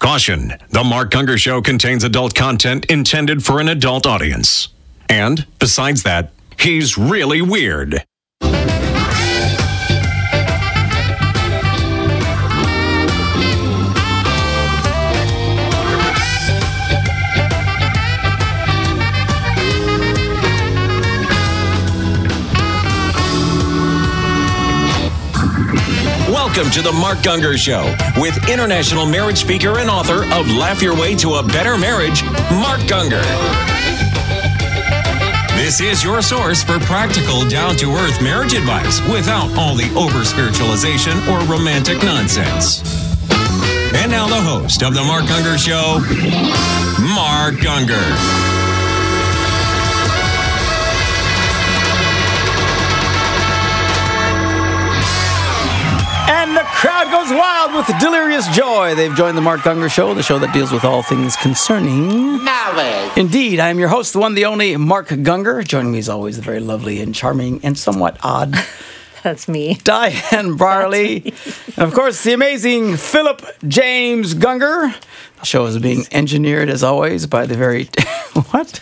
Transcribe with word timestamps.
Caution 0.00 0.54
The 0.70 0.82
Mark 0.82 1.10
Gungor 1.10 1.36
Show 1.36 1.60
contains 1.60 2.04
adult 2.04 2.34
content 2.34 2.86
intended 2.86 3.44
for 3.44 3.60
an 3.60 3.68
adult 3.68 4.06
audience. 4.06 4.68
And, 5.10 5.46
besides 5.58 6.04
that, 6.04 6.32
he's 6.58 6.96
really 6.96 7.42
weird. 7.42 8.02
Welcome 26.60 26.82
to 26.84 26.90
the 26.90 26.92
Mark 26.92 27.20
Gungor 27.20 27.56
Show 27.56 27.96
with 28.20 28.50
international 28.50 29.06
marriage 29.06 29.38
speaker 29.38 29.78
and 29.78 29.88
author 29.88 30.24
of 30.24 30.46
Laugh 30.50 30.82
Your 30.82 30.94
Way 30.94 31.14
to 31.16 31.36
a 31.36 31.42
Better 31.42 31.78
Marriage, 31.78 32.22
Mark 32.52 32.80
Gungor. 32.80 33.24
This 35.56 35.80
is 35.80 36.04
your 36.04 36.20
source 36.20 36.62
for 36.62 36.78
practical, 36.80 37.48
down 37.48 37.76
to 37.76 37.94
earth 37.94 38.20
marriage 38.20 38.52
advice 38.52 39.00
without 39.08 39.50
all 39.56 39.74
the 39.74 39.90
over 39.96 40.22
spiritualization 40.22 41.16
or 41.30 41.40
romantic 41.46 42.02
nonsense. 42.02 42.82
And 43.94 44.10
now, 44.10 44.26
the 44.26 44.42
host 44.42 44.82
of 44.82 44.92
The 44.92 45.02
Mark 45.02 45.24
Gungor 45.24 45.56
Show, 45.56 46.00
Mark 47.14 47.54
Gungor. 47.54 48.69
Crowd 56.80 57.10
goes 57.10 57.30
wild 57.30 57.74
with 57.74 57.98
delirious 58.00 58.48
joy. 58.56 58.94
They've 58.94 59.14
joined 59.14 59.36
the 59.36 59.42
Mark 59.42 59.60
Gungor 59.60 59.90
Show, 59.90 60.14
the 60.14 60.22
show 60.22 60.38
that 60.38 60.54
deals 60.54 60.72
with 60.72 60.82
all 60.82 61.02
things 61.02 61.36
concerning 61.36 62.42
Knowledge. 62.42 63.18
Indeed, 63.18 63.60
I 63.60 63.68
am 63.68 63.78
your 63.78 63.88
host, 63.90 64.14
the 64.14 64.18
one, 64.18 64.32
the 64.32 64.46
only 64.46 64.74
Mark 64.78 65.08
Gungor. 65.08 65.62
Joining 65.62 65.92
me 65.92 65.98
as 65.98 66.08
always, 66.08 66.36
the 66.36 66.42
very 66.42 66.58
lovely 66.58 67.02
and 67.02 67.14
charming 67.14 67.62
and 67.62 67.76
somewhat 67.76 68.16
odd 68.22 68.54
That's 69.22 69.46
me. 69.46 69.74
Diane 69.84 70.56
Barley. 70.56 71.34
and 71.76 71.80
of 71.86 71.92
course, 71.92 72.22
the 72.22 72.32
amazing 72.32 72.96
Philip 72.96 73.42
James 73.68 74.32
Gungor. 74.32 74.98
The 75.40 75.44
show 75.44 75.66
is 75.66 75.78
being 75.78 76.06
engineered, 76.10 76.70
as 76.70 76.82
always, 76.82 77.26
by 77.26 77.44
the 77.44 77.56
very. 77.58 77.84
what? 78.52 78.80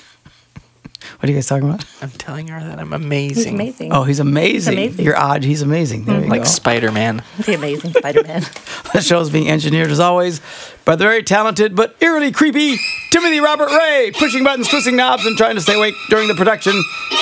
What 1.18 1.28
are 1.28 1.32
you 1.32 1.36
guys 1.36 1.46
talking 1.48 1.68
about? 1.68 1.84
I'm 2.00 2.10
telling 2.10 2.46
her 2.46 2.60
that 2.60 2.78
I'm 2.78 2.92
He's 2.92 2.94
amazing. 3.04 3.54
amazing. 3.54 3.92
Oh, 3.92 4.04
he's 4.04 4.20
amazing. 4.20 4.74
amazing. 4.74 5.04
You're 5.04 5.16
odd. 5.18 5.42
He's 5.42 5.62
amazing. 5.62 6.04
There 6.04 6.20
you 6.20 6.26
Like 6.28 6.42
go. 6.42 6.48
Spider 6.48 6.92
Man. 6.92 7.24
The 7.44 7.54
amazing 7.54 7.92
Spider-Man. 7.92 8.42
The 8.94 9.02
show 9.02 9.20
is 9.20 9.28
being 9.28 9.50
engineered, 9.50 9.90
as 9.90 10.00
always, 10.00 10.40
by 10.84 10.94
the 10.96 11.04
very 11.04 11.22
talented 11.22 11.74
but 11.76 11.96
eerily 12.00 12.30
creepy 12.32 12.76
Timothy 13.10 13.40
Robert 13.40 13.68
Ray, 13.70 14.12
pushing 14.16 14.44
buttons, 14.44 14.68
twisting 14.68 14.96
knobs, 14.96 15.26
and 15.26 15.36
trying 15.36 15.56
to 15.56 15.60
stay 15.60 15.74
awake 15.74 15.94
during 16.08 16.28
the 16.28 16.34
production 16.34 16.72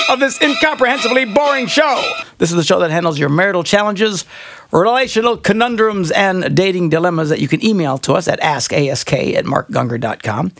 of 0.09 0.19
this 0.19 0.39
incomprehensibly 0.41 1.25
boring 1.25 1.65
show. 1.67 2.01
This 2.37 2.51
is 2.51 2.55
the 2.55 2.63
show 2.63 2.79
that 2.79 2.91
handles 2.91 3.17
your 3.19 3.27
marital 3.29 3.63
challenges, 3.63 4.23
relational 4.71 5.35
conundrums, 5.37 6.11
and 6.11 6.55
dating 6.55 6.89
dilemmas 6.89 7.29
that 7.29 7.39
you 7.41 7.47
can 7.49 7.63
email 7.65 7.97
to 7.99 8.13
us 8.13 8.27
at 8.27 8.39
askask 8.41 9.11
at 9.35 9.45
markgungor.com. 9.45 10.51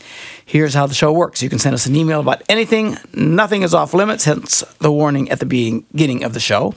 Here's 0.50 0.73
how 0.73 0.88
the 0.88 0.94
show 0.94 1.12
works. 1.12 1.44
You 1.44 1.50
can 1.50 1.59
send 1.59 1.73
us 1.73 1.88
an 1.88 1.95
email 1.98 2.22
about 2.22 2.42
anything. 2.48 2.98
Nothing 3.14 3.64
is 3.64 3.73
off 3.73 3.94
limits, 3.94 4.23
hence 4.23 4.62
the 4.80 4.89
warning 4.89 5.30
at 5.30 5.42
the 5.42 5.45
beginning 5.45 6.23
of 6.23 6.34
the 6.34 6.39
show. 6.39 6.73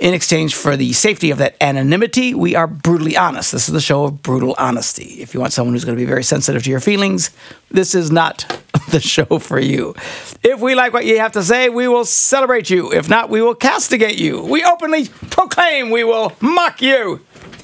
In 0.00 0.14
exchange 0.14 0.54
for 0.54 0.76
the 0.76 0.92
safety 0.92 1.32
of 1.32 1.38
that 1.38 1.56
anonymity, 1.60 2.34
we 2.34 2.54
are 2.54 2.68
brutally 2.68 3.16
honest. 3.16 3.50
This 3.50 3.66
is 3.66 3.74
the 3.74 3.80
show 3.80 4.04
of 4.04 4.22
brutal 4.22 4.54
honesty. 4.58 5.20
If 5.20 5.34
you 5.34 5.40
want 5.40 5.52
someone 5.52 5.74
who's 5.74 5.84
going 5.84 5.98
to 5.98 6.00
be 6.00 6.06
very 6.06 6.22
sensitive 6.22 6.62
to 6.62 6.70
your 6.70 6.78
feelings, 6.78 7.30
this 7.68 7.96
is 7.96 8.12
not 8.12 8.62
the 8.92 9.00
show 9.00 9.40
for 9.40 9.58
you. 9.58 9.96
If 10.44 10.60
we 10.60 10.76
like 10.76 10.92
what 10.92 11.04
you 11.04 11.18
have 11.18 11.32
to 11.32 11.42
say, 11.42 11.68
we 11.68 11.88
will 11.88 12.04
celebrate 12.04 12.70
you. 12.70 12.92
If 12.92 13.08
not, 13.08 13.28
we 13.28 13.42
will 13.42 13.56
castigate 13.56 14.20
you. 14.20 14.40
We 14.40 14.62
openly 14.62 15.08
proclaim 15.30 15.90
we 15.90 16.04
will 16.04 16.32
mock 16.40 16.80
you 16.80 17.22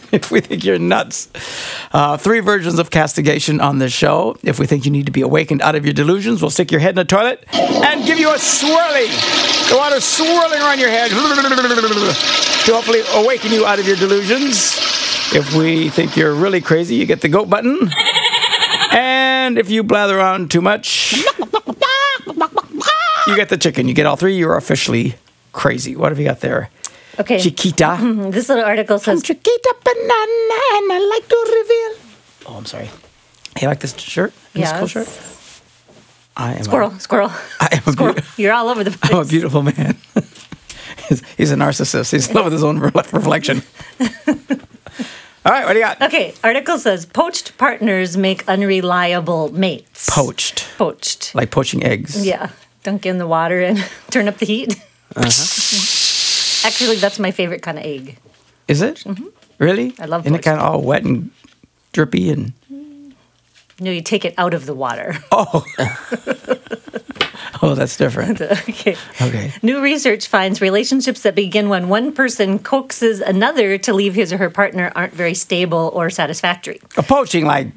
if 0.13 0.31
we 0.31 0.41
think 0.41 0.65
you're 0.65 0.79
nuts. 0.79 1.29
Uh, 1.93 2.17
three 2.17 2.41
versions 2.41 2.79
of 2.79 2.91
castigation 2.91 3.61
on 3.61 3.79
this 3.79 3.93
show. 3.93 4.37
If 4.43 4.59
we 4.59 4.67
think 4.67 4.85
you 4.85 4.91
need 4.91 5.07
to 5.07 5.13
be 5.13 5.23
awakened 5.23 5.63
out 5.63 5.75
of 5.75 5.85
your 5.85 5.95
delusions, 5.95 6.41
we'll 6.41 6.51
stick 6.51 6.71
your 6.71 6.81
head 6.81 6.95
in 6.95 6.99
a 6.99 7.05
toilet 7.05 7.45
and 7.53 8.05
give 8.07 8.19
you 8.19 8.31
a 8.31 8.35
swirly. 8.35 9.09
The 9.71 9.77
water 9.77 10.01
swirling 10.01 10.61
around 10.61 10.79
your 10.79 10.91
head 10.91 11.11
to 11.11 11.17
hopefully 12.75 13.03
awaken 13.15 13.53
you 13.53 13.67
out 13.67 13.79
of 13.79 13.87
your 13.87 13.97
delusions. 13.97 14.77
If 15.35 15.55
we 15.55 15.89
think 15.89 16.17
you're 16.17 16.35
really 16.35 16.61
crazy, 16.61 16.95
you 16.95 17.07
get 17.07 17.21
the 17.21 17.29
goat 17.29 17.51
button. 17.51 17.91
And 18.93 19.59
if 19.59 19.69
you 19.71 19.83
blather 19.83 20.21
on 20.21 20.49
too 20.49 20.61
much, 20.61 21.15
you 23.27 23.35
get 23.35 23.49
the 23.49 23.59
chicken. 23.59 23.89
You 23.89 23.95
get 23.95 24.07
all 24.07 24.17
three, 24.17 24.37
you're 24.37 24.57
officially 24.57 25.17
crazy. 25.53 25.97
What 25.97 26.13
have 26.13 26.19
you 26.19 26.27
got 26.27 26.41
there? 26.41 26.71
Okay. 27.19 27.39
Chiquita. 27.41 27.97
Mm-hmm. 27.99 28.31
This 28.31 28.49
little 28.49 28.65
article 28.65 28.99
says 28.99 29.23
Chiquita 29.23 29.75
banana, 29.85 30.59
and 30.77 30.93
I 30.93 31.09
like 31.11 31.29
to 31.29 31.37
reveal. 31.61 32.49
Oh, 32.49 32.57
I'm 32.59 32.67
sorry. 32.67 32.91
You 33.61 33.69
like 33.69 33.81
this 33.81 33.97
shirt? 33.99 34.33
This 34.53 34.71
cool 34.73 34.87
shirt? 34.87 35.09
I 36.37 36.55
am 36.57 36.65
squirrel, 36.65 36.91
squirrel. 36.99 37.29
A, 37.31 37.33
I 37.61 37.69
am 37.73 37.83
a, 37.87 37.93
Squirrel. 37.93 38.15
beau- 38.15 38.21
You're 38.37 38.53
all 38.53 38.69
over 38.69 38.85
the 38.85 38.91
place. 38.91 39.11
I'm 39.13 39.21
a 39.21 39.25
beautiful 39.25 39.63
man. 39.63 39.97
he's, 41.09 41.23
he's 41.39 41.51
a 41.53 41.55
narcissist. 41.57 42.13
He's 42.13 42.29
in 42.29 42.35
love 42.35 42.45
with 42.45 42.53
his 42.53 42.63
own 42.63 42.79
re- 42.79 42.91
reflection. 43.13 43.63
All 43.99 45.53
right, 45.53 45.65
what 45.65 45.73
do 45.73 45.79
you 45.79 45.85
got? 45.87 46.03
Okay, 46.03 46.35
article 46.45 46.77
says 46.79 47.07
poached 47.07 47.57
partners 47.57 48.17
make 48.19 48.47
unreliable 48.49 49.51
mates. 49.53 50.09
Poached, 50.11 50.67
Poached. 50.77 51.35
like 51.35 51.51
poaching 51.51 51.83
eggs. 51.85 52.27
Yeah. 52.27 52.51
Dunk 52.83 53.07
in 53.07 53.17
the 53.19 53.27
water 53.27 53.61
and 53.63 53.79
turn 54.11 54.29
up 54.29 54.37
the 54.39 54.47
heat. 54.47 54.75
Uh-huh. 55.15 55.31
Actually, 56.65 56.97
that's 56.97 57.19
my 57.19 57.31
favorite 57.31 57.63
kind 57.63 57.79
of 57.79 57.85
egg. 57.85 58.19
Is 58.69 58.83
it? 58.83 59.05
Really? 59.59 59.93
Mm-hmm. 59.93 60.03
I 60.03 60.07
love 60.07 60.27
Isn't 60.27 60.35
it 60.37 60.43
kind 60.43 60.61
of 60.61 60.67
all 60.67 60.83
wet 60.83 61.05
and 61.05 61.31
drippy 61.93 62.31
and? 62.31 62.53
No, 63.79 63.91
you 63.91 64.01
take 64.01 64.25
it 64.25 64.35
out 64.39 64.55
of 64.55 64.67
the 64.67 64.75
water. 64.75 65.17
Oh. 65.33 65.65
oh, 67.63 67.75
that's 67.75 67.97
different. 67.97 68.41
okay. 68.69 68.97
Okay. 69.21 69.53
New 69.63 69.81
research 69.83 70.29
finds 70.29 70.61
relationships 70.61 71.23
that 71.23 71.35
begin 71.35 71.69
when 71.69 71.89
one 71.89 72.13
person 72.13 72.59
coaxes 72.59 73.21
another 73.21 73.77
to 73.79 73.93
leave 73.93 74.15
his 74.15 74.33
or 74.33 74.39
her 74.39 74.51
partner 74.51 74.93
aren't 74.95 75.13
very 75.13 75.35
stable 75.35 75.91
or 75.95 76.09
satisfactory. 76.11 76.81
A 76.97 77.03
poaching, 77.03 77.45
like 77.45 77.69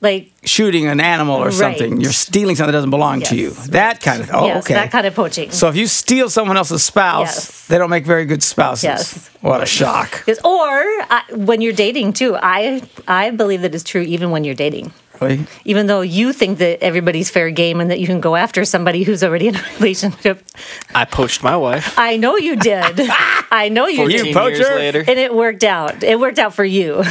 Like, 0.00 0.30
shooting 0.44 0.86
an 0.86 1.00
animal 1.00 1.36
or 1.42 1.50
something. 1.50 2.00
You're 2.00 2.12
stealing 2.12 2.54
something 2.54 2.70
that 2.70 2.76
doesn't 2.76 2.90
belong 2.90 3.20
to 3.22 3.34
you. 3.34 3.48
Yes, 3.48 3.66
That 3.70 4.00
kind 4.00 4.22
of. 4.22 4.30
Oh, 4.32 4.46
yes, 4.46 4.64
okay. 4.64 4.74
that 4.74 4.92
kind 4.92 5.06
of 5.06 5.14
poaching. 5.16 5.50
So 5.50 5.68
if 5.68 5.74
you 5.74 5.88
steal 5.88 6.30
someone 6.30 6.56
else's 6.56 6.84
spouse, 6.84 7.34
Yes. 7.34 7.66
they 7.66 7.78
don't 7.78 7.90
make 7.90 8.06
very 8.06 8.24
good 8.24 8.42
spouses. 8.44 8.84
Yes. 8.84 9.30
What 9.40 9.60
a 9.60 9.66
shock. 9.66 10.24
'Cause- 10.24 10.38
or 10.44 10.84
uh, 11.10 11.20
when 11.34 11.60
you're 11.60 11.72
dating 11.72 12.12
too, 12.12 12.36
I 12.40 12.80
I 13.08 13.30
believe 13.30 13.62
that 13.62 13.74
is 13.74 13.82
true 13.82 14.02
even 14.02 14.30
when 14.30 14.44
you're 14.44 14.54
dating. 14.54 14.92
Really? 15.20 15.46
Even 15.64 15.88
though 15.88 16.00
you 16.02 16.32
think 16.32 16.58
that 16.58 16.80
everybody's 16.80 17.28
fair 17.28 17.50
game 17.50 17.80
and 17.80 17.90
that 17.90 17.98
you 17.98 18.06
can 18.06 18.20
go 18.20 18.36
after 18.36 18.64
somebody 18.64 19.02
who's 19.02 19.24
already 19.24 19.48
in 19.48 19.56
a 19.56 19.62
relationship, 19.80 20.44
I 20.94 21.06
poached 21.06 21.42
my 21.42 21.56
wife. 21.56 21.92
I 21.98 22.16
know 22.18 22.36
you 22.36 22.54
did. 22.54 23.00
I 23.50 23.68
know 23.68 23.88
you 23.88 24.06
did. 24.06 24.18
You 24.18 24.24
years 24.26 24.36
poacher. 24.36 24.76
later. 24.76 25.00
and 25.08 25.18
it 25.18 25.34
worked 25.34 25.64
out. 25.64 26.04
It 26.04 26.20
worked 26.20 26.38
out 26.38 26.54
for 26.54 26.64
you. 26.64 27.02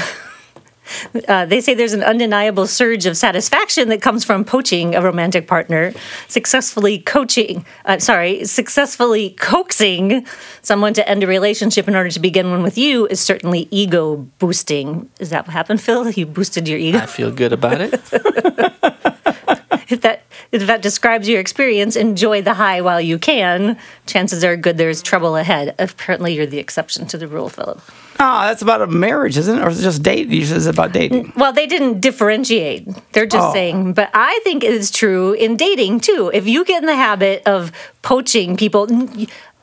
Uh, 1.27 1.45
they 1.45 1.61
say 1.61 1.73
there's 1.73 1.93
an 1.93 2.03
undeniable 2.03 2.67
surge 2.67 3.05
of 3.05 3.17
satisfaction 3.17 3.89
that 3.89 4.01
comes 4.01 4.23
from 4.23 4.43
poaching 4.45 4.95
a 4.95 5.01
romantic 5.01 5.47
partner, 5.47 5.93
successfully 6.27 6.99
coaching, 6.99 7.65
uh, 7.85 7.99
sorry, 7.99 8.45
successfully 8.45 9.31
coaxing 9.31 10.25
someone 10.61 10.93
to 10.93 11.07
end 11.07 11.23
a 11.23 11.27
relationship 11.27 11.87
in 11.87 11.95
order 11.95 12.09
to 12.09 12.19
begin 12.19 12.51
one 12.51 12.63
with 12.63 12.77
you 12.77 13.07
is 13.07 13.19
certainly 13.19 13.67
ego 13.71 14.17
boosting. 14.39 15.09
Is 15.19 15.29
that 15.29 15.45
what 15.47 15.53
happened, 15.53 15.81
Phil? 15.81 16.09
You 16.11 16.25
boosted 16.25 16.67
your 16.67 16.79
ego. 16.79 16.99
I 16.99 17.05
feel 17.05 17.31
good 17.31 17.53
about 17.53 17.81
it. 17.81 18.93
if 19.89 20.01
that 20.01 20.23
if 20.51 20.67
that 20.67 20.81
describes 20.81 21.27
your 21.29 21.39
experience, 21.39 21.95
enjoy 21.95 22.41
the 22.41 22.55
high 22.55 22.81
while 22.81 22.99
you 23.01 23.17
can. 23.17 23.77
Chances 24.05 24.43
are 24.43 24.55
good 24.57 24.77
there's 24.77 25.01
trouble 25.01 25.35
ahead. 25.35 25.75
Apparently, 25.79 26.33
you're 26.33 26.45
the 26.45 26.59
exception 26.59 27.07
to 27.07 27.17
the 27.17 27.27
rule, 27.27 27.49
Philip. 27.49 27.81
Oh, 28.19 28.41
that's 28.41 28.63
about 28.63 28.81
a 28.81 28.87
marriage, 28.87 29.37
isn't 29.37 29.59
it? 29.59 29.61
Or 29.63 29.69
is 29.69 29.79
it 29.79 29.83
just 29.83 30.01
dating? 30.01 30.31
You 30.33 30.45
said 30.45 30.57
it's 30.57 30.65
about 30.65 30.91
dating. 30.91 31.33
Well, 31.35 31.53
they 31.53 31.67
didn't 31.67 31.99
differentiate. 32.01 32.87
They're 33.13 33.27
just 33.27 33.49
Oh. 33.49 33.53
saying, 33.53 33.93
but 33.93 34.09
I 34.13 34.39
think 34.43 34.63
it 34.63 34.73
is 34.73 34.89
true 34.89 35.33
in 35.33 35.55
dating 35.55 35.99
too. 35.99 36.31
If 36.33 36.47
you 36.47 36.65
get 36.65 36.81
in 36.81 36.87
the 36.87 36.95
habit 36.95 37.43
of 37.45 37.71
poaching 38.01 38.57
people 38.57 38.87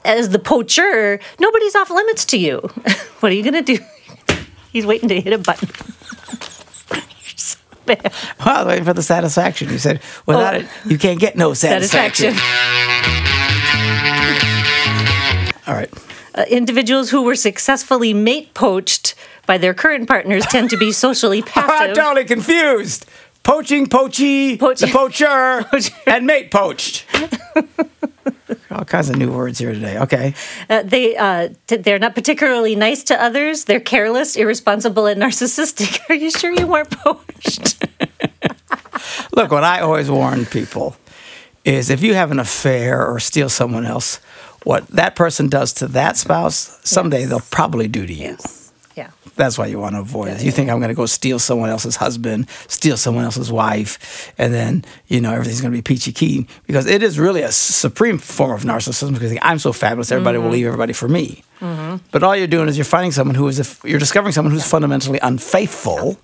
as 0.05 0.29
the 0.29 0.39
poacher, 0.39 1.19
nobody's 1.41 1.75
off 1.75 1.91
limits 1.91 2.25
to 2.27 2.37
you. 2.39 2.59
what 3.21 3.33
are 3.33 3.35
you 3.35 3.43
going 3.43 3.65
to 3.65 3.77
do? 3.77 3.83
He's 4.73 4.87
waiting 4.87 5.09
to 5.09 5.21
hit 5.21 5.33
a 5.33 5.39
button. 5.39 5.69
You're 7.87 7.97
so 7.97 8.03
bad. 8.03 8.13
Well, 8.45 8.49
I 8.49 8.59
was 8.63 8.67
waiting 8.69 8.85
for 8.85 8.93
the 8.95 9.03
satisfaction. 9.03 9.71
You 9.71 9.79
said 9.79 10.01
without 10.27 10.55
Oh. 10.55 10.59
it, 10.59 10.67
you 10.87 10.99
can't 10.99 11.21
get 11.21 11.37
no 11.37 11.55
satisfaction. 11.55 12.35
Satisfaction. 12.35 13.55
All 15.67 15.75
right. 15.75 15.91
Uh, 16.35 16.45
individuals 16.49 17.11
who 17.11 17.23
were 17.23 17.37
successfully 17.37 18.13
mate 18.13 18.53
poached 18.55 19.15
by 19.47 19.57
their 19.57 19.73
current 19.73 20.09
partners 20.09 20.45
tend 20.47 20.69
to 20.71 20.77
be 20.77 20.91
socially 20.93 21.39
I'm 21.39 21.45
passive. 21.47 21.97
totally 22.05 22.25
confused. 22.25 23.07
Poaching, 23.45 23.87
poachy, 23.87 24.59
Poaching. 24.59 24.89
the 24.89 24.93
poacher, 24.93 25.65
Poacher. 25.71 25.93
and 26.07 26.27
mate 26.27 26.51
poached. 26.51 27.05
All 28.71 28.85
kinds 28.85 29.09
of 29.11 29.17
new 29.17 29.33
words 29.33 29.59
here 29.59 29.73
today. 29.73 29.99
Okay. 29.99 30.35
Uh, 30.69 30.83
they 30.83 31.17
uh, 31.17 31.49
t- 31.67 31.77
they're 31.77 31.99
not 31.99 32.15
particularly 32.15 32.75
nice 32.77 33.03
to 33.05 33.21
others. 33.23 33.65
They're 33.65 33.81
careless, 33.81 34.37
irresponsible, 34.37 35.07
and 35.07 35.21
narcissistic. 35.23 35.99
Are 36.11 36.15
you 36.15 36.31
sure 36.31 36.51
you 36.53 36.67
weren't 36.67 36.91
poached? 36.91 37.85
Look, 39.35 39.51
what 39.51 39.65
I 39.65 39.81
always 39.81 40.11
warn 40.11 40.47
people 40.47 40.97
is 41.65 41.89
if 41.91 42.03
you 42.03 42.15
have 42.15 42.31
an 42.31 42.39
affair 42.39 43.07
or 43.07 43.19
steal 43.21 43.49
someone 43.49 43.87
else, 43.87 44.21
what 44.65 44.87
that 44.89 45.17
person 45.17 45.49
does 45.49 45.73
to 45.75 45.87
that 45.89 46.17
spouse, 46.17 46.79
someday 46.85 47.21
Yes. 47.21 47.29
they'll 47.31 47.41
probably 47.51 47.89
do 47.89 48.07
to 48.07 48.13
you. 48.13 48.25
yeah. 48.25 48.37
That's 49.37 49.59
why 49.59 49.67
you 49.67 49.81
want 49.81 49.95
to 49.97 50.01
avoid 50.01 50.29
it. 50.29 50.43
You 50.45 50.53
think 50.53 50.71
I'm 50.71 50.79
going 50.79 50.91
to 50.91 50.95
go 50.95 51.07
steal 51.07 51.39
someone 51.41 51.69
else's 51.69 51.97
husband, 51.97 52.49
steal 52.69 52.97
someone 52.97 53.25
else's 53.25 53.51
wife, 53.51 54.33
and 54.39 54.55
then 54.55 54.85
you 55.09 55.21
know 55.21 55.33
everything's 55.33 55.61
going 55.61 55.73
to 55.73 55.77
be 55.77 55.83
peachy 55.83 56.13
keen 56.13 56.47
because 56.67 56.87
it 56.87 57.03
is 57.03 57.19
really 57.19 57.43
a 57.43 57.51
supreme 57.51 58.19
form 58.19 58.53
of 58.53 58.63
narcissism 58.63 59.13
because 59.15 59.37
I'm 59.43 59.59
so 59.59 59.73
fabulous, 59.73 60.13
everybody 60.13 60.39
will 60.39 60.51
leave 60.51 60.67
everybody 60.67 60.93
for 60.93 61.09
me. 61.09 61.43
But 62.13 62.23
all 62.23 62.37
you're 62.37 62.47
doing 62.47 62.69
is 62.69 62.77
you're 62.77 62.85
finding 62.85 63.11
someone 63.13 63.35
who 63.35 63.49
is 63.49 63.81
you're 63.85 63.99
discovering 63.99 64.33
someone 64.33 64.53
who's 64.53 64.67
fundamentally 64.69 65.19
unfaithful, 65.23 66.19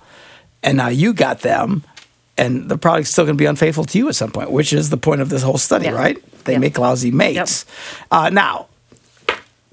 and 0.62 0.76
now 0.76 0.88
you 0.88 1.12
got 1.14 1.40
them, 1.40 1.82
and 2.38 2.68
the 2.68 2.76
product's 2.78 3.10
still 3.10 3.24
going 3.24 3.36
to 3.36 3.42
be 3.42 3.46
unfaithful 3.46 3.84
to 3.86 3.98
you 3.98 4.08
at 4.08 4.14
some 4.14 4.30
point, 4.30 4.50
which 4.50 4.72
is 4.72 4.90
the 4.90 4.96
point 4.98 5.20
of 5.20 5.30
this 5.30 5.42
whole 5.42 5.58
study, 5.58 5.86
Yeah. 5.86 5.92
right? 5.92 6.44
They 6.44 6.52
Yep. 6.52 6.60
make 6.60 6.78
lousy 6.78 7.10
mates. 7.10 7.64
Uh, 8.10 8.28
now, 8.30 8.66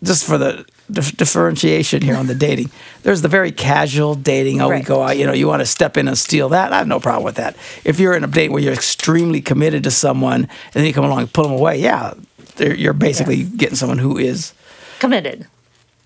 just 0.02 0.26
for 0.26 0.38
the 0.38 0.66
dif- 0.92 1.16
differentiation 1.18 2.02
here 2.02 2.16
on 2.16 2.28
the 2.28 2.36
dating, 2.36 2.70
there's 3.04 3.22
the 3.22 3.28
very 3.28 3.52
casual 3.52 4.16
dating. 4.16 4.62
Oh, 4.62 4.70
we 4.70 4.82
go 4.82 5.02
out, 5.04 5.18
you 5.18 5.26
know, 5.26 5.34
you 5.34 5.48
want 5.48 5.62
to 5.62 5.66
step 5.66 5.98
in 5.98 6.08
and 6.08 6.18
steal 6.18 6.50
that. 6.50 6.74
I 6.74 6.78
have 6.80 6.88
no 6.88 7.00
problem 7.00 7.24
with 7.24 7.36
that. 7.36 7.56
If 7.84 8.00
you're 8.00 8.14
in 8.14 8.24
a 8.24 8.28
date 8.28 8.52
where 8.52 8.62
you're 8.62 8.74
extremely 8.74 9.42
committed 9.42 9.84
to 9.84 9.92
someone 9.92 10.42
and 10.44 10.50
then 10.74 10.86
you 10.86 10.94
come 10.94 11.06
along 11.06 11.20
and 11.20 11.34
pull 11.34 11.44
them 11.44 11.54
away, 11.54 11.80
yeah, 11.80 12.14
you're 12.60 12.94
basically 12.94 13.38
Yes. 13.38 13.50
getting 13.56 13.76
someone 13.76 13.98
who 14.00 14.18
is. 14.18 14.54
Committed. 15.00 15.48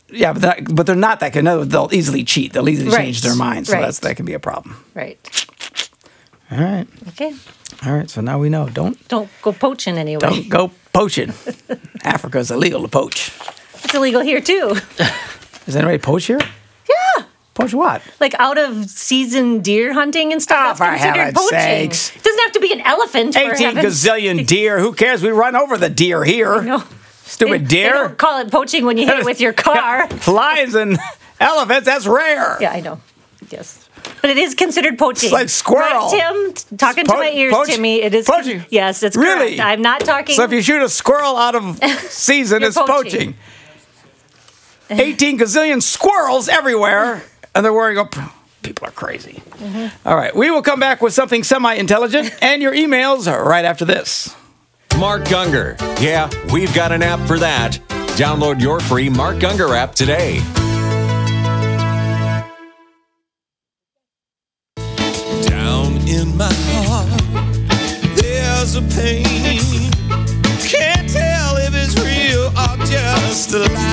Yeah, 0.09 0.33
but 0.33 0.41
they're, 0.41 0.61
but 0.73 0.85
they're 0.85 0.95
not 0.95 1.21
that 1.21 1.31
good. 1.31 1.45
No, 1.45 1.63
they'll 1.63 1.89
easily 1.93 2.25
cheat. 2.25 2.51
They'll 2.51 2.67
easily 2.67 2.89
Right. 2.89 2.97
change 3.05 3.21
their 3.21 3.35
mind. 3.35 3.67
So 3.67 3.73
Right. 3.73 3.81
that's 3.81 3.99
that 3.99 4.15
can 4.17 4.25
be 4.25 4.33
a 4.33 4.39
problem. 4.39 4.75
Right. 4.93 5.17
All 6.51 6.57
right. 6.57 6.85
Okay. 7.09 7.33
All 7.85 7.93
right. 7.93 8.09
So 8.09 8.19
now 8.19 8.37
we 8.37 8.49
know. 8.49 8.67
Don't 8.67 8.97
Don't 9.07 9.29
go 9.41 9.53
poaching 9.53 9.97
anyway. 9.97 10.19
don't 10.19 10.49
go 10.49 10.71
poaching. 10.91 11.31
Africa's 12.03 12.51
illegal 12.51 12.81
to 12.81 12.89
poach. 12.89 13.31
It's 13.83 13.93
illegal 13.93 14.21
here 14.21 14.41
too. 14.41 14.75
Is 15.67 15.75
anybody 15.75 15.97
poach 15.97 16.25
here? 16.25 16.39
Yeah. 16.39 17.25
Poach 17.53 17.73
what? 17.73 18.01
Like 18.19 18.33
out 18.39 18.57
of 18.57 18.89
season 18.89 19.59
deer 19.61 19.93
hunting 19.93 20.31
and 20.31 20.41
stuff. 20.41 20.75
Oh, 20.81 20.85
for 20.85 20.91
heaven's 20.91 21.37
poaching. 21.37 21.49
sakes. 21.59 22.15
It 22.15 22.23
doesn't 22.23 22.39
have 22.43 22.51
to 22.53 22.59
be 22.59 22.71
an 22.73 22.81
elephant. 22.81 23.35
18 23.35 23.75
heaven's 23.75 24.03
gazillion 24.03 24.47
deer. 24.47 24.79
Who 24.79 24.93
cares? 24.93 25.21
We 25.21 25.29
run 25.29 25.55
over 25.55 25.77
the 25.77 25.89
deer 25.89 26.23
here. 26.23 26.61
No. 26.61 26.83
Stupid 27.23 27.63
They 27.65 27.75
deer. 27.83 27.93
don't 27.93 28.17
call 28.17 28.39
it 28.41 28.51
poaching 28.51 28.85
when 28.85 28.97
you 28.97 29.05
hit 29.05 29.19
it 29.19 29.25
with 29.25 29.39
your 29.41 29.53
car. 29.67 30.07
Lions 30.27 30.75
and 30.75 30.97
elephants, 31.39 31.85
that's 31.85 32.05
rare. 32.07 32.57
Yeah, 32.61 32.71
I 32.71 32.81
know. 32.81 32.99
Yes. 33.49 33.87
But 34.21 34.29
it 34.31 34.37
is 34.37 34.55
considered 34.55 34.97
poaching. 34.97 35.27
It's 35.27 35.33
like 35.33 35.49
squirrel. 35.49 36.09
Right, 36.11 36.55
Tim? 36.59 36.77
Talking 36.77 37.05
Po- 37.05 37.13
to 37.13 37.19
my 37.19 37.31
ears, 37.31 37.53
poach- 37.53 37.67
Timmy. 37.67 38.01
It 38.01 38.13
is 38.13 38.25
poaching. 38.25 38.63
Yes, 38.69 39.03
it's 39.03 39.15
Really? 39.15 39.57
correct. 39.57 39.59
I'm 39.61 39.81
not 39.81 40.01
talking. 40.01 40.35
So 40.35 40.43
if 40.43 40.51
you 40.51 40.61
shoot 40.61 40.81
a 40.81 40.89
squirrel 40.89 41.35
out 41.37 41.55
of 41.55 41.77
season, 42.09 42.63
it's 42.63 42.75
poaching. 42.77 42.93
poaching. 42.93 43.35
18 44.99 45.39
gazillion 45.39 45.81
squirrels 45.81 46.49
everywhere, 46.49 47.23
and 47.55 47.65
they're 47.65 47.73
wearing 47.73 47.97
a. 47.97 48.09
People 48.61 48.87
are 48.87 48.91
crazy. 48.91 49.41
Mm-hmm. 49.49 50.07
All 50.07 50.15
right, 50.15 50.35
we 50.35 50.51
will 50.51 50.61
come 50.61 50.79
back 50.79 51.01
with 51.01 51.13
something 51.13 51.43
semi 51.43 51.73
intelligent 51.73 52.31
and 52.41 52.61
your 52.61 52.73
emails 52.73 53.25
right 53.27 53.65
after 53.65 53.85
this. 53.85 54.35
Mark 54.99 55.23
Gungor. 55.23 55.79
Yeah, 55.99 56.29
we've 56.51 56.73
got 56.75 56.91
an 56.91 57.01
app 57.01 57.19
for 57.27 57.39
that. 57.39 57.79
Download 58.17 58.61
your 58.61 58.79
free 58.79 59.09
Mark 59.09 59.37
Gungor 59.37 59.75
app 59.75 59.95
today. 59.95 60.39
Down 65.47 65.97
in 66.07 66.37
my 66.37 66.53
heart, 66.53 68.15
there's 68.17 68.75
a 68.75 68.81
pain. 68.81 69.91
Can't 70.59 71.09
tell 71.09 71.57
if 71.57 71.73
it's 71.73 71.95
real 71.97 72.47
or 72.49 72.85
just 72.85 73.53
a 73.53 73.73
lie. 73.73 73.90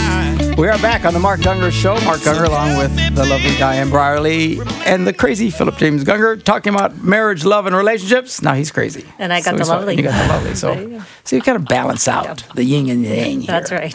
We 0.58 0.66
are 0.66 0.76
back 0.78 1.04
on 1.04 1.14
the 1.14 1.20
Mark 1.20 1.38
Gungor 1.38 1.70
Show. 1.70 1.94
Mark 2.04 2.18
Gungor, 2.18 2.44
along 2.44 2.78
with 2.78 3.14
the 3.14 3.24
lovely 3.24 3.56
Diane 3.58 3.90
Brierly 3.90 4.58
and 4.86 5.06
the 5.06 5.12
crazy 5.12 5.50
Philip 5.50 5.76
James 5.76 6.02
Gungor, 6.02 6.42
talking 6.42 6.74
about 6.74 7.00
marriage, 7.00 7.44
love, 7.44 7.66
and 7.66 7.76
relationships. 7.76 8.42
Now 8.42 8.54
he's 8.54 8.72
crazy. 8.72 9.04
And 9.20 9.32
I 9.32 9.40
got 9.40 9.56
the 9.56 9.64
lovely. 9.64 9.94
You 9.94 10.02
got 10.02 10.20
the 10.20 10.28
lovely. 10.28 10.48
There 10.60 10.88
you 10.90 10.98
So, 10.98 11.06
so 11.22 11.36
you 11.36 11.42
kind 11.42 11.54
of 11.54 11.66
balance 11.66 12.08
out 12.08 12.42
the 12.56 12.64
yin 12.64 12.90
and 12.90 13.04
yang. 13.04 13.42
Here. 13.42 13.46
That's 13.46 13.70
right. 13.70 13.94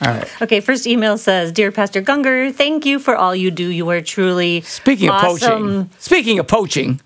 All 0.00 0.12
right. 0.12 0.42
Okay, 0.42 0.60
first 0.60 0.86
email 0.86 1.18
says, 1.18 1.50
Dear 1.50 1.72
Pastor 1.72 2.00
Gungor, 2.00 2.54
thank 2.54 2.86
you 2.86 3.00
for 3.00 3.16
all 3.16 3.34
you 3.34 3.50
do. 3.50 3.66
You 3.68 3.88
are 3.90 4.00
truly 4.00 4.60
Speaking 4.60 5.10
of 5.10 5.20
poaching, 5.20 5.90
speaking 5.98 6.38
of 6.38 6.46
poaching, 6.46 7.00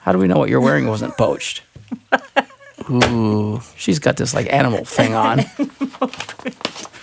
how 0.00 0.12
do 0.12 0.18
we 0.18 0.28
know 0.28 0.38
what 0.38 0.48
you're 0.48 0.62
wearing 0.62 0.86
wasn't 0.86 1.14
poached? 1.18 1.60
Ooh, 2.88 3.60
she's 3.76 3.98
got 3.98 4.16
this 4.16 4.32
like 4.32 4.50
animal 4.50 4.86
thing 4.86 5.12
on. 5.12 5.40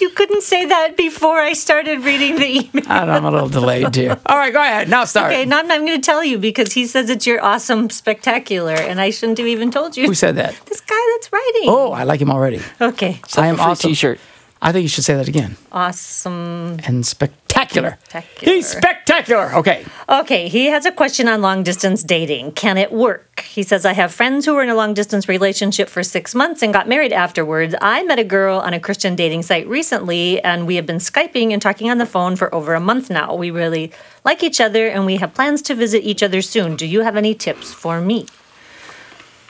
You 0.00 0.10
couldn't 0.10 0.42
say 0.42 0.64
that 0.66 0.96
before 0.96 1.38
I 1.38 1.52
started 1.52 2.00
reading 2.04 2.36
the 2.36 2.46
email. 2.74 2.84
I'm 2.88 3.24
a 3.24 3.30
little 3.30 3.48
delayed 3.48 3.92
too. 3.92 4.08
All 4.26 4.36
right, 4.36 4.52
go 4.52 4.60
ahead. 4.60 4.88
Now 4.88 5.04
start. 5.04 5.32
Okay, 5.32 5.44
now 5.44 5.58
I'm 5.58 5.68
going 5.68 5.86
to 5.88 5.98
tell 5.98 6.24
you 6.24 6.38
because 6.38 6.72
he 6.72 6.86
says 6.86 7.10
it's 7.10 7.26
your 7.26 7.42
awesome 7.44 7.90
spectacular, 7.90 8.74
and 8.74 9.00
I 9.00 9.10
shouldn't 9.10 9.38
have 9.38 9.46
even 9.46 9.70
told 9.70 9.96
you. 9.96 10.06
Who 10.06 10.14
said 10.14 10.36
that? 10.36 10.58
This 10.66 10.80
guy 10.80 11.00
that's 11.14 11.32
writing. 11.32 11.64
Oh, 11.66 11.92
I 11.92 12.04
like 12.04 12.20
him 12.20 12.30
already. 12.30 12.60
Okay. 12.80 13.20
I 13.36 13.48
am 13.48 13.60
awesome. 13.60 13.90
T-shirt. 13.90 14.18
I 14.62 14.72
think 14.72 14.82
you 14.82 14.88
should 14.88 15.04
say 15.04 15.14
that 15.14 15.26
again. 15.26 15.56
Awesome. 15.72 16.78
And 16.84 17.06
spectacular. 17.06 17.98
Spectacular. 18.04 18.54
He's 18.54 18.66
spectacular. 18.68 19.54
Okay. 19.54 19.86
Okay, 20.08 20.48
he 20.48 20.66
has 20.66 20.84
a 20.84 20.92
question 20.92 21.28
on 21.28 21.40
long 21.40 21.62
distance 21.62 22.02
dating. 22.02 22.52
Can 22.52 22.76
it 22.76 22.92
work? 22.92 23.40
He 23.40 23.62
says, 23.62 23.86
I 23.86 23.94
have 23.94 24.12
friends 24.12 24.44
who 24.44 24.54
were 24.54 24.62
in 24.62 24.68
a 24.68 24.74
long 24.74 24.92
distance 24.92 25.28
relationship 25.28 25.88
for 25.88 26.02
six 26.02 26.34
months 26.34 26.62
and 26.62 26.74
got 26.74 26.88
married 26.88 27.12
afterwards. 27.12 27.74
I 27.80 28.02
met 28.02 28.18
a 28.18 28.24
girl 28.24 28.58
on 28.58 28.74
a 28.74 28.80
Christian 28.80 29.16
dating 29.16 29.42
site 29.42 29.66
recently, 29.66 30.40
and 30.42 30.66
we 30.66 30.76
have 30.76 30.84
been 30.84 30.98
Skyping 30.98 31.52
and 31.52 31.62
talking 31.62 31.90
on 31.90 31.96
the 31.96 32.06
phone 32.06 32.36
for 32.36 32.54
over 32.54 32.74
a 32.74 32.80
month 32.80 33.08
now. 33.08 33.34
We 33.34 33.50
really 33.50 33.92
like 34.24 34.42
each 34.42 34.60
other, 34.60 34.88
and 34.88 35.06
we 35.06 35.16
have 35.16 35.32
plans 35.32 35.62
to 35.62 35.74
visit 35.74 36.04
each 36.04 36.22
other 36.22 36.42
soon. 36.42 36.76
Do 36.76 36.86
you 36.86 37.00
have 37.00 37.16
any 37.16 37.34
tips 37.34 37.72
for 37.72 38.00
me? 38.00 38.26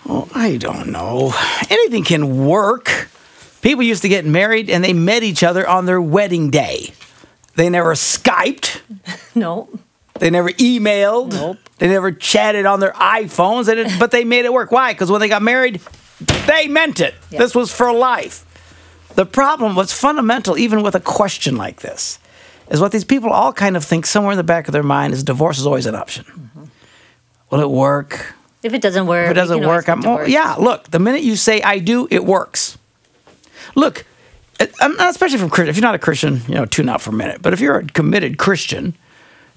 Well, 0.06 0.28
I 0.34 0.56
don't 0.56 0.90
know. 0.90 1.34
Anything 1.68 2.04
can 2.04 2.46
work. 2.46 3.09
People 3.62 3.82
used 3.82 4.02
to 4.02 4.08
get 4.08 4.24
married 4.24 4.70
and 4.70 4.82
they 4.82 4.92
met 4.92 5.22
each 5.22 5.42
other 5.42 5.68
on 5.68 5.86
their 5.86 6.00
wedding 6.00 6.50
day. 6.50 6.92
They 7.56 7.68
never 7.68 7.94
Skyped. 7.94 8.80
No. 9.34 9.68
They 10.18 10.28
never 10.28 10.50
emailed. 10.50 11.32
Nope. 11.32 11.58
They 11.78 11.88
never 11.88 12.12
chatted 12.12 12.66
on 12.66 12.80
their 12.80 12.92
iPhones. 12.92 13.66
They 13.66 13.96
but 13.98 14.10
they 14.10 14.24
made 14.24 14.44
it 14.44 14.52
work. 14.52 14.70
Why? 14.70 14.92
Because 14.92 15.10
when 15.10 15.20
they 15.20 15.28
got 15.28 15.40
married, 15.40 15.80
they 16.46 16.66
meant 16.68 17.00
it. 17.00 17.14
Yeah. 17.30 17.38
This 17.38 17.54
was 17.54 17.72
for 17.72 17.92
life. 17.92 18.44
The 19.14 19.24
problem, 19.24 19.76
what's 19.76 19.92
fundamental, 19.92 20.58
even 20.58 20.82
with 20.82 20.94
a 20.94 21.00
question 21.00 21.56
like 21.56 21.80
this, 21.80 22.18
is 22.70 22.80
what 22.80 22.92
these 22.92 23.04
people 23.04 23.30
all 23.30 23.52
kind 23.52 23.76
of 23.76 23.84
think 23.84 24.04
somewhere 24.04 24.32
in 24.32 24.36
the 24.36 24.44
back 24.44 24.68
of 24.68 24.72
their 24.72 24.82
mind 24.82 25.14
is 25.14 25.22
divorce 25.24 25.58
is 25.58 25.66
always 25.66 25.86
an 25.86 25.94
option. 25.94 26.24
Mm-hmm. 26.24 26.64
Will 27.50 27.60
it 27.60 27.70
work? 27.70 28.34
If 28.62 28.74
it 28.74 28.82
doesn't 28.82 29.06
work, 29.06 29.24
If 29.24 29.30
it 29.30 29.34
doesn't 29.34 29.66
work, 29.66 29.88
I'm 29.88 30.00
well, 30.02 30.28
yeah. 30.28 30.56
Look, 30.58 30.90
the 30.90 30.98
minute 30.98 31.22
you 31.22 31.34
say 31.34 31.62
I 31.62 31.78
do, 31.78 32.06
it 32.10 32.24
works. 32.24 32.76
Look, 33.74 34.04
it- 34.58 34.74
I'm 34.80 34.96
not- 34.96 35.10
especially 35.10 35.38
from 35.38 35.50
Christian. 35.50 35.70
If 35.70 35.76
you're 35.76 35.82
not 35.82 35.94
a 35.94 35.98
Christian, 35.98 36.42
you 36.48 36.54
know, 36.54 36.66
tune 36.66 36.88
out 36.88 37.00
for 37.00 37.10
a 37.10 37.14
minute. 37.14 37.42
But 37.42 37.52
if 37.52 37.60
you're 37.60 37.78
a 37.78 37.84
committed 37.84 38.38
Christian, 38.38 38.94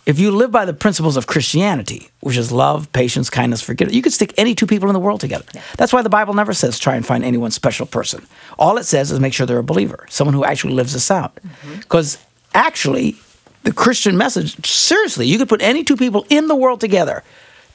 if 0.05 0.19
you 0.19 0.31
live 0.31 0.51
by 0.51 0.65
the 0.65 0.73
principles 0.73 1.15
of 1.15 1.27
Christianity, 1.27 2.09
which 2.19 2.35
is 2.35 2.51
love, 2.51 2.91
patience, 2.91 3.29
kindness, 3.29 3.61
forgiveness, 3.61 3.95
you 3.95 4.01
could 4.01 4.11
stick 4.13 4.33
any 4.37 4.53
two 4.53 4.67
people 4.67 4.89
in 4.89 4.93
the 4.93 4.99
world 4.99 5.21
together. 5.21 5.45
That's 5.77 5.93
why 5.93 6.01
the 6.01 6.09
Bible 6.09 6.33
never 6.33 6.53
says 6.53 6.77
try 6.77 6.95
and 6.95 7.05
find 7.05 7.23
any 7.23 7.37
one 7.37 7.51
special 7.51 7.85
person. 7.85 8.25
All 8.59 8.77
it 8.77 8.83
says 8.85 9.11
is 9.11 9.19
make 9.19 9.33
sure 9.33 9.45
they're 9.45 9.59
a 9.59 9.63
believer, 9.63 10.05
someone 10.09 10.33
who 10.33 10.43
actually 10.43 10.73
lives 10.73 10.93
this 10.93 11.09
out. 11.09 11.35
Mm-hmm. 11.35 11.75
Because 11.79 12.17
actually, 12.53 13.15
the 13.63 13.71
Christian 13.71 14.17
message, 14.17 14.65
seriously, 14.65 15.25
you 15.25 15.37
could 15.37 15.47
put 15.47 15.61
any 15.61 15.85
two 15.85 15.95
people 15.95 16.25
in 16.29 16.47
the 16.47 16.55
world 16.55 16.81
together, 16.81 17.23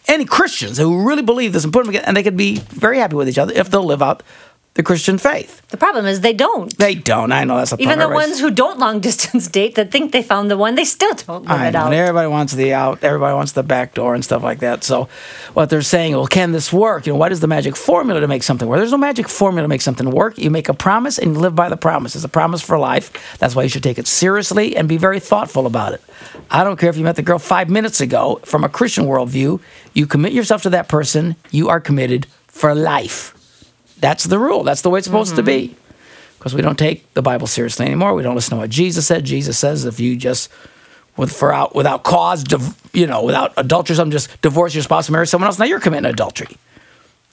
any 0.06 0.26
Christians 0.26 0.76
who 0.76 1.06
really 1.08 1.22
believe 1.22 1.54
this 1.54 1.64
and 1.64 1.72
put 1.72 1.84
them 1.84 1.92
together, 1.92 2.06
and 2.06 2.14
they 2.16 2.22
could 2.22 2.36
be 2.36 2.58
very 2.68 2.98
happy 2.98 3.16
with 3.16 3.28
each 3.28 3.38
other 3.38 3.54
if 3.54 3.70
they'll 3.70 3.84
live 3.84 4.02
out 4.02 4.22
the 4.78 4.84
Christian 4.84 5.18
faith. 5.18 5.60
The 5.70 5.76
problem 5.76 6.06
is 6.06 6.20
they 6.20 6.32
don't. 6.32 6.70
They 6.78 6.94
don't. 6.94 7.32
I 7.32 7.42
know 7.42 7.56
that's 7.56 7.72
a 7.72 7.76
problem. 7.76 7.88
Even 7.88 7.98
the 7.98 8.04
problem. 8.06 8.28
ones 8.30 8.38
who 8.38 8.48
don't 8.52 8.78
long 8.78 9.00
distance 9.00 9.48
date 9.58 9.74
that 9.74 9.90
think 9.90 10.12
they 10.12 10.22
found 10.22 10.52
the 10.52 10.56
one, 10.56 10.76
they 10.76 10.84
still 10.84 11.12
don't 11.14 11.42
live 11.42 11.50
I 11.50 11.66
it 11.66 11.72
know. 11.72 11.80
out. 11.80 11.86
and 11.86 11.94
Everybody 11.96 12.28
wants 12.28 12.52
the 12.52 12.72
out. 12.72 13.02
Everybody 13.02 13.34
wants 13.34 13.52
the 13.52 13.64
back 13.64 13.94
door 13.94 14.14
and 14.14 14.24
stuff 14.24 14.44
like 14.44 14.60
that. 14.60 14.84
So, 14.84 15.08
what 15.54 15.68
they're 15.68 15.82
saying, 15.82 16.12
well, 16.12 16.28
can 16.28 16.52
this 16.52 16.72
work? 16.72 17.06
You 17.08 17.12
know, 17.12 17.18
what 17.18 17.32
is 17.32 17.40
the 17.40 17.48
magic 17.48 17.74
formula 17.74 18.20
to 18.20 18.28
make 18.28 18.44
something 18.44 18.68
work? 18.68 18.78
There's 18.78 18.92
no 18.92 18.98
magic 18.98 19.28
formula 19.28 19.62
to 19.64 19.68
make 19.68 19.80
something 19.80 20.08
work. 20.12 20.38
You 20.38 20.48
make 20.48 20.68
a 20.68 20.74
promise 20.74 21.18
and 21.18 21.34
you 21.34 21.40
live 21.40 21.56
by 21.56 21.68
the 21.68 21.76
promise. 21.76 22.14
It's 22.14 22.24
a 22.24 22.28
promise 22.28 22.62
for 22.62 22.78
life. 22.78 23.10
That's 23.40 23.56
why 23.56 23.64
you 23.64 23.68
should 23.68 23.82
take 23.82 23.98
it 23.98 24.06
seriously 24.06 24.76
and 24.76 24.88
be 24.88 24.96
very 24.96 25.18
thoughtful 25.18 25.66
about 25.66 25.92
it. 25.92 26.02
I 26.52 26.62
don't 26.62 26.78
care 26.78 26.88
if 26.88 26.96
you 26.96 27.02
met 27.02 27.16
the 27.16 27.22
girl 27.22 27.40
five 27.40 27.68
minutes 27.68 28.00
ago. 28.00 28.40
From 28.44 28.62
a 28.62 28.68
Christian 28.68 29.06
worldview, 29.06 29.58
you 29.92 30.06
commit 30.06 30.32
yourself 30.32 30.62
to 30.62 30.70
that 30.70 30.86
person. 30.88 31.34
You 31.50 31.68
are 31.68 31.80
committed 31.80 32.28
for 32.46 32.76
life. 32.76 33.34
That's 34.00 34.24
the 34.24 34.38
rule. 34.38 34.62
That's 34.62 34.82
the 34.82 34.90
way 34.90 34.98
it's 34.98 35.06
supposed 35.06 35.36
to 35.36 35.42
be. 35.42 35.76
Because 36.38 36.54
we 36.54 36.62
don't 36.62 36.78
take 36.78 37.12
the 37.14 37.22
Bible 37.22 37.48
seriously 37.48 37.84
anymore. 37.86 38.14
We 38.14 38.22
don't 38.22 38.36
listen 38.36 38.50
to 38.50 38.56
what 38.56 38.70
Jesus 38.70 39.06
said. 39.06 39.24
Jesus 39.24 39.58
says 39.58 39.84
if 39.84 39.98
you 39.98 40.16
just 40.16 40.50
with 41.16 41.32
for 41.32 41.52
out 41.52 41.74
without 41.74 42.04
cause, 42.04 42.44
div- 42.44 42.80
you 42.92 43.06
know, 43.06 43.24
without 43.24 43.52
adultery, 43.56 43.96
something, 43.96 44.12
just 44.12 44.40
divorce 44.40 44.74
your 44.74 44.84
spouse 44.84 45.08
and 45.08 45.12
marry 45.14 45.26
someone 45.26 45.48
else. 45.48 45.58
Now 45.58 45.64
you're 45.64 45.80
committing 45.80 46.08
adultery. 46.08 46.56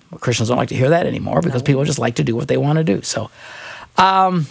Well, 0.09 0.19
Christians 0.19 0.49
don't 0.49 0.57
like 0.57 0.69
to 0.69 0.75
hear 0.75 0.89
that 0.89 1.05
anymore 1.05 1.41
because 1.41 1.61
people 1.61 1.83
just 1.83 1.99
like 1.99 2.15
to 2.15 2.23
do 2.23 2.35
what 2.35 2.47
they 2.47 2.57
want 2.57 2.77
to 2.77 2.83
do. 2.83 3.01
So, 3.03 3.29
um, 3.97 4.47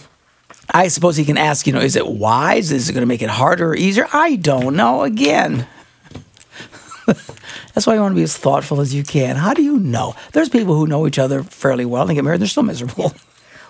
I 0.69 0.87
suppose 0.87 1.17
he 1.17 1.25
can 1.25 1.37
ask, 1.37 1.67
you 1.67 1.73
know, 1.73 1.79
is 1.79 1.95
it 1.95 2.07
wise? 2.07 2.71
Is 2.71 2.89
it 2.89 2.93
going 2.93 3.01
to 3.01 3.07
make 3.07 3.21
it 3.21 3.29
harder 3.29 3.69
or 3.69 3.75
easier? 3.75 4.07
I 4.11 4.37
don't 4.37 4.75
know. 4.75 5.03
Again, 5.03 5.67
that's 7.73 7.85
why 7.85 7.95
you 7.95 8.01
want 8.01 8.13
to 8.13 8.17
be 8.17 8.23
as 8.23 8.37
thoughtful 8.37 8.81
as 8.81 8.93
you 8.93 9.03
can. 9.03 9.35
How 9.35 9.53
do 9.53 9.61
you 9.61 9.79
know? 9.79 10.15
There's 10.33 10.49
people 10.49 10.75
who 10.75 10.87
know 10.87 11.07
each 11.07 11.19
other 11.19 11.43
fairly 11.43 11.85
well 11.85 12.03
and 12.03 12.09
they 12.09 12.15
get 12.15 12.23
married. 12.23 12.41
They're 12.41 12.47
still 12.47 12.63
miserable. 12.63 13.13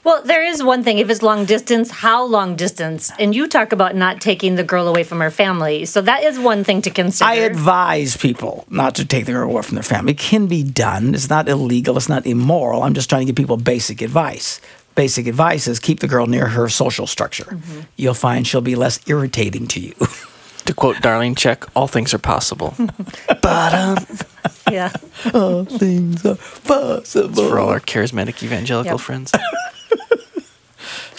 Well, 0.06 0.22
there 0.22 0.44
is 0.44 0.62
one 0.62 0.84
thing. 0.84 1.00
If 1.00 1.10
it's 1.10 1.24
long 1.24 1.46
distance, 1.46 1.89
how 1.89 2.25
long 2.25 2.56
distance? 2.56 3.12
And 3.18 3.34
you 3.34 3.48
talk 3.48 3.72
about 3.72 3.96
not 3.96 4.22
taking 4.22 4.54
the 4.54 4.63
girl 4.63 4.88
away 4.88 5.04
from 5.04 5.20
her 5.20 5.32
family. 5.32 5.86
So 5.86 6.00
that 6.01 6.22
is 6.22 6.38
one 6.38 6.63
thing 6.63 6.84
to 6.84 6.92
consider. 6.92 7.27
I 7.27 7.34
advise 7.38 8.15
people 8.15 8.65
not 8.70 8.94
to 8.96 9.06
take 9.06 9.25
the 9.25 9.32
girl 9.32 9.50
away 9.50 9.63
from 9.63 9.74
their 9.74 9.84
family. 9.84 10.12
It 10.12 10.20
can 10.20 10.46
be 10.46 10.62
done. 10.62 11.15
It's 11.15 11.27
not 11.27 11.50
illegal. 11.50 11.98
It's 11.98 12.08
not 12.08 12.27
immoral. 12.27 12.84
I'm 12.84 12.94
just 12.94 13.10
trying 13.10 13.22
to 13.22 13.25
give 13.25 13.36
people 13.36 13.58
basic 13.58 14.04
advice. 14.04 14.62
Basic 14.94 15.25
advice 15.25 15.68
is 15.68 15.80
keep 15.80 16.01
the 16.01 16.08
girl 16.08 16.27
near 16.27 16.50
her 16.50 16.70
social 16.70 17.08
structure. 17.08 17.46
Mm-hmm. 17.46 17.80
You'll 17.96 18.13
find 18.13 18.46
she'll 18.46 18.62
be 18.62 18.75
less 18.75 19.00
irritating 19.10 19.65
to 19.70 19.80
you. 19.80 19.96
To 20.65 20.74
quote 20.74 20.98
Darlene 20.98 21.36
Zschech, 21.36 21.67
all 21.75 21.88
things 21.88 22.13
are 22.13 22.17
possible. 22.19 22.74
yeah. 24.72 24.91
All 25.34 25.65
things 25.65 26.25
are 26.25 26.36
possible. 26.65 27.50
For 27.50 27.60
all 27.60 27.69
our 27.69 27.79
charismatic 27.79 28.41
evangelical 28.43 28.93
Yep. 28.93 29.00
friends. 29.01 29.31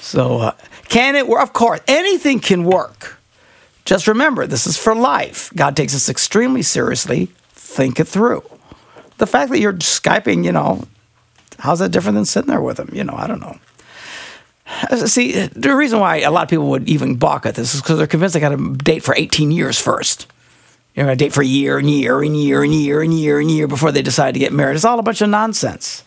So, 0.00 0.38
uh, 0.38 0.52
can 0.88 1.16
it 1.16 1.26
work? 1.26 1.42
Of 1.42 1.52
course, 1.52 1.80
anything 1.88 2.38
can 2.38 2.62
work. 2.62 3.18
Just 3.84 4.06
remember, 4.06 4.46
this 4.46 4.64
is 4.64 4.76
for 4.78 4.94
life. 4.94 5.50
God 5.56 5.76
takes 5.76 5.96
us 5.96 6.08
extremely 6.08 6.62
seriously. 6.62 7.26
Think 7.54 7.98
it 7.98 8.04
through. 8.06 8.44
The 9.18 9.26
fact 9.26 9.50
that 9.50 9.58
you're 9.58 9.72
Skyping, 9.72 10.44
you 10.44 10.52
know, 10.52 10.84
how's 11.58 11.80
that 11.80 11.90
different 11.90 12.14
than 12.14 12.24
sitting 12.24 12.48
there 12.48 12.60
with 12.60 12.78
him? 12.78 12.88
You 12.92 13.02
know, 13.02 13.14
I 13.16 13.26
don't 13.26 13.40
know. 13.40 13.58
Uh, 14.90 15.06
See, 15.06 15.46
the 15.46 15.75
reason 15.75 16.00
why 16.00 16.18
a 16.18 16.30
lot 16.30 16.42
of 16.44 16.49
people 16.49 16.68
would 16.70 16.88
even 16.88 17.16
balk 17.16 17.46
at 17.46 17.54
this 17.54 17.75
is 17.75 17.80
because 17.80 17.99
they're 17.99 18.06
convinced 18.06 18.35
they 18.35 18.40
got 18.40 18.50
to 18.50 18.75
date 18.76 19.02
for 19.02 19.14
18 19.16 19.50
years 19.50 19.78
first. 19.80 20.26
Going 20.96 21.08
to 21.08 21.14
date 21.16 21.35
for 21.35 21.42
a 21.42 21.46
year 21.46 21.76
and 21.76 21.90
year 21.90 22.23
and 22.23 22.35
year 22.35 22.62
and 22.62 22.73
year 22.73 23.02
and 23.02 23.12
year 23.12 23.38
and 23.38 23.50
year 23.50 23.68
before 23.68 23.92
they 23.92 24.00
decide 24.00 24.32
to 24.32 24.40
get 24.40 24.52
married. 24.52 24.76
It's 24.76 24.85
all 24.85 24.99
a 24.99 25.02
bunch 25.02 25.20
of 25.20 25.28
nonsense. 25.28 26.02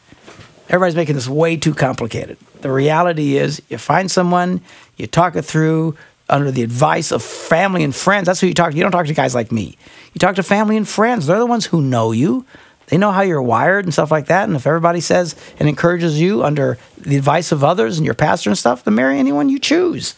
Everybody's 0.68 0.96
making 0.96 1.14
this 1.14 1.28
way 1.28 1.58
too 1.58 1.76
complicated. 1.76 2.38
The 2.62 2.72
reality 2.72 3.38
is, 3.38 3.62
you 3.70 3.78
find 3.78 4.10
someone, 4.10 4.62
you 4.98 5.06
talk 5.06 5.36
it 5.36 5.44
through 5.44 5.96
under 6.28 6.52
the 6.52 6.64
advice 6.64 7.12
of 7.12 7.24
family 7.24 7.84
and 7.84 7.96
friends. 7.96 8.26
That's 8.26 8.40
who 8.40 8.48
you 8.48 8.54
talk 8.56 8.72
to. 8.72 8.78
You 8.78 8.84
don't 8.84 8.92
talk 8.92 9.06
to 9.06 9.14
guys 9.14 9.36
like 9.36 9.52
me. 9.52 9.78
You 10.14 10.20
talk 10.20 10.36
to 10.36 10.44
family 10.44 10.76
and 10.76 10.88
friends. 10.88 11.28
They're 11.28 11.40
the 11.40 11.46
ones 11.46 11.68
who 11.68 11.82
know 11.82 12.12
you. 12.12 12.46
They 12.90 12.98
know 12.98 13.12
how 13.12 13.22
you're 13.22 13.42
wired 13.42 13.86
and 13.86 13.94
stuff 13.94 14.12
like 14.12 14.26
that. 14.28 14.48
And 14.48 14.56
if 14.56 14.66
everybody 14.68 15.00
says 15.00 15.36
and 15.60 15.70
encourages 15.70 16.20
you 16.20 16.44
under 16.44 16.78
the 16.98 17.16
advice 17.18 17.52
of 17.52 17.64
others 17.64 17.98
and 17.98 18.06
your 18.06 18.16
pastor 18.16 18.50
and 18.50 18.58
stuff, 18.58 18.84
then 18.84 18.96
marry 18.96 19.18
anyone 19.20 19.48
you 19.50 19.60
choose. 19.60 20.16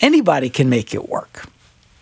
Anybody 0.00 0.48
can 0.50 0.68
make 0.68 0.94
it 0.94 1.08
work. 1.08 1.46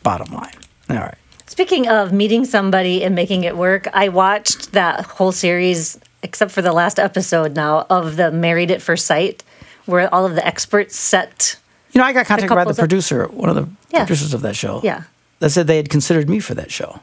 Bottom 0.03 0.33
line. 0.35 0.55
All 0.91 0.97
right. 0.97 1.15
Speaking 1.47 1.89
of 1.89 2.13
meeting 2.13 2.45
somebody 2.45 3.03
and 3.05 3.15
making 3.15 3.45
it 3.45 3.57
work, 3.57 3.87
I 3.95 4.09
watched 4.09 4.73
that 4.73 5.05
whole 5.07 5.33
series, 5.33 5.99
except 6.23 6.51
for 6.51 6.63
the 6.63 6.73
last 6.73 6.99
episode 6.99 7.55
now, 7.55 7.87
of 7.89 8.17
the 8.17 8.31
Married 8.31 8.71
at 8.71 8.83
First 8.83 9.07
Sight, 9.07 9.43
where 9.87 10.13
all 10.13 10.27
of 10.27 10.35
the 10.35 10.47
experts 10.47 10.97
set. 10.97 11.57
You 11.93 12.01
know, 12.01 12.07
I 12.07 12.13
got 12.13 12.27
contacted 12.27 12.55
by 12.55 12.65
the 12.65 12.75
producer, 12.75 13.27
one 13.29 13.49
of 13.49 13.55
the 13.57 13.69
Yeah. 13.91 14.01
producers 14.05 14.35
of 14.35 14.43
that 14.43 14.57
show. 14.57 14.81
Yeah. 14.83 15.03
That 15.39 15.51
said 15.51 15.67
they 15.67 15.77
had 15.77 15.89
considered 15.91 16.29
me 16.29 16.41
for 16.41 16.55
that 16.55 16.71
show. 16.73 17.01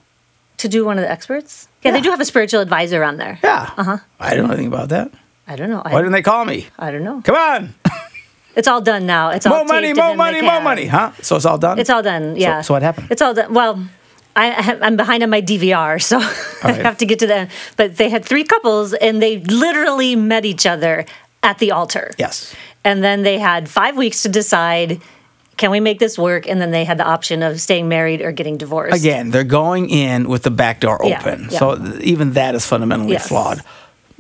To 0.62 0.68
do 0.70 0.86
one 0.86 1.00
of 1.00 1.02
the 1.02 1.10
experts? 1.10 1.68
Yeah, 1.82 1.90
they 1.90 2.02
do 2.02 2.12
have 2.12 2.20
a 2.20 2.26
spiritual 2.26 2.62
advisor 2.62 3.04
on 3.04 3.18
there. 3.18 3.40
Yeah. 3.44 3.74
Uh-huh. 3.76 3.98
I 4.20 4.36
don't 4.36 4.46
know 4.46 4.54
anything 4.54 4.68
about 4.68 4.90
that. 4.90 5.12
I 5.48 5.56
don't 5.56 5.72
know. 5.72 5.82
I, 5.84 5.92
Why 5.92 6.02
didn't 6.02 6.12
they 6.14 6.22
call 6.22 6.46
me? 6.46 6.68
I 6.78 6.92
don't 6.92 7.04
know. 7.04 7.22
Come 7.24 7.36
on. 7.36 7.74
It's 8.54 8.68
all 8.68 8.82
done 8.82 9.06
now. 9.06 9.30
It's 9.30 9.46
all 9.46 9.60
more 9.60 9.66
money, 9.66 9.94
more 9.94 10.04
and 10.04 10.12
in 10.12 10.18
the 10.18 10.24
money, 10.24 10.42
more 10.42 10.62
money. 10.62 10.86
Huh? 10.86 11.14
So 11.22 11.38
it's 11.38 11.46
all 11.46 11.58
done? 11.58 11.80
It's 11.80 11.90
all 11.90 12.04
done. 12.04 12.36
Yeah. 12.36 12.60
so 12.60 12.74
what 12.74 12.84
happened? 12.84 13.08
It's 13.10 13.22
all 13.22 13.34
done. 13.34 13.54
Well, 13.54 13.82
I, 14.36 14.78
I'm 14.82 14.98
behind 14.98 15.24
on 15.24 15.30
my 15.30 15.42
DVR, 15.42 16.02
so 16.02 16.18
I 16.68 16.74
have 16.74 16.98
to 16.98 17.06
get 17.06 17.20
to 17.20 17.28
that. 17.28 17.50
But 17.78 17.96
they 17.96 18.10
had 18.10 18.26
three 18.26 18.44
couples, 18.44 18.94
and 18.94 19.22
they 19.22 19.38
literally 19.38 20.18
met 20.18 20.44
each 20.44 20.66
other 20.66 21.06
at 21.42 21.60
the 21.60 21.72
altar. 21.72 22.12
Yes. 22.18 22.54
And 22.84 23.02
then 23.02 23.24
they 23.24 23.40
had 23.40 23.70
five 23.70 23.96
weeks 23.96 24.24
to 24.24 24.30
decide 24.30 25.02
can 25.62 25.70
we 25.70 25.80
make 25.80 26.00
this 26.00 26.18
work? 26.18 26.48
And 26.48 26.60
then 26.60 26.72
they 26.72 26.84
had 26.84 26.98
the 26.98 27.06
option 27.06 27.44
of 27.44 27.62
staying 27.62 27.88
married 27.88 28.22
or 28.24 28.32
getting 28.32 28.58
divorced. 28.58 28.96
Again, 28.98 29.30
they're 29.30 29.44
going 29.44 29.92
in 29.92 30.28
with 30.28 30.42
the 30.42 30.50
back 30.50 30.80
door 30.80 31.00
open. 31.06 31.50
yeah. 31.52 31.60
So 31.60 31.98
even 32.02 32.34
that 32.34 32.56
is 32.56 32.66
fundamentally 32.66 33.12
Yes. 33.12 33.28
flawed. 33.28 33.62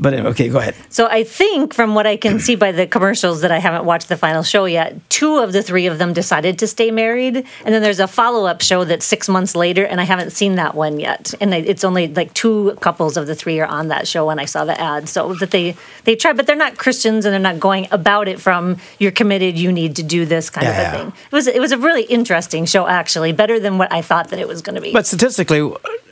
But 0.01 0.15
okay, 0.15 0.49
go 0.49 0.57
ahead. 0.57 0.73
So 0.89 1.05
I 1.05 1.23
think 1.23 1.75
from 1.75 1.93
what 1.93 2.07
I 2.07 2.17
can 2.17 2.39
see 2.39 2.55
by 2.55 2.71
the 2.71 2.87
commercials 2.87 3.41
that 3.41 3.51
I 3.51 3.59
haven't 3.59 3.85
watched 3.85 4.09
the 4.09 4.17
final 4.17 4.41
show 4.41 4.65
yet, 4.65 4.95
two 5.09 5.37
of 5.37 5.53
the 5.53 5.61
three 5.61 5.85
of 5.85 5.99
them 5.99 6.11
decided 6.11 6.57
to 6.59 6.67
stay 6.67 6.89
married, 6.89 7.37
and 7.37 7.73
then 7.73 7.83
there's 7.83 7.99
a 7.99 8.07
follow-up 8.07 8.61
show 8.63 8.83
that's 8.83 9.05
six 9.05 9.29
months 9.29 9.55
later, 9.55 9.85
and 9.85 10.01
I 10.01 10.05
haven't 10.05 10.31
seen 10.31 10.55
that 10.55 10.73
one 10.73 10.99
yet. 10.99 11.35
And 11.39 11.53
it's 11.53 11.83
only 11.83 12.07
like 12.07 12.33
two 12.33 12.75
couples 12.81 13.15
of 13.15 13.27
the 13.27 13.35
three 13.35 13.59
are 13.59 13.67
on 13.67 13.89
that 13.89 14.07
show 14.07 14.25
when 14.25 14.39
I 14.39 14.45
saw 14.45 14.65
the 14.65 14.79
ad. 14.81 15.07
So 15.07 15.35
that 15.35 15.51
they 15.51 15.75
they 16.05 16.15
tried, 16.15 16.35
but 16.35 16.47
they're 16.47 16.55
not 16.55 16.77
Christians 16.79 17.25
and 17.25 17.31
they're 17.31 17.39
not 17.39 17.59
going 17.59 17.87
about 17.91 18.27
it 18.27 18.41
from 18.41 18.77
you're 18.97 19.11
committed, 19.11 19.55
you 19.55 19.71
need 19.71 19.97
to 19.97 20.03
do 20.03 20.25
this 20.25 20.49
kind 20.49 20.65
Yeah, 20.65 20.71
of 20.71 20.77
a 20.77 20.81
yeah. 20.81 20.91
thing. 20.97 21.07
It 21.31 21.35
was 21.35 21.45
it 21.45 21.59
was 21.59 21.71
a 21.71 21.77
really 21.77 22.03
interesting 22.03 22.65
show 22.65 22.87
actually, 22.87 23.33
better 23.33 23.59
than 23.59 23.77
what 23.77 23.93
I 23.93 24.01
thought 24.01 24.29
that 24.29 24.39
it 24.39 24.47
was 24.47 24.63
going 24.63 24.75
to 24.75 24.81
be. 24.81 24.93
But 24.93 25.05
statistically, 25.05 25.71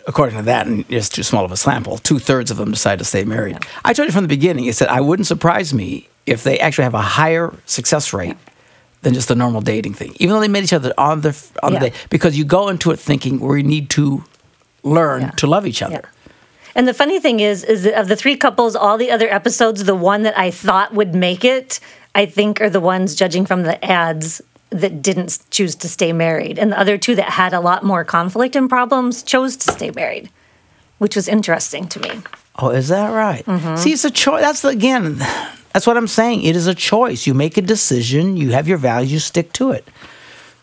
according 0.10 0.36
to 0.38 0.42
that, 0.44 0.66
and 0.68 0.84
it's 0.90 1.08
too 1.08 1.22
small 1.24 1.46
of 1.46 1.52
a 1.52 1.58
sample, 1.58 1.98
two 2.00 2.18
thirds 2.20 2.50
of 2.52 2.58
them 2.58 2.72
decide 2.72 2.98
to 3.00 3.06
stay 3.06 3.24
married. 3.24 3.58
I 3.86 3.94
told 3.94 4.08
you 4.08 4.12
from 4.12 4.24
the 4.24 4.36
beginning, 4.40 4.68
I 4.68 4.72
said 4.72 4.88
I 4.90 5.02
wouldn't 5.02 5.28
surprise 5.28 5.72
me 5.74 6.10
if 6.26 6.44
they 6.44 6.60
actually 6.60 6.84
have 6.86 6.96
a 6.96 7.02
higher 7.02 7.54
success 7.66 8.12
rate 8.12 8.36
than 9.04 9.14
just 9.14 9.28
the 9.28 9.36
normal 9.36 9.62
dating 9.62 9.94
thing, 9.94 10.12
even 10.20 10.34
though 10.34 10.42
they 10.42 10.48
met 10.48 10.64
each 10.64 10.74
other 10.74 10.94
on 10.98 11.22
the 11.22 11.38
on 11.64 11.74
Yeah. 11.74 11.80
the 11.80 11.90
day, 11.92 11.96
because 12.10 12.38
you 12.38 12.44
go 12.44 12.68
into 12.70 12.92
it 12.92 13.00
thinking 13.00 13.40
we 13.40 13.62
need 13.64 13.90
to 13.92 14.24
learn 14.84 15.22
Yeah. 15.22 15.30
to 15.42 15.48
love 15.48 15.66
each 15.68 15.82
other. 15.82 16.02
Yeah. 16.04 16.34
And 16.76 16.88
the 16.88 16.94
funny 16.94 17.20
thing 17.20 17.40
is, 17.40 17.64
is 17.64 17.84
that 17.84 17.94
of 18.00 18.08
the 18.08 18.16
three 18.16 18.36
couples, 18.36 18.76
all 18.76 18.98
the 18.98 19.12
other 19.12 19.32
episodes, 19.34 19.84
the 19.84 19.96
one 19.96 20.24
that 20.24 20.38
I 20.38 20.50
thought 20.52 20.94
would 20.94 21.14
make 21.16 21.46
it, 21.46 21.80
I 22.16 22.26
think 22.26 22.60
are 22.62 22.70
the 22.70 22.80
ones 22.80 23.16
judging 23.16 23.46
from 23.46 23.64
the 23.64 23.78
ads 23.86 24.42
that 24.70 25.02
didn't 25.02 25.40
choose 25.50 25.76
to 25.76 25.90
stay 25.90 26.14
married, 26.14 26.60
and 26.60 26.72
the 26.72 26.80
other 26.80 26.98
two 26.98 27.16
that 27.16 27.30
had 27.30 27.54
a 27.54 27.60
lot 27.60 27.84
more 27.84 28.04
conflict 28.04 28.56
and 28.56 28.70
problems 28.70 29.24
chose 29.24 29.56
to 29.58 29.72
stay 29.72 29.92
married, 29.92 30.30
which 30.98 31.16
was 31.16 31.28
interesting 31.28 31.88
to 31.88 32.00
me. 32.00 32.22
Oh, 32.58 32.70
is 32.70 32.90
that 32.90 33.10
right? 33.10 33.46
Mm-hmm. 33.46 33.76
See, 33.78 33.94
it's 33.94 34.06
a 34.06 34.12
choice. 34.12 34.42
That's 34.42 34.64
again, 34.66 35.16
that's 35.74 35.88
what 35.88 35.98
I'm 35.98 36.08
saying. 36.08 36.44
It 36.44 36.56
is 36.56 36.68
a 36.68 36.76
choice. 36.76 37.26
You 37.26 37.34
make 37.34 37.58
a 37.58 37.62
decision. 37.62 38.38
You 38.38 38.52
have 38.52 38.68
your 38.68 38.78
values. 38.78 39.12
You 39.12 39.20
stick 39.20 39.54
to 39.54 39.72
it. 39.72 39.88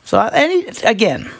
So, 0.05 0.21
any 0.21 0.67
again, 0.85 1.31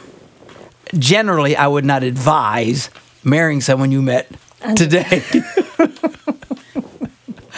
generally, 0.95 1.55
I 1.55 1.67
would 1.67 1.85
not 1.85 2.03
advise 2.03 2.89
marrying 3.23 3.61
someone 3.61 3.91
you 3.91 4.01
met 4.01 4.29
today. 4.75 5.23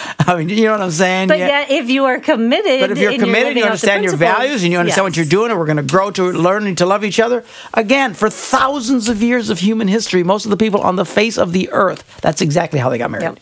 I 0.20 0.36
mean, 0.36 0.50
you 0.50 0.66
know 0.66 0.72
what 0.72 0.82
I'm 0.82 0.92
saying? 0.92 1.28
But 1.28 1.40
Yeah. 1.40 1.48
yet, 1.48 1.72
if 1.72 1.90
you 1.90 2.06
are 2.06 2.20
committed, 2.20 2.80
But 2.82 2.92
if 2.92 2.98
you're 2.98 3.12
committed, 3.14 3.48
living 3.50 3.58
you 3.58 3.64
understand 3.64 4.04
your 4.04 4.16
values, 4.16 4.64
and 4.64 4.72
you 4.72 4.80
understand 4.80 5.06
what 5.06 5.16
you're 5.18 5.26
doing, 5.26 5.52
and 5.52 5.60
we're 5.60 5.66
going 5.66 5.78
to 5.78 5.84
grow 5.84 6.12
to 6.12 6.32
learning 6.32 6.76
to 6.76 6.86
love 6.86 7.04
each 7.04 7.20
other. 7.20 7.44
Again, 7.74 8.14
for 8.14 8.30
thousands 8.30 9.10
of 9.10 9.22
years 9.22 9.50
of 9.50 9.60
human 9.60 9.88
history, 9.88 10.24
most 10.24 10.46
of 10.46 10.52
the 10.52 10.58
people 10.58 10.82
on 10.82 10.96
the 10.96 11.06
face 11.06 11.38
of 11.38 11.54
the 11.54 11.70
earth, 11.72 12.20
that's 12.22 12.42
exactly 12.42 12.80
how 12.80 12.90
they 12.90 12.98
got 12.98 13.12
married. 13.12 13.24
Yep. 13.24 13.40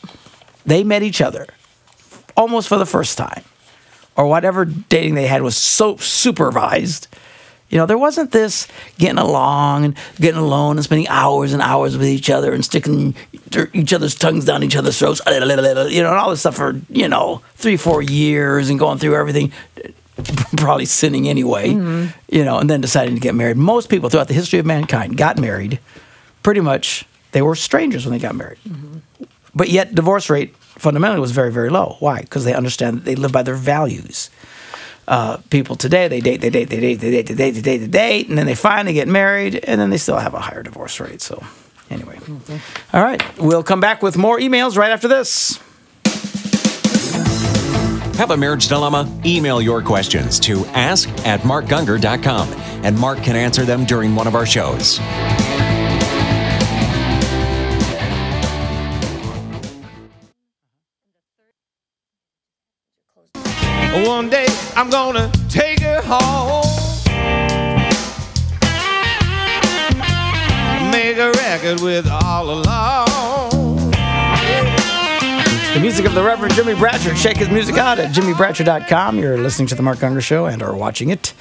They 0.65 0.83
met 0.83 1.03
each 1.03 1.21
other 1.21 1.47
almost 2.35 2.67
for 2.67 2.77
the 2.77 2.85
first 2.85 3.17
time, 3.17 3.43
or 4.15 4.27
whatever 4.27 4.65
dating 4.65 5.15
they 5.15 5.27
had 5.27 5.41
was 5.41 5.57
so 5.57 5.97
supervised, 5.97 7.07
You 7.69 7.77
know, 7.77 7.85
there 7.85 7.97
wasn't 7.97 8.31
this 8.31 8.67
getting 8.97 9.17
along 9.17 9.83
and 9.85 9.97
getting 10.19 10.39
alone 10.39 10.77
and 10.77 10.83
spending 10.85 11.07
hours 11.09 11.51
and 11.51 11.61
hours 11.61 11.97
with 11.97 12.07
each 12.07 12.29
other 12.29 12.53
and 12.53 12.63
sticking 12.63 13.13
each 13.73 13.93
other's 13.93 14.15
tongues 14.15 14.45
down 14.45 14.63
each 14.63 14.75
other's 14.75 14.97
throats, 14.97 15.21
uh, 15.27 15.31
you 15.89 16.01
know, 16.01 16.09
and 16.09 16.17
all 16.17 16.29
this 16.29 16.39
stuff 16.39 16.55
for, 16.55 16.79
you 16.89 17.09
know, 17.09 17.41
three, 17.55 17.75
four 17.75 18.01
years 18.01 18.69
and 18.69 18.79
going 18.79 18.99
through 18.99 19.15
everything, 19.15 19.51
probably 20.57 20.85
sinning 20.85 21.27
anyway, 21.27 21.69
mm-hmm. 21.69 22.17
you 22.33 22.45
know, 22.45 22.57
and 22.57 22.69
then 22.69 22.79
deciding 22.79 23.15
to 23.15 23.21
get 23.21 23.35
married. 23.35 23.57
Most 23.57 23.89
people 23.89 24.09
throughout 24.09 24.29
the 24.29 24.33
history 24.33 24.59
of 24.59 24.65
mankind 24.65 25.17
got 25.17 25.37
married 25.37 25.79
pretty 26.43 26.61
much, 26.61 27.05
they 27.33 27.41
were 27.41 27.55
strangers 27.55 28.05
when 28.05 28.13
they 28.13 28.19
got 28.19 28.35
married. 28.35 28.59
Mm-hmm. 28.67 29.25
But 29.53 29.69
yet, 29.69 29.93
divorce 29.93 30.29
rate 30.29 30.55
fundamentally 30.55 31.19
was 31.19 31.31
very, 31.31 31.51
very 31.51 31.69
low. 31.69 31.97
Why? 31.99 32.21
Because 32.21 32.45
they 32.45 32.53
understand 32.53 32.97
that 32.97 33.05
they 33.05 33.15
live 33.15 33.31
by 33.31 33.43
their 33.43 33.55
values 33.55 34.29
uh, 35.07 35.37
people 35.49 35.75
today. 35.75 36.07
They 36.07 36.21
date, 36.21 36.41
they 36.41 36.49
date, 36.49 36.69
they 36.69 36.79
date, 36.79 36.95
they 36.99 37.11
date, 37.11 37.27
they 37.27 37.35
date, 37.35 37.51
they 37.51 37.61
date, 37.61 37.77
they 37.77 37.87
date, 37.87 38.29
and 38.29 38.37
then 38.37 38.45
they 38.45 38.55
finally 38.55 38.93
get 38.93 39.07
married, 39.07 39.55
and 39.55 39.79
then 39.79 39.89
they 39.89 39.97
still 39.97 40.17
have 40.17 40.33
a 40.33 40.39
higher 40.39 40.63
divorce 40.63 40.99
rate. 40.99 41.21
So, 41.21 41.43
anyway, 41.89 42.19
all 42.93 43.03
right, 43.03 43.21
we'll 43.37 43.63
come 43.63 43.79
back 43.79 44.01
with 44.01 44.17
more 44.17 44.39
emails 44.39 44.77
right 44.77 44.91
after 44.91 45.07
this. 45.07 45.59
Have 48.17 48.31
a 48.31 48.37
marriage 48.37 48.67
dilemma? 48.67 49.07
Email 49.25 49.61
your 49.61 49.83
questions 49.83 50.39
to 50.39 50.65
ask 50.67 51.07
at 51.23 51.41
markgungor.com 51.41 52.51
and 52.83 52.97
Mark 52.97 53.21
can 53.21 53.35
answer 53.35 53.63
them 53.63 53.85
during 53.85 54.15
one 54.15 54.27
of 54.27 54.33
our 54.33 54.45
shows. 54.45 54.99
One 64.05 64.29
day 64.29 64.45
I'm 64.75 64.91
gonna 64.91 65.31
take 65.49 65.79
her 65.79 66.01
home. 66.03 66.63
Make 70.91 71.17
a 71.17 71.31
record 71.31 71.81
with 71.81 72.07
all 72.07 72.51
alone. 72.51 73.89
The 75.73 75.79
music 75.81 76.05
of 76.05 76.13
the 76.13 76.21
Reverend 76.23 76.53
Jimmy 76.53 76.73
Bratcher. 76.73 77.19
Check 77.21 77.37
his 77.37 77.49
music 77.49 77.77
out 77.77 77.97
at 77.97 78.13
jimmybratcher.com. 78.13 79.17
You're 79.17 79.39
listening 79.39 79.67
to 79.69 79.75
The 79.75 79.81
Mark 79.81 79.97
Gungor 79.97 80.21
Show 80.21 80.45
and 80.45 80.61
are 80.61 80.75
watching 80.75 81.09
it. 81.09 81.33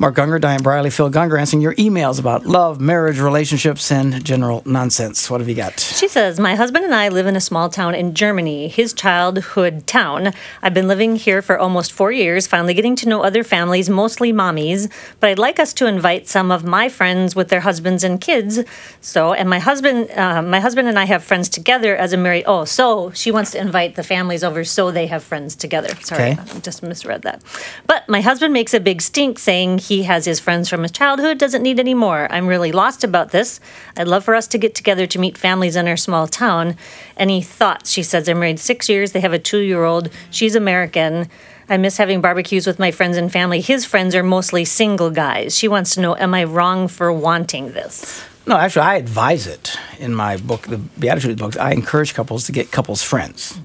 Mark 0.00 0.14
Gungor, 0.14 0.40
Diane 0.40 0.62
Briley, 0.62 0.88
Phil 0.88 1.10
Gungor 1.10 1.38
answering 1.38 1.60
your 1.60 1.74
emails 1.74 2.18
about 2.18 2.46
love, 2.46 2.80
marriage, 2.80 3.20
relationships, 3.20 3.92
and 3.92 4.24
general 4.24 4.62
nonsense. 4.64 5.28
What 5.28 5.42
have 5.42 5.48
you 5.48 5.54
got? 5.54 5.78
She 5.78 6.08
says, 6.08 6.40
My 6.40 6.54
husband 6.54 6.86
and 6.86 6.94
I 6.94 7.10
live 7.10 7.26
in 7.26 7.36
a 7.36 7.40
small 7.40 7.68
town 7.68 7.94
in 7.94 8.14
Germany, 8.14 8.68
his 8.68 8.94
childhood 8.94 9.86
town. 9.86 10.32
I've 10.62 10.72
been 10.72 10.88
living 10.88 11.16
here 11.16 11.42
for 11.42 11.58
almost 11.58 11.92
four 11.92 12.10
years, 12.12 12.46
finally 12.46 12.72
getting 12.72 12.96
to 12.96 13.10
know 13.10 13.22
other 13.22 13.44
families, 13.44 13.90
mostly 13.90 14.32
mommies. 14.32 14.90
But 15.20 15.28
I'd 15.28 15.38
like 15.38 15.60
us 15.60 15.74
to 15.74 15.86
invite 15.86 16.26
some 16.28 16.50
of 16.50 16.64
my 16.64 16.88
friends 16.88 17.36
with 17.36 17.50
their 17.50 17.60
husbands 17.60 18.02
and 18.02 18.18
kids. 18.18 18.58
So, 19.02 19.34
and 19.34 19.50
my 19.50 19.58
husband, 19.58 20.10
uh, 20.12 20.40
my 20.40 20.60
husband 20.60 20.88
and 20.88 20.98
I 20.98 21.04
have 21.04 21.22
friends 21.22 21.50
together 21.50 21.94
as 21.94 22.14
a 22.14 22.16
married. 22.16 22.44
Oh, 22.46 22.64
so 22.64 23.10
she 23.10 23.30
wants 23.30 23.50
to 23.50 23.60
invite 23.60 23.96
the 23.96 24.02
families 24.02 24.42
over 24.42 24.64
so 24.64 24.90
they 24.90 25.08
have 25.08 25.22
friends 25.22 25.54
together. 25.54 25.94
Sorry, 25.96 26.30
Okay. 26.30 26.38
I 26.40 26.60
just 26.60 26.82
misread 26.82 27.20
that. 27.22 27.42
But 27.86 28.08
my 28.08 28.22
husband 28.22 28.54
makes 28.54 28.72
a 28.72 28.80
big 28.80 29.02
stink 29.02 29.38
saying 29.38 29.76
he 29.90 30.04
has 30.04 30.24
his 30.24 30.38
friends 30.38 30.68
from 30.68 30.82
his 30.82 30.92
childhood, 30.92 31.36
doesn't 31.36 31.64
need 31.64 31.80
any 31.80 31.94
more. 31.94 32.30
I'm 32.30 32.46
really 32.46 32.70
lost 32.70 33.02
about 33.02 33.32
this. 33.32 33.58
I'd 33.96 34.06
love 34.06 34.24
for 34.24 34.36
us 34.36 34.46
to 34.46 34.56
get 34.56 34.76
together 34.76 35.04
to 35.04 35.18
meet 35.18 35.36
families 35.36 35.74
in 35.74 35.88
our 35.88 35.96
small 35.96 36.28
town. 36.28 36.76
Any 37.16 37.42
thoughts? 37.42 37.90
She 37.90 38.04
says, 38.04 38.28
I'm 38.28 38.38
married 38.38 38.60
six 38.60 38.88
years. 38.88 39.10
They 39.10 39.18
have 39.18 39.32
a 39.32 39.38
two 39.40 39.58
year 39.58 39.82
old. 39.82 40.08
She's 40.30 40.54
American. 40.54 41.28
I 41.68 41.76
miss 41.76 41.96
having 41.96 42.20
barbecues 42.20 42.68
with 42.68 42.78
my 42.78 42.92
friends 42.92 43.16
and 43.16 43.32
family. 43.32 43.60
His 43.60 43.84
friends 43.84 44.14
are 44.14 44.22
mostly 44.22 44.64
single 44.64 45.10
guys. 45.10 45.58
She 45.58 45.66
wants 45.66 45.96
to 45.96 46.00
know, 46.00 46.14
am 46.16 46.34
I 46.34 46.44
wrong 46.44 46.86
for 46.86 47.12
wanting 47.12 47.72
this? 47.72 48.24
No, 48.46 48.56
actually, 48.56 48.82
I 48.82 48.94
advise 48.94 49.48
it 49.48 49.76
in 49.98 50.14
my 50.14 50.36
book, 50.36 50.68
the 50.68 50.78
Beatitudes 50.78 51.40
books. 51.40 51.56
I 51.56 51.72
encourage 51.72 52.14
couples 52.14 52.44
to 52.46 52.52
get 52.52 52.70
couples 52.70 53.02
friends. 53.02 53.58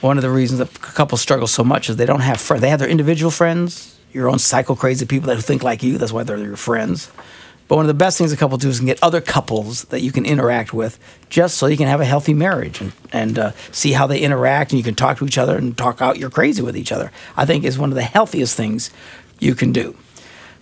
One 0.00 0.18
of 0.18 0.22
the 0.22 0.30
reasons 0.30 0.58
that 0.58 0.82
couples 0.82 1.20
struggle 1.20 1.46
so 1.46 1.62
much 1.62 1.88
is 1.88 1.94
they 1.98 2.06
don't 2.06 2.20
have 2.20 2.40
friends. 2.40 2.62
They 2.62 2.70
have 2.70 2.80
their 2.80 2.88
individual 2.88 3.30
friends, 3.30 3.91
your 4.12 4.28
own 4.28 4.38
psycho 4.38 4.74
crazy 4.74 5.06
people 5.06 5.28
that 5.28 5.42
think 5.42 5.62
like 5.62 5.82
you. 5.82 5.98
That's 5.98 6.12
why 6.12 6.22
they're 6.22 6.38
your 6.38 6.56
friends. 6.56 7.10
But 7.68 7.76
one 7.76 7.84
of 7.84 7.88
the 7.88 7.94
best 7.94 8.18
things 8.18 8.32
a 8.32 8.36
couple 8.36 8.58
do 8.58 8.68
is 8.68 8.78
can 8.78 8.86
get 8.86 9.02
other 9.02 9.20
couples 9.20 9.84
that 9.84 10.02
you 10.02 10.12
can 10.12 10.26
interact 10.26 10.74
with, 10.74 10.98
just 11.30 11.56
so 11.56 11.66
you 11.66 11.78
can 11.78 11.86
have 11.86 12.02
a 12.02 12.04
healthy 12.04 12.34
marriage 12.34 12.80
and, 12.80 12.92
and 13.12 13.38
uh, 13.38 13.52
see 13.70 13.92
how 13.92 14.06
they 14.06 14.20
interact, 14.20 14.72
and 14.72 14.78
you 14.78 14.84
can 14.84 14.94
talk 14.94 15.18
to 15.18 15.24
each 15.24 15.38
other 15.38 15.56
and 15.56 15.76
talk 15.78 16.02
out 16.02 16.18
you're 16.18 16.28
crazy 16.28 16.60
with 16.60 16.76
each 16.76 16.92
other. 16.92 17.10
I 17.36 17.46
think 17.46 17.64
is 17.64 17.78
one 17.78 17.88
of 17.88 17.94
the 17.94 18.02
healthiest 18.02 18.56
things 18.56 18.90
you 19.38 19.54
can 19.54 19.72
do. 19.72 19.96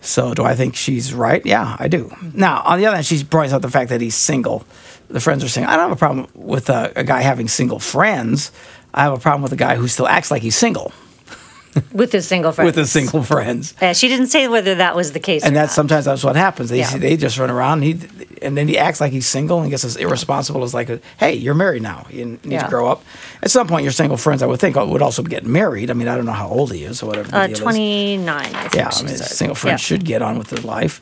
So 0.00 0.35
do 0.35 0.45
I 0.45 0.54
think 0.54 0.76
she's 0.76 1.12
right? 1.12 1.45
Yeah, 1.45 1.76
I 1.78 1.88
do. 1.88 2.14
Now, 2.33 2.62
on 2.64 2.78
the 2.78 2.87
other 2.87 2.97
hand, 2.97 3.07
she 3.07 3.25
points 3.25 3.52
out 3.52 3.62
the 3.62 3.71
fact 3.71 3.90
that 3.90 4.00
he's 4.00 4.14
single. 4.14 4.64
The 5.09 5.21
friends 5.21 5.42
are 5.42 5.49
saying, 5.49 5.66
I 5.66 5.76
don't 5.76 5.88
have 5.88 5.92
a 5.92 5.97
problem 5.97 6.28
with 6.35 6.71
a, 6.71 6.92
a 6.95 7.02
guy 7.02 7.23
having 7.23 7.49
single 7.49 7.80
friends. 7.80 8.52
I 8.95 9.02
have 9.02 9.12
a 9.12 9.19
problem 9.19 9.42
with 9.42 9.52
a 9.52 9.57
guy 9.57 9.75
who 9.75 9.88
still 9.88 10.07
acts 10.07 10.30
like 10.30 10.42
he's 10.42 10.57
single 10.57 10.92
With 11.92 12.11
his 12.12 12.26
single 12.26 12.50
friends. 12.52 12.66
with 12.66 12.74
his 12.76 12.90
single 12.90 13.22
friends. 13.22 13.74
Uh, 13.80 13.92
she 13.92 14.09
didn't 14.09 14.26
say 14.26 14.48
whether 14.48 14.74
that 14.76 14.96
was 14.96 15.12
the 15.12 15.20
case. 15.20 15.44
And 15.44 15.54
or 15.54 15.61
that's 15.61 15.70
not. 15.72 15.74
sometimes 15.76 16.04
that's 16.04 16.24
what 16.24 16.35
happens. 16.37 16.70
They 16.70 16.78
Yeah. 16.80 16.96
they 16.98 17.16
just 17.16 17.38
run 17.38 17.48
around, 17.50 17.85
and, 17.85 18.00
he, 18.02 18.09
and 18.42 18.56
then 18.56 18.66
he 18.66 18.76
acts 18.76 19.00
like 19.00 19.12
he's 19.12 19.26
single 19.28 19.61
and 19.61 19.70
gets 19.70 19.85
as 19.85 19.96
irresponsible 19.96 20.64
as 20.64 20.74
like, 20.74 20.88
a, 20.88 21.00
hey, 21.18 21.35
you're 21.35 21.54
married 21.54 21.83
now. 21.83 22.06
You 22.11 22.24
need 22.24 22.40
Yeah. 22.44 22.62
to 22.64 22.68
grow 22.68 22.88
up. 22.88 23.04
At 23.42 23.50
some 23.52 23.68
point, 23.68 23.85
your 23.85 23.92
single 23.92 24.16
friends, 24.16 24.42
I 24.42 24.46
would 24.46 24.59
think, 24.59 24.74
would 24.76 25.02
also 25.02 25.22
get 25.22 25.46
married. 25.46 25.90
I 25.90 25.94
mean, 25.94 26.09
I 26.09 26.16
don't 26.16 26.26
know 26.26 26.33
how 26.33 26.48
old 26.48 26.72
he 26.72 26.83
is 26.85 27.02
or 27.02 27.06
whatever. 27.06 27.35
Uh, 27.37 27.46
29, 27.48 28.50
Yeah, 28.74 28.90
I 28.92 29.02
mean, 29.02 29.16
single 29.16 29.54
friends 29.54 29.72
Yeah. 29.83 29.87
should 29.87 30.04
get 30.04 30.22
on 30.22 30.38
with 30.38 30.48
their 30.48 30.62
life. 30.64 31.00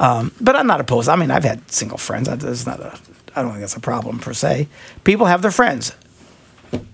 Um, 0.00 0.32
but 0.40 0.56
I'm 0.56 0.66
not 0.66 0.80
opposed. 0.80 1.08
I 1.08 1.16
mean, 1.16 1.30
I've 1.30 1.44
had 1.44 1.70
single 1.70 1.98
friends. 1.98 2.28
That- 2.28 2.40
That's 2.40 2.66
not 2.66 2.80
a. 2.80 2.92
I 3.34 3.42
don't 3.42 3.50
think 3.50 3.60
that's 3.60 3.76
a 3.76 3.80
problem 3.80 4.18
per 4.18 4.32
se. 4.32 4.66
People 5.04 5.26
have 5.26 5.42
their 5.42 5.50
friends. 5.50 5.92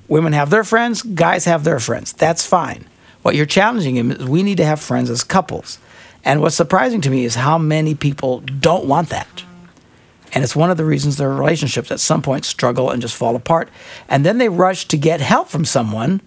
Women 0.08 0.32
have 0.32 0.50
their 0.50 0.64
friends. 0.64 1.02
Guys 1.02 1.44
have 1.44 1.62
their 1.64 1.78
friends. 1.78 2.12
That's 2.12 2.44
fine. 2.44 2.84
What 3.22 3.34
you're 3.34 3.46
challenging 3.46 3.96
him 3.96 4.10
is 4.10 4.24
we 4.26 4.42
need 4.42 4.58
to 4.58 4.64
have 4.64 4.80
friends 4.80 5.08
as 5.10 5.24
couples. 5.24 5.78
And 6.24 6.40
what's 6.40 6.56
surprising 6.56 7.00
to 7.02 7.10
me 7.10 7.24
is 7.24 7.34
how 7.34 7.58
many 7.58 7.94
people 7.94 8.40
don't 8.40 8.86
want 8.86 9.08
that. 9.08 9.44
And 10.34 10.42
it's 10.42 10.56
one 10.56 10.70
of 10.70 10.76
the 10.76 10.84
reasons 10.84 11.16
their 11.16 11.30
relationships 11.30 11.90
at 11.90 12.00
some 12.00 12.22
point 12.22 12.44
struggle 12.44 12.90
and 12.90 13.02
just 13.02 13.16
fall 13.16 13.36
apart. 13.36 13.68
And 14.08 14.24
then 14.24 14.38
they 14.38 14.48
rush 14.48 14.86
to 14.88 14.96
get 14.96 15.20
help 15.20 15.48
from 15.48 15.64
someone 15.64 16.20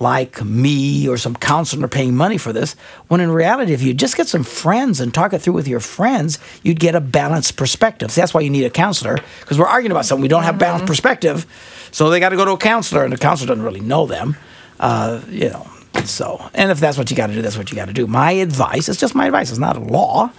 like 0.00 0.44
me 0.44 1.08
or 1.08 1.16
some 1.16 1.34
counselor 1.34 1.88
paying 1.88 2.14
money 2.14 2.38
for 2.38 2.52
this, 2.52 2.76
when 3.08 3.20
in 3.20 3.32
reality, 3.32 3.72
if 3.72 3.82
you 3.82 3.92
just 3.92 4.16
get 4.16 4.28
some 4.28 4.44
friends 4.44 5.00
and 5.00 5.12
talk 5.12 5.32
it 5.32 5.40
through 5.40 5.54
with 5.54 5.66
your 5.66 5.80
friends, 5.80 6.38
you'd 6.62 6.78
get 6.78 6.94
a 6.94 7.00
balanced 7.00 7.56
perspective. 7.56 8.12
See, 8.12 8.20
that's 8.20 8.32
why 8.32 8.42
you 8.42 8.50
need 8.50 8.64
a 8.64 8.70
counselor, 8.70 9.18
because 9.40 9.58
we're 9.58 9.66
arguing 9.66 9.90
about 9.90 10.04
something 10.04 10.22
we 10.22 10.28
don't 10.28 10.44
have 10.44 10.56
balanced 10.56 10.86
perspective. 10.86 11.46
So 11.90 12.10
they 12.10 12.20
got 12.20 12.28
to 12.28 12.36
go 12.36 12.44
to 12.44 12.52
a 12.52 12.58
counselor, 12.58 13.02
and 13.02 13.12
the 13.12 13.18
counselor 13.18 13.48
doesn't 13.48 13.64
really 13.64 13.80
know 13.80 14.06
them. 14.06 14.36
Uh, 14.78 15.20
you 15.28 15.50
know, 15.50 15.66
so, 16.04 16.50
and 16.54 16.70
if 16.70 16.80
that's 16.80 16.96
what 16.96 17.10
you 17.10 17.16
got 17.16 17.28
to 17.28 17.34
do, 17.34 17.42
that's 17.42 17.58
what 17.58 17.70
you 17.70 17.76
got 17.76 17.86
to 17.86 17.92
do. 17.92 18.06
My 18.06 18.32
advice, 18.32 18.88
it's 18.88 19.00
just 19.00 19.14
my 19.14 19.26
advice, 19.26 19.50
it's 19.50 19.58
not 19.58 19.76
a 19.76 19.80
law 19.80 20.32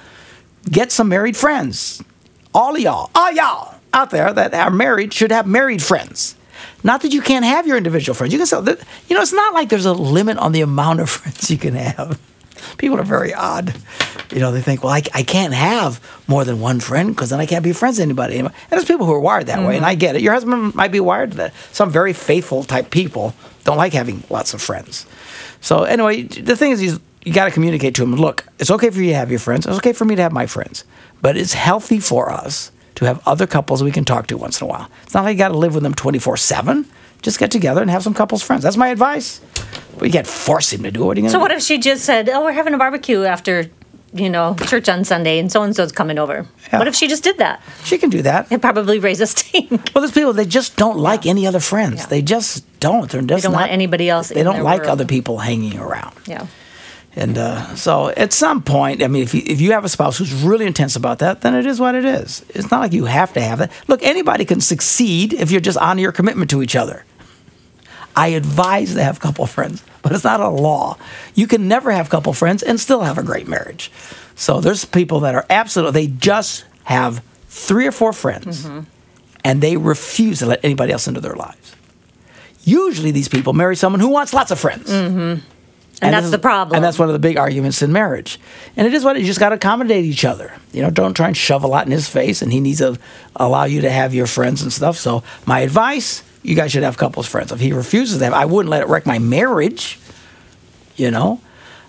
get 0.69 0.91
some 0.91 1.09
married 1.09 1.37
friends. 1.37 2.03
All 2.53 2.75
of 2.75 2.81
y'all, 2.81 3.09
all 3.13 3.31
y'all 3.31 3.75
out 3.93 4.11
there 4.11 4.33
that 4.33 4.53
are 4.53 4.69
married 4.69 5.13
should 5.13 5.31
have 5.31 5.47
married 5.47 5.81
friends. 5.81 6.35
Not 6.83 7.01
that 7.01 7.13
you 7.13 7.21
can't 7.21 7.45
have 7.45 7.67
your 7.67 7.77
individual 7.77 8.15
friends. 8.15 8.33
You 8.33 8.39
can 8.39 8.45
still, 8.45 8.65
you 8.65 9.15
know, 9.15 9.21
it's 9.21 9.33
not 9.33 9.53
like 9.53 9.69
there's 9.69 9.85
a 9.85 9.93
limit 9.93 10.37
on 10.37 10.51
the 10.51 10.61
amount 10.61 10.99
of 10.99 11.09
friends 11.09 11.49
you 11.49 11.57
can 11.57 11.75
have. 11.75 12.19
People 12.77 12.99
are 12.99 13.03
very 13.03 13.33
odd. 13.33 13.73
You 14.31 14.39
know, 14.39 14.51
they 14.51 14.61
think, 14.61 14.83
well, 14.83 14.93
I, 14.93 15.01
I 15.13 15.23
can't 15.23 15.53
have 15.53 15.99
more 16.27 16.45
than 16.45 16.59
one 16.59 16.79
friend 16.79 17.09
because 17.09 17.31
then 17.31 17.39
I 17.39 17.45
can't 17.45 17.63
be 17.63 17.73
friends 17.73 17.97
with 17.97 18.03
anybody. 18.03 18.37
And 18.37 18.51
there's 18.69 18.85
people 18.85 19.05
who 19.05 19.13
are 19.13 19.19
wired 19.19 19.47
that 19.47 19.59
way, 19.59 19.75
and 19.75 19.83
mm-hmm. 19.83 19.85
I 19.85 19.95
get 19.95 20.15
it. 20.15 20.21
Your 20.21 20.33
husband 20.33 20.75
might 20.75 20.91
be 20.91 20.99
wired 20.99 21.31
to 21.31 21.37
that. 21.37 21.53
Some 21.71 21.91
very 21.91 22.13
faithful 22.13 22.63
type 22.63 22.91
people 22.91 23.33
don't 23.63 23.77
like 23.77 23.93
having 23.93 24.23
lots 24.29 24.53
of 24.53 24.61
friends. 24.61 25.05
So 25.61 25.83
anyway, 25.83 26.23
the 26.23 26.55
thing 26.55 26.71
is, 26.71 26.83
you, 26.83 26.99
you 27.25 27.33
got 27.33 27.45
to 27.45 27.51
communicate 27.51 27.95
to 27.95 28.03
him. 28.03 28.15
Look, 28.15 28.45
it's 28.59 28.71
okay 28.71 28.89
for 28.91 28.99
you 28.99 29.07
to 29.07 29.15
have 29.15 29.29
your 29.29 29.39
friends. 29.39 29.65
It's 29.65 29.77
okay 29.77 29.93
for 29.93 30.05
me 30.05 30.15
to 30.15 30.21
have 30.21 30.31
my 30.31 30.45
friends, 30.45 30.83
but 31.21 31.35
it's 31.35 31.53
healthy 31.53 31.99
for 31.99 32.31
us 32.31 32.71
to 32.95 33.05
have 33.05 33.25
other 33.27 33.47
couples 33.47 33.81
we 33.81 33.91
can 33.91 34.05
talk 34.05 34.27
to 34.27 34.37
once 34.37 34.61
in 34.61 34.65
a 34.65 34.69
while. 34.69 34.89
It's 35.03 35.13
not 35.13 35.23
like 35.23 35.33
you 35.33 35.37
got 35.39 35.49
to 35.49 35.57
live 35.57 35.73
with 35.73 35.83
them 35.83 35.93
twenty 35.93 36.19
four 36.19 36.37
seven. 36.37 36.85
Just 37.21 37.39
get 37.39 37.51
together 37.51 37.81
and 37.81 37.89
have 37.91 38.03
some 38.03 38.13
couples 38.13 38.41
friends. 38.43 38.63
That's 38.63 38.77
my 38.77 38.89
advice. 38.89 39.41
But 39.97 40.05
you 40.05 40.11
can't 40.11 40.27
force 40.27 40.71
him 40.71 40.83
to 40.83 40.91
do 40.91 41.03
it. 41.03 41.05
What 41.05 41.17
are 41.17 41.19
you 41.19 41.23
gonna 41.23 41.31
So 41.31 41.37
do? 41.39 41.41
what 41.41 41.51
if 41.51 41.61
she 41.61 41.77
just 41.77 42.05
said, 42.05 42.29
"Oh, 42.29 42.43
we're 42.45 42.53
having 42.53 42.73
a 42.73 42.77
barbecue 42.77 43.23
after, 43.25 43.69
you 44.13 44.29
know, 44.29 44.55
church 44.65 44.87
on 44.87 45.03
Sunday, 45.03 45.37
and 45.39 45.51
so 45.51 45.61
and 45.63 45.75
so's 45.75 45.91
coming 45.91 46.17
over"? 46.17 46.45
Yeah. 46.71 46.79
What 46.79 46.87
if 46.87 46.95
she 46.95 47.07
just 47.09 47.23
did 47.23 47.37
that? 47.39 47.61
she 47.83 47.97
can 47.97 48.09
do 48.09 48.21
that. 48.21 48.45
It'd 48.49 48.61
probably 48.61 48.99
raise 48.99 49.19
a 49.19 49.27
stink. 49.35 49.69
Well, 49.93 50.01
there's 50.01 50.13
people 50.13 50.31
they 50.31 50.45
just 50.45 50.77
don't 50.77 50.97
like 50.97 51.25
any 51.25 51.45
other 51.45 51.59
friends. 51.59 51.99
Yeah. 52.01 52.05
They 52.07 52.21
just 52.21 52.63
don't. 52.79 53.11
They're 53.11 53.21
just 53.21 53.43
don't 53.43 53.51
not, 53.51 53.59
want 53.61 53.71
anybody 53.73 54.09
else 54.09 54.29
They 54.29 54.43
don't 54.43 54.63
like 54.63 54.79
world. 54.83 54.91
other 54.91 55.05
people 55.05 55.39
hanging 55.39 55.77
around. 55.77 56.15
yeah. 56.25 56.47
And 57.15 57.37
uh, 57.37 57.75
so 57.75 58.09
at 58.09 58.31
some 58.31 58.61
point, 58.61 59.01
I 59.03 59.07
mean, 59.07 59.23
if 59.23 59.33
you, 59.33 59.41
if 59.45 59.59
you 59.59 59.71
have 59.71 59.83
a 59.83 59.89
spouse 59.89 60.17
who's 60.17 60.33
really 60.33 60.65
intense 60.65 60.95
about 60.95 61.19
that, 61.19 61.41
then 61.41 61.55
it 61.55 61.65
is 61.65 61.79
what 61.79 61.95
it 61.95 62.05
is. 62.05 62.45
It's 62.49 62.69
not 62.71 62.79
like 62.81 62.93
you 62.93 63.05
have 63.05 63.33
to 63.33 63.41
have 63.41 63.61
it. 63.61 63.71
Look, 63.87 64.03
anybody 64.03 64.45
can 64.45 64.61
succeed 64.61 65.33
if 65.33 65.51
you're 65.51 65.59
just 65.59 65.77
honor 65.79 66.01
your 66.01 66.11
commitment 66.11 66.49
to 66.51 66.61
each 66.61 66.75
other. 66.75 67.03
I 68.15 68.29
advise 68.29 68.93
to 68.93 69.03
have 69.03 69.19
couple 69.19 69.45
friends, 69.47 69.83
but 70.01 70.11
it's 70.11 70.23
not 70.23 70.39
a 70.39 70.49
law. 70.49 70.97
You 71.35 71.47
can 71.47 71.67
never 71.67 71.91
have 71.91 72.09
couple 72.09 72.31
friends 72.33 72.61
and 72.63 72.79
still 72.79 73.01
have 73.01 73.17
a 73.17 73.23
great 73.23 73.47
marriage. 73.47 73.91
So 74.35 74.61
there's 74.61 74.85
people 74.85 75.21
that 75.21 75.35
are 75.35 75.45
absolutely, 75.49 76.05
they 76.07 76.13
just 76.13 76.65
have 76.83 77.23
three 77.47 77.87
or 77.87 77.91
four 77.91 78.13
friends 78.13 78.65
Mm-hmm. 78.65 78.79
and 79.43 79.61
they 79.61 79.77
refuse 79.77 80.39
to 80.39 80.45
let 80.45 80.63
anybody 80.63 80.91
else 80.93 81.07
into 81.07 81.21
their 81.21 81.35
lives. 81.35 81.75
Usually 82.63 83.11
these 83.11 83.27
people 83.29 83.53
marry 83.53 83.75
someone 83.75 83.99
who 83.99 84.09
wants 84.09 84.33
lots 84.33 84.51
of 84.51 84.59
friends. 84.59 84.89
And, 86.01 86.13
this 86.13 86.17
that's 86.17 86.25
is- 86.25 86.31
the 86.31 86.39
problem. 86.39 86.75
And 86.75 86.83
that's 86.83 86.97
one 86.97 87.09
of 87.09 87.13
the 87.13 87.19
big 87.19 87.37
arguments 87.37 87.81
in 87.81 87.91
marriage. 87.91 88.39
And 88.77 88.87
it 88.87 88.93
is 88.93 89.03
what 89.03 89.17
it- 89.17 89.21
you 89.21 89.25
just 89.25 89.39
got 89.39 89.49
to 89.49 89.55
accommodate 89.55 90.05
each 90.05 90.23
other. 90.25 90.53
You 90.71 90.81
know, 90.81 90.89
don't 90.89 91.13
try 91.13 91.27
and 91.27 91.35
shove 91.37 91.63
a 91.63 91.67
lot 91.67 91.85
in 91.85 91.91
his 91.91 92.07
face, 92.07 92.41
and 92.41 92.51
he 92.53 92.59
needs 92.59 92.77
to 92.79 92.97
allow 93.35 93.65
you 93.65 93.81
to 93.81 93.89
have 93.91 94.13
your 94.13 94.27
friends 94.27 94.61
and 94.61 94.71
stuff. 94.71 94.97
So 94.97 95.23
my 95.45 95.59
advice: 95.59 96.23
you 96.43 96.55
guys 96.55 96.71
should 96.71 96.83
have 96.83 96.97
couples 96.97 97.27
friends. 97.27 97.51
If 97.51 97.59
he 97.59 97.73
refuses 97.73 98.19
to 98.19 98.23
have, 98.25 98.33
I 98.33 98.45
wouldn't 98.45 98.69
let 98.71 98.81
it 98.81 98.87
wreck 98.87 99.05
my 99.05 99.19
marriage. 99.19 99.99
You 100.95 101.11
know, 101.11 101.39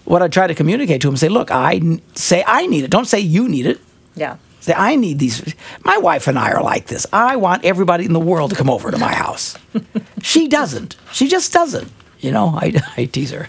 what 0.05 0.23
I 0.23 0.29
try 0.29 0.46
to 0.46 0.55
communicate 0.55 1.01
to 1.03 1.09
him: 1.09 1.16
say, 1.16 1.29
look, 1.29 1.51
I 1.51 1.81
say 2.14 2.42
I 2.46 2.66
need 2.66 2.85
it. 2.85 2.90
Don't 2.90 3.07
say 3.07 3.20
you 3.20 3.49
need 3.49 3.66
it. 3.66 3.81
yeah. 4.14 4.37
Say, 4.62 4.75
I 4.77 4.94
need 4.94 5.18
these. 5.18 5.55
My 5.87 5.96
wife 5.96 6.29
and 6.29 6.38
I 6.38 6.53
are 6.53 6.62
like 6.62 6.87
this. 6.87 7.07
I 7.14 7.37
want 7.37 7.64
everybody 7.64 8.05
in 8.05 8.12
the 8.12 8.20
world 8.20 8.51
to 8.51 8.57
come 8.57 8.68
over 8.68 8.90
to 8.90 8.99
my 8.99 9.14
house. 9.14 9.57
she 10.23 10.49
doesn't. 10.49 10.96
She 11.12 11.29
just 11.29 11.51
doesn't. 11.51 11.90
You 12.18 12.31
know, 12.31 12.49
I, 12.55 12.75
I 12.99 13.07
tease 13.07 13.31
her, 13.31 13.49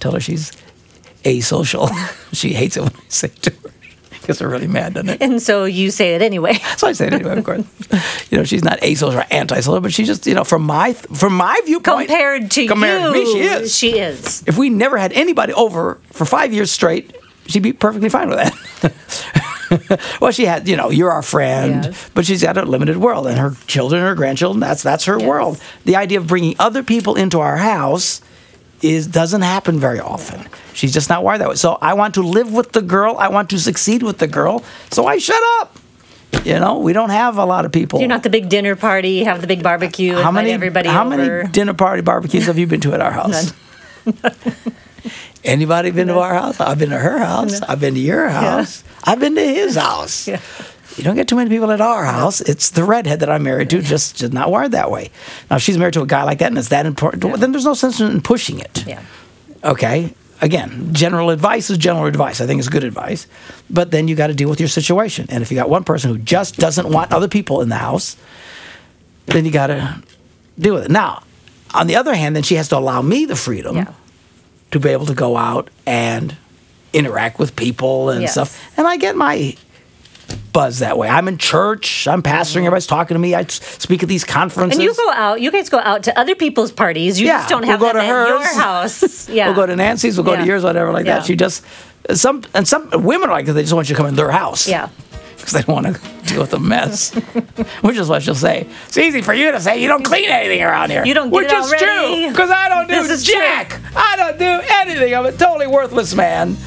tell 0.00 0.12
her 0.12 0.20
she's 0.20 0.52
asocial. 1.24 1.90
she 2.32 2.52
hates 2.54 2.76
it 2.76 2.82
when 2.82 2.92
I 2.94 3.00
say 3.08 3.28
it 3.28 3.42
to 3.42 3.50
her. 3.50 3.56
Gets 4.26 4.38
her 4.40 4.48
really 4.48 4.66
mad, 4.68 4.94
doesn't 4.94 5.08
it? 5.08 5.22
And 5.22 5.40
so 5.40 5.64
you 5.64 5.90
say 5.90 6.14
it 6.14 6.20
anyway. 6.22 6.54
So 6.76 6.86
I 6.88 6.92
say 6.92 7.06
it 7.08 7.12
anyway, 7.14 7.38
of 7.38 7.44
course. 7.44 7.64
You 8.30 8.38
know, 8.38 8.44
she's 8.44 8.62
not 8.62 8.78
asocial 8.80 9.14
or 9.16 9.26
antisocial, 9.30 9.80
but 9.80 9.92
she's 9.92 10.06
just, 10.06 10.26
you 10.26 10.34
know, 10.34 10.44
from 10.44 10.62
my 10.62 10.92
from 10.92 11.34
my 11.34 11.58
viewpoint, 11.64 12.08
Compared 12.08 12.50
to 12.52 12.66
compared 12.66 13.02
you, 13.02 13.06
to 13.12 13.12
me, 13.12 13.24
she 13.32 13.38
is. 13.40 13.76
She 13.76 13.98
is. 13.98 14.44
if 14.46 14.56
we 14.58 14.68
never 14.68 14.98
had 14.98 15.12
anybody 15.14 15.52
over 15.54 15.98
for 16.12 16.24
five 16.26 16.52
years 16.52 16.70
straight, 16.70 17.16
she'd 17.46 17.62
be 17.62 17.72
perfectly 17.72 18.08
fine 18.10 18.28
with 18.28 18.38
that. 18.38 20.00
well, 20.20 20.32
she 20.32 20.44
had, 20.44 20.68
you 20.68 20.76
know, 20.76 20.90
you're 20.90 21.10
our 21.10 21.22
friend, 21.22 21.84
Yes. 21.86 22.10
but 22.14 22.26
she's 22.26 22.42
got 22.42 22.56
a 22.58 22.62
limited 22.64 22.96
world, 22.98 23.26
and 23.26 23.38
her 23.38 23.54
children, 23.66 24.02
her 24.02 24.14
grandchildren, 24.14 24.60
that's 24.60 24.82
that's 24.82 25.04
her 25.06 25.18
Yes. 25.18 25.26
world. 25.28 25.60
The 25.84 25.96
idea 25.96 26.18
of 26.18 26.26
bringing 26.26 26.56
other 26.58 26.82
people 26.82 27.14
into 27.16 27.40
our 27.40 27.56
house 27.56 28.20
is 28.82 29.06
doesn't 29.06 29.42
happen 29.42 29.78
very 29.78 30.00
often. 30.00 30.46
She's 30.72 30.92
just 30.92 31.08
not 31.08 31.22
wired 31.22 31.40
that 31.40 31.48
way. 31.48 31.54
So 31.56 31.78
I 31.80 31.94
want 31.94 32.14
to 32.14 32.22
live 32.22 32.52
with 32.52 32.72
the 32.72 32.82
girl. 32.82 33.16
I 33.18 33.28
want 33.28 33.50
to 33.50 33.58
succeed 33.58 34.02
with 34.02 34.18
the 34.18 34.26
girl. 34.26 34.64
So 34.90 35.06
I 35.06 35.18
shut 35.18 35.42
up. 35.60 35.76
You 36.44 36.58
know, 36.60 36.78
we 36.78 36.92
don't 36.92 37.10
have 37.10 37.38
a 37.38 37.44
lot 37.44 37.64
of 37.64 37.72
people. 37.72 37.98
You're 37.98 38.08
not 38.08 38.22
the 38.22 38.30
big 38.30 38.48
dinner 38.48 38.76
party, 38.76 39.24
have 39.24 39.40
the 39.40 39.46
big 39.46 39.62
barbecue, 39.62 40.14
how 40.14 40.30
many 40.30 40.52
everybody 40.52 40.88
how 40.88 41.04
over. 41.06 41.16
many 41.16 41.48
dinner 41.50 41.74
party 41.74 42.02
barbecues 42.02 42.46
have 42.46 42.56
you 42.56 42.66
been 42.66 42.80
to 42.82 42.94
at 42.94 43.00
our 43.00 43.10
house? 43.10 43.52
Anybody 45.44 45.90
been 45.90 46.08
to 46.08 46.18
our 46.18 46.34
house? 46.34 46.60
I've 46.60 46.78
been 46.78 46.90
to 46.90 46.98
her 46.98 47.18
house. 47.18 47.60
I've 47.62 47.80
been 47.80 47.94
to 47.94 48.00
your 48.00 48.28
house. 48.28 48.84
I've 49.04 49.18
been 49.20 49.34
to 49.34 49.42
his 49.44 49.76
house. 49.76 50.28
Yeah. 50.28 50.40
You 51.00 51.04
don't 51.04 51.16
get 51.16 51.28
too 51.28 51.36
many 51.36 51.48
people 51.48 51.70
at 51.70 51.80
our 51.80 52.04
house. 52.04 52.42
It's 52.42 52.68
the 52.70 52.84
redhead 52.84 53.20
that 53.20 53.30
I'm 53.30 53.42
married 53.42 53.70
to, 53.70 53.80
just, 53.80 54.16
just 54.16 54.32
not 54.34 54.50
wired 54.50 54.72
that 54.72 54.90
way. 54.90 55.10
Now, 55.50 55.56
if 55.56 55.62
she's 55.62 55.78
married 55.78 55.94
to 55.94 56.02
a 56.02 56.06
guy 56.06 56.24
like 56.24 56.40
that 56.40 56.48
and 56.48 56.58
it's 56.58 56.68
that 56.68 56.84
important, 56.84 57.22
then 57.40 57.52
there's 57.52 57.64
no 57.64 57.72
sense 57.74 58.00
in 58.00 58.20
pushing 58.20 58.58
it. 58.60 58.84
yeah. 58.86 59.02
Okay. 59.64 60.12
Again, 60.42 60.92
general 60.92 61.30
advice 61.30 61.70
is 61.70 61.78
general 61.78 62.04
advice. 62.06 62.40
I 62.42 62.46
think 62.46 62.58
it's 62.58 62.68
good 62.68 62.84
advice. 62.84 63.26
But 63.70 63.90
then 63.90 64.08
you 64.08 64.14
got 64.14 64.26
to 64.28 64.34
deal 64.34 64.48
with 64.50 64.60
your 64.60 64.68
situation. 64.68 65.26
And 65.30 65.42
if 65.42 65.50
you 65.50 65.56
got 65.56 65.68
one 65.70 65.84
person 65.84 66.10
who 66.10 66.18
just 66.18 66.56
doesn't 66.58 66.88
want 66.88 67.12
other 67.12 67.28
people 67.28 67.60
in 67.62 67.68
the 67.70 67.76
house, 67.76 68.16
then 69.26 69.44
you 69.44 69.50
got 69.50 69.68
to 69.68 70.02
deal 70.58 70.74
with 70.74 70.84
it. 70.84 70.90
Now, 70.90 71.22
on 71.74 71.86
the 71.86 71.96
other 71.96 72.14
hand, 72.14 72.36
then 72.36 72.42
she 72.42 72.56
has 72.56 72.68
to 72.68 72.76
allow 72.78 73.00
me 73.02 73.24
the 73.26 73.36
freedom 73.36 73.76
Yeah. 73.76 73.92
to 74.72 74.80
be 74.80 74.90
able 74.90 75.06
to 75.06 75.14
go 75.14 75.36
out 75.36 75.68
and 75.86 76.36
interact 76.92 77.38
with 77.38 77.54
people 77.54 78.10
and 78.10 78.22
Yes. 78.22 78.32
stuff. 78.32 78.58
And 78.76 78.86
I 78.86 78.96
get 78.96 79.16
my 79.16 79.56
buzz 80.52 80.80
that 80.80 80.98
way. 80.98 81.08
I'm 81.08 81.28
in 81.28 81.38
church, 81.38 82.06
I'm 82.08 82.22
pastoring, 82.22 82.58
everybody's 82.60 82.86
talking 82.86 83.14
to 83.14 83.18
me. 83.18 83.34
I 83.34 83.44
speak 83.44 84.02
at 84.02 84.08
these 84.08 84.24
conferences. 84.24 84.78
And 84.78 84.84
you 84.84 84.94
go 84.94 85.10
out, 85.12 85.40
you 85.40 85.50
guys 85.50 85.68
go 85.68 85.78
out 85.78 86.02
to 86.04 86.18
other 86.18 86.34
people's 86.34 86.72
parties. 86.72 87.20
You 87.20 87.26
Yeah, 87.26 87.38
just 87.38 87.48
don't 87.48 87.62
we'll 87.62 87.70
have 87.70 87.80
go 87.80 87.92
them 87.92 88.00
to 88.02 88.06
your 88.06 88.42
house. 88.60 89.28
Yeah. 89.28 89.46
We'll 89.46 89.54
go 89.56 89.66
to 89.66 89.76
Nancy's, 89.76 90.16
we'll 90.16 90.24
go 90.24 90.32
Yeah. 90.32 90.40
to 90.40 90.46
yours, 90.46 90.62
whatever 90.64 90.92
like 90.92 91.06
Yeah. 91.06 91.18
that. 91.18 91.26
She 91.26 91.36
just 91.36 91.64
some 92.14 92.42
and 92.54 92.66
some 92.66 92.88
women 93.04 93.28
are 93.28 93.32
like 93.32 93.46
that. 93.46 93.52
They 93.52 93.62
just 93.62 93.74
want 93.74 93.88
you 93.88 93.94
to 93.94 93.98
come 93.98 94.06
in 94.06 94.16
their 94.16 94.30
house. 94.30 94.68
Yeah. 94.68 94.88
Because 95.40 95.54
they 95.54 95.62
don't 95.62 95.82
want 95.82 95.96
to 95.96 96.00
deal 96.28 96.40
with 96.42 96.50
the 96.50 96.60
mess. 96.60 97.14
Which 97.80 97.96
is 97.96 98.10
what 98.10 98.22
she'll 98.22 98.34
say. 98.34 98.66
It's 98.88 98.98
easy 98.98 99.22
for 99.22 99.32
you 99.32 99.50
to 99.52 99.58
say 99.58 99.80
you 99.80 99.88
don't 99.88 100.02
clean 100.04 100.28
anything 100.28 100.62
around 100.62 100.90
here. 100.90 101.02
You 101.02 101.14
don't 101.14 101.30
get 101.30 101.34
Which 101.36 101.50
is 101.50 101.70
true. 101.70 102.28
Because 102.28 102.50
I 102.50 102.68
don't 102.68 102.86
do 102.86 102.94
This 103.02 103.20
is 103.20 103.24
true. 103.24 103.36
jack. 103.40 103.80
I 103.96 104.16
don't 104.16 104.38
do 104.38 104.60
anything. 104.70 105.14
I'm 105.14 105.24
a 105.24 105.32
totally 105.32 105.66
worthless 105.66 106.14
man. 106.14 106.58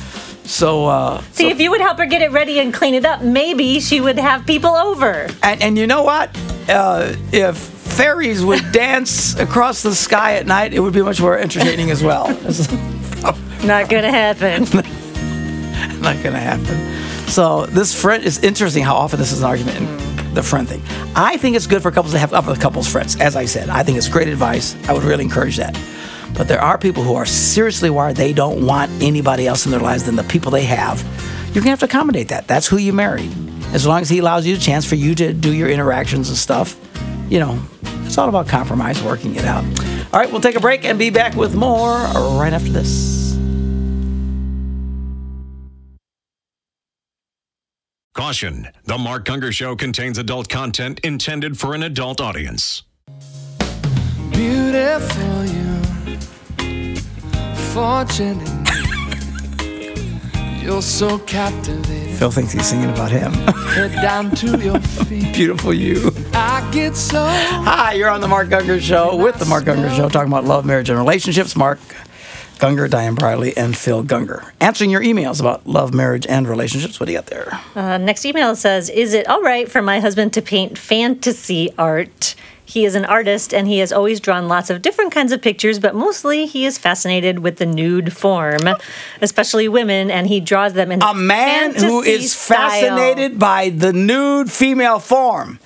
So 0.46 0.86
uh 0.86 1.22
See, 1.32 1.50
if 1.50 1.60
you 1.60 1.72
would 1.72 1.82
help 1.82 1.98
her 1.98 2.06
get 2.06 2.22
it 2.22 2.32
ready 2.32 2.60
and 2.60 2.74
clean 2.74 2.94
it 2.94 3.06
up, 3.06 3.22
maybe 3.22 3.80
she 3.80 4.02
would 4.02 4.20
have 4.20 4.46
people 4.46 4.76
over. 4.76 5.28
and, 5.42 5.62
and 5.62 5.78
you 5.78 5.88
know 5.88 6.04
what? 6.04 6.30
Uh, 6.68 7.14
if 7.32 7.58
fairies 7.58 8.44
would 8.44 8.72
dance 8.72 9.38
across 9.40 9.84
the 9.84 9.94
sky 9.94 10.36
at 10.36 10.46
night, 10.46 10.74
it 10.74 10.80
would 10.80 10.94
be 10.94 11.02
much 11.02 11.20
more 11.22 11.38
entertaining 11.38 11.92
as 11.92 12.04
well. 12.04 12.28
Not 13.64 13.90
gonna 13.90 14.12
happen. 14.12 14.64
not 16.02 16.22
to 16.22 16.32
happen. 16.32 17.30
So 17.30 17.66
this 17.68 18.00
friend 18.00 18.24
is 18.24 18.44
interesting 18.44 18.84
how 18.84 18.96
often 18.96 19.18
this 19.20 19.32
is 19.32 19.40
an 19.40 19.46
argument 19.46 19.78
in 19.78 20.34
the 20.34 20.44
friend 20.44 20.68
thing. 20.68 20.82
I 21.16 21.38
think 21.38 21.56
it's 21.56 21.66
good 21.66 21.82
for 21.82 21.90
couples 21.90 22.14
to 22.14 22.20
have 22.20 22.34
other 22.34 22.56
couples 22.58 22.92
friends. 22.92 23.16
As 23.22 23.38
I 23.38 23.46
said, 23.46 23.70
I 23.70 23.84
think 23.84 23.98
it's 23.98 24.10
great 24.10 24.28
advice. 24.28 24.76
I 24.90 24.94
would 24.94 25.04
really 25.04 25.24
encourage 25.24 25.56
that. 25.58 25.80
But 26.36 26.48
there 26.48 26.62
are 26.62 26.78
people 26.78 27.04
who 27.04 27.16
are 27.16 27.26
seriously 27.26 27.90
wired 27.90 28.16
they 28.16 28.34
don't 28.34 28.66
want 28.66 28.92
anybody 29.02 29.48
else 29.48 29.66
in 29.66 29.72
their 29.72 29.80
lives 29.80 30.04
than 30.04 30.16
the 30.16 30.24
people 30.24 30.52
they 30.52 30.66
have. 30.66 31.02
You're 31.54 31.62
gonna 31.62 31.70
have 31.72 31.80
to 31.80 31.86
accommodate 31.86 32.30
that. 32.30 32.48
That's 32.48 32.68
who 32.68 32.78
you 32.78 32.94
married. 32.94 33.32
As 33.74 33.86
long 33.86 34.02
as 34.02 34.10
he 34.10 34.20
allows 34.20 34.46
you 34.46 34.56
a 34.56 34.60
chance 34.60 34.86
for 34.86 34.96
you 34.96 35.16
to 35.16 35.34
do 35.34 35.54
your 35.54 35.70
interactions 35.70 36.30
and 36.30 36.38
stuff, 36.38 36.80
you 37.30 37.40
know, 37.40 37.60
it's 38.04 38.18
all 38.18 38.30
about 38.30 38.48
compromise, 38.48 39.02
working 39.04 39.36
it 39.36 39.46
out. 39.46 39.64
All 40.14 40.20
right, 40.20 40.32
we'll 40.32 40.42
take 40.42 40.56
a 40.56 40.60
break 40.60 40.86
and 40.86 41.00
be 41.00 41.10
back 41.10 41.36
with 41.36 41.56
more 41.56 41.98
right 42.38 42.54
after 42.54 42.70
this. 42.70 43.24
Caution 48.14 48.70
The 48.86 48.98
Mark 48.98 49.26
Gungor 49.26 49.52
Show 49.52 49.76
contains 49.76 50.20
adult 50.20 50.48
content 50.48 51.00
intended 51.00 51.60
for 51.60 51.74
an 51.74 51.82
adult 51.82 52.22
audience. 52.22 52.84
Beautiful 54.32 55.46
you, 55.46 55.63
fortunate. 57.74 58.50
You're 60.62 60.82
so 60.82 61.18
captivating. 61.20 62.14
Phil 62.16 62.32
thinks 62.32 62.54
he's 62.54 62.66
singing 62.68 62.90
about 62.90 63.12
him. 63.12 63.32
Head 63.74 63.92
down 64.02 64.32
to 64.36 64.58
your 64.60 64.80
feet. 65.08 65.34
Beautiful 65.34 65.74
you. 65.74 66.12
I 66.34 66.70
get 66.72 66.96
so 66.96 67.26
Hi, 67.26 67.94
you're 67.94 68.10
on 68.10 68.22
the 68.22 68.28
Mark 68.28 68.48
Gungor 68.50 68.80
Show 68.80 69.16
with 69.16 69.40
the 69.40 69.46
Mark 69.46 69.66
Gungor 69.66 69.94
Show, 69.96 70.08
talking 70.08 70.32
about 70.32 70.46
love, 70.46 70.66
marriage, 70.66 70.90
and 70.90 70.98
relationships. 70.98 71.56
Mark 71.56 71.80
Gungor, 72.60 72.90
Diane 72.90 73.16
Briley, 73.16 73.58
and 73.58 73.76
Phil 73.76 74.04
Gungor. 74.04 74.50
Answering 74.62 74.90
your 74.90 75.02
emails 75.02 75.42
about 75.42 75.68
love, 75.68 75.94
marriage, 75.94 76.26
and 76.28 76.48
relationships. 76.48 77.00
What 77.00 77.08
do 77.08 77.12
you 77.12 77.18
got 77.18 77.26
there? 77.26 77.60
Uh, 77.76 77.98
next 77.98 78.24
email 78.26 78.56
says, 78.56 78.90
"Is 78.90 79.14
it 79.14 79.28
all 79.28 79.42
right 79.42 79.70
for 79.70 79.82
my 79.82 80.00
husband 80.00 80.32
to 80.34 80.42
paint 80.42 80.78
fantasy 80.78 81.74
art?" 81.78 82.36
He 82.74 82.86
is 82.86 82.96
an 82.96 83.06
artist 83.06 83.54
and 83.54 83.68
he 83.68 83.78
has 83.80 83.92
always 83.94 84.20
drawn 84.20 84.48
lots 84.48 84.72
of 84.72 84.82
different 84.82 85.12
kinds 85.14 85.32
of 85.32 85.44
pictures, 85.44 85.78
but 85.78 85.94
mostly 85.94 86.48
he 86.48 86.66
is 86.66 86.80
fascinated 86.80 87.38
with 87.40 87.58
the 87.58 87.68
nude 87.68 88.14
form, 88.14 88.62
especially 89.22 89.68
women, 89.68 90.10
and 90.10 90.26
he 90.26 90.40
draws 90.40 90.74
them 90.74 90.92
in 90.92 91.00
A 91.04 91.14
man 91.14 91.76
who 91.76 92.02
fantasy 92.02 92.12
is 92.12 92.32
style. 92.34 92.70
fascinated 92.72 93.38
by 93.38 93.70
the 93.70 93.94
nude 93.94 94.52
female 94.52 94.98
form. 94.98 95.60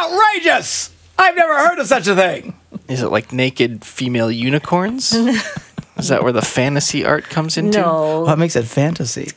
Outrageous! 0.00 0.90
I've 1.18 1.34
never 1.34 1.56
heard 1.58 1.80
of 1.80 1.88
such 1.88 2.06
a 2.06 2.14
thing. 2.14 2.54
Is 2.86 3.02
it 3.02 3.08
like 3.08 3.32
naked 3.32 3.84
female 3.84 4.30
unicorns? 4.30 5.12
Is 5.96 6.08
that 6.08 6.22
where 6.22 6.32
the 6.32 6.40
fantasy 6.40 7.04
art 7.04 7.24
comes 7.24 7.56
into? 7.58 7.78
No, 7.80 8.20
What 8.22 8.38
makes 8.38 8.54
it 8.54 8.64
fantasy? 8.64 9.32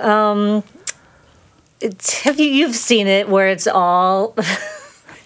Um, 0.00 0.62
it's, 1.80 2.20
have 2.24 2.38
you 2.38 2.46
you've 2.46 2.76
seen 2.76 3.06
it 3.06 3.28
where 3.28 3.48
it's 3.48 3.66
all 3.66 4.36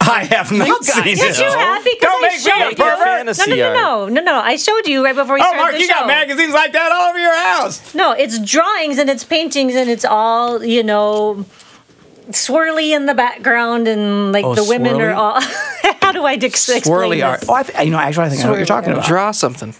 I 0.00 0.24
have 0.24 0.50
not 0.52 0.68
guys 0.68 0.86
seen 0.94 1.06
it. 1.08 1.18
Yes, 1.18 1.38
you 1.38 1.44
have 1.44 1.84
because 1.84 2.00
Don't 2.00 2.24
I 2.24 2.28
make 2.28 2.30
me 2.32 2.36
a 2.36 2.40
showed 2.40 2.70
you. 2.70 2.76
pervert. 2.76 2.98
Fantasy 3.04 3.50
no, 3.50 3.56
no, 3.56 3.72
no, 3.74 4.06
no, 4.08 4.08
no, 4.08 4.20
no. 4.22 4.34
I 4.40 4.56
showed 4.56 4.86
you 4.86 5.04
right 5.04 5.14
before 5.14 5.34
we 5.34 5.40
started 5.40 5.56
Oh, 5.58 5.60
started 5.60 5.62
Mark, 5.62 5.72
the 5.74 5.80
you 5.80 5.86
show. 5.88 5.94
got 5.94 6.06
magazines 6.06 6.54
like 6.54 6.72
that 6.72 6.92
all 6.92 7.10
over 7.10 7.18
your 7.18 7.36
house. 7.36 7.94
No, 7.94 8.12
it's 8.12 8.38
drawings 8.38 8.98
and 8.98 9.10
it's 9.10 9.24
paintings 9.24 9.74
and 9.74 9.90
it's 9.90 10.04
all 10.06 10.64
you 10.64 10.82
know, 10.82 11.44
swirly 12.30 12.94
in 12.96 13.06
the 13.06 13.14
background 13.14 13.86
and 13.88 14.32
like 14.32 14.44
Oh, 14.44 14.54
the 14.54 14.64
women 14.64 14.94
swirly? 14.96 15.12
are 15.12 15.14
all. 15.14 15.40
How 16.02 16.12
do 16.12 16.24
I 16.24 16.34
ex- 16.34 16.68
explain 16.68 16.82
Swirly 16.82 17.16
this? 17.16 17.22
art. 17.24 17.44
Oh, 17.48 17.54
I 17.54 17.62
th- 17.64 17.84
you 17.84 17.90
know, 17.90 17.98
actually, 17.98 18.26
I 18.26 18.28
think 18.30 18.40
I 18.40 18.44
know 18.44 18.50
what 18.52 18.56
you're 18.58 18.66
talking 18.66 18.92
about. 18.92 19.04
Draw 19.06 19.30
something. 19.32 19.74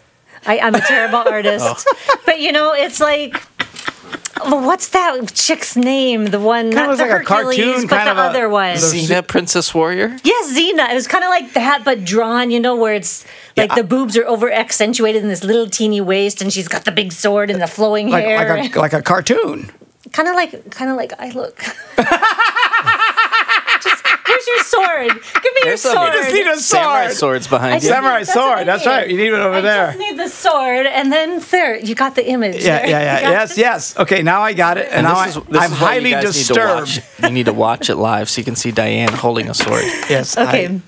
I, 0.47 0.59
I'm 0.61 0.75
a 0.75 0.81
terrible 0.81 1.19
artist, 1.27 1.87
oh. 1.91 2.17
but 2.27 2.41
you 2.41 2.53
know, 2.53 2.73
it's 2.75 3.01
like. 3.01 3.43
Well, 4.45 4.65
What's 4.67 4.89
that 4.89 5.33
chick's 5.35 5.77
name? 5.77 6.27
The 6.27 6.41
one, 6.41 6.67
Kinda 6.71 6.77
not 6.77 6.89
looks 6.89 6.99
the 7.01 7.05
like 7.05 7.11
a 7.13 7.19
Hercules, 7.33 7.57
cartoon, 7.59 7.87
but 7.89 7.97
kind 7.97 8.07
the 8.09 8.13
of 8.13 8.19
a- 8.19 8.21
other 8.31 8.49
one. 8.49 8.75
the- 8.75 8.81
Xena, 8.81 9.27
Princess 9.27 9.75
Warrior? 9.75 10.17
Yes, 10.25 10.53
Xena. 10.57 10.91
It 10.91 10.95
was 10.95 11.07
kind 11.09 11.25
of 11.25 11.31
like 11.31 11.53
that, 11.55 11.85
but 11.85 12.05
drawn. 12.05 12.51
You 12.51 12.61
know, 12.61 12.77
where 12.77 12.95
it's 12.95 13.25
like 13.57 13.71
Yeah, 13.71 13.75
the 13.77 13.85
boobs 13.85 14.17
are 14.17 14.27
over 14.27 14.51
accentuated 14.53 15.23
in 15.23 15.29
this 15.29 15.43
little 15.45 15.69
teeny 15.69 16.01
waist, 16.01 16.41
and 16.43 16.53
she's 16.53 16.69
got 16.69 16.85
the 16.85 16.93
big 16.93 17.13
sword 17.13 17.51
and 17.51 17.61
the 17.61 17.67
flowing 17.67 18.09
Like, 18.11 18.25
hair. 18.25 18.57
like, 18.57 18.75
a, 18.77 18.79
like 18.81 18.93
a 18.93 19.03
cartoon. 19.03 19.71
Kind 20.13 20.29
of 20.29 20.35
like, 20.35 20.71
kind 20.71 20.91
of 20.91 20.97
like 20.97 21.13
I 21.19 21.31
look. 21.31 21.63
Just, 24.57 24.75
where's 24.77 25.07
your 25.07 25.15
sword? 25.15 25.23
Give 25.43 25.53
me 25.55 25.61
There's 25.65 25.85
your 25.85 25.93
sword. 25.95 26.15
You 26.15 26.21
just 26.23 26.35
need 26.35 26.47
a 26.47 26.57
Samurai 26.61 27.05
sword. 27.07 27.17
swords 27.17 27.49
behind 27.49 27.83
you. 27.83 27.89
Samurai 27.89 28.19
That's 28.21 28.33
sword. 28.33 28.67
That's 28.69 28.87
right. 28.87 29.09
You 29.09 29.17
need 29.17 29.29
it 29.29 29.35
over 29.35 29.57
I 29.57 29.61
there. 29.61 29.87
I 29.89 29.93
just 29.95 29.99
need 29.99 30.19
the 30.19 30.29
sword, 30.29 30.87
and 30.87 31.13
then 31.13 31.41
there, 31.51 31.77
you 31.79 31.95
got 31.95 32.15
the 32.15 32.27
image. 32.29 32.65
Yeah, 32.65 32.79
there. 32.81 32.89
yeah, 32.89 33.21
yeah. 33.21 33.31
Yes, 33.31 33.55
the- 33.55 33.61
yes. 33.61 33.97
Okay, 33.99 34.23
now 34.23 34.43
I 34.43 34.53
got 34.55 34.79
it, 34.79 34.87
and, 34.87 34.95
And 34.95 35.05
now 35.05 35.25
this 35.25 35.37
I, 35.37 35.41
is, 35.41 35.47
this 35.47 35.63
I'm 35.63 35.73
is 35.73 35.79
highly 35.79 36.11
you 36.11 36.21
disturbed. 36.21 37.03
Need 37.21 37.29
you 37.29 37.35
need 37.35 37.47
to 37.47 37.53
watch 37.53 37.91
it 37.91 37.97
live 37.97 38.29
so 38.29 38.41
you 38.41 38.45
can 38.45 38.57
see 38.57 38.71
Diane 38.71 39.13
holding 39.13 39.49
a 39.49 39.55
sword. 39.55 39.85
Yes. 40.09 40.37
Okay. 40.37 40.67
I- 40.67 40.81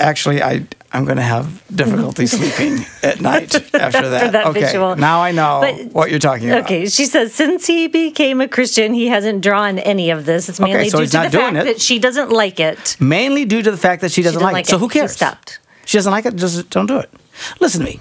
actually, 0.00 0.42
I 0.42 0.66
I'm 0.94 1.04
going 1.06 1.16
to 1.16 1.22
have 1.22 1.62
difficulty 1.74 2.26
sleeping 2.36 2.84
at 3.02 3.20
night 3.20 3.54
after 3.74 4.08
that. 4.10 4.32
that 4.32 4.46
okay. 4.48 4.60
visual. 4.60 4.94
Now 4.96 5.22
I 5.22 5.32
know 5.32 5.60
But- 5.62 5.92
what 5.92 6.10
you're 6.10 6.18
talking 6.18 6.50
about. 6.50 6.64
Okay, 6.64 6.86
she 6.86 7.06
says 7.06 7.32
since 7.34 7.66
he 7.66 7.86
became 7.88 8.40
a 8.42 8.48
Christian, 8.48 8.92
he 8.92 9.06
hasn't 9.08 9.42
drawn 9.42 9.78
any 9.78 10.10
of 10.10 10.26
this. 10.26 10.48
It's 10.50 10.60
mainly 10.60 10.90
so 10.90 10.98
due 10.98 11.02
he's 11.02 11.10
to 11.12 11.16
not 11.18 11.32
the 11.32 11.38
doing 11.38 11.54
fact 11.54 11.66
it. 11.66 11.72
that 11.74 11.80
she 11.80 11.98
doesn't 11.98 12.30
like 12.30 12.60
it. 12.60 12.96
Mainly 13.00 13.44
due 13.46 13.62
to 13.62 13.70
the 13.70 13.76
fact 13.78 14.02
that 14.02 14.12
she 14.12 14.22
doesn't, 14.22 14.34
doesn't 14.40 14.44
like, 14.44 14.52
like 14.52 14.64
it. 14.66 14.68
So 14.68 14.76
it. 14.76 14.80
who 14.80 14.88
She 14.90 14.98
cares? 14.98 15.12
stopped. 15.12 15.58
She 15.86 15.96
doesn't 15.98 16.12
like 16.12 16.26
it. 16.26 16.36
Just 16.36 16.68
don't 16.70 16.86
do 16.86 16.98
it. 16.98 17.10
Listen 17.58 17.80
to 17.80 17.86
me. 17.86 18.00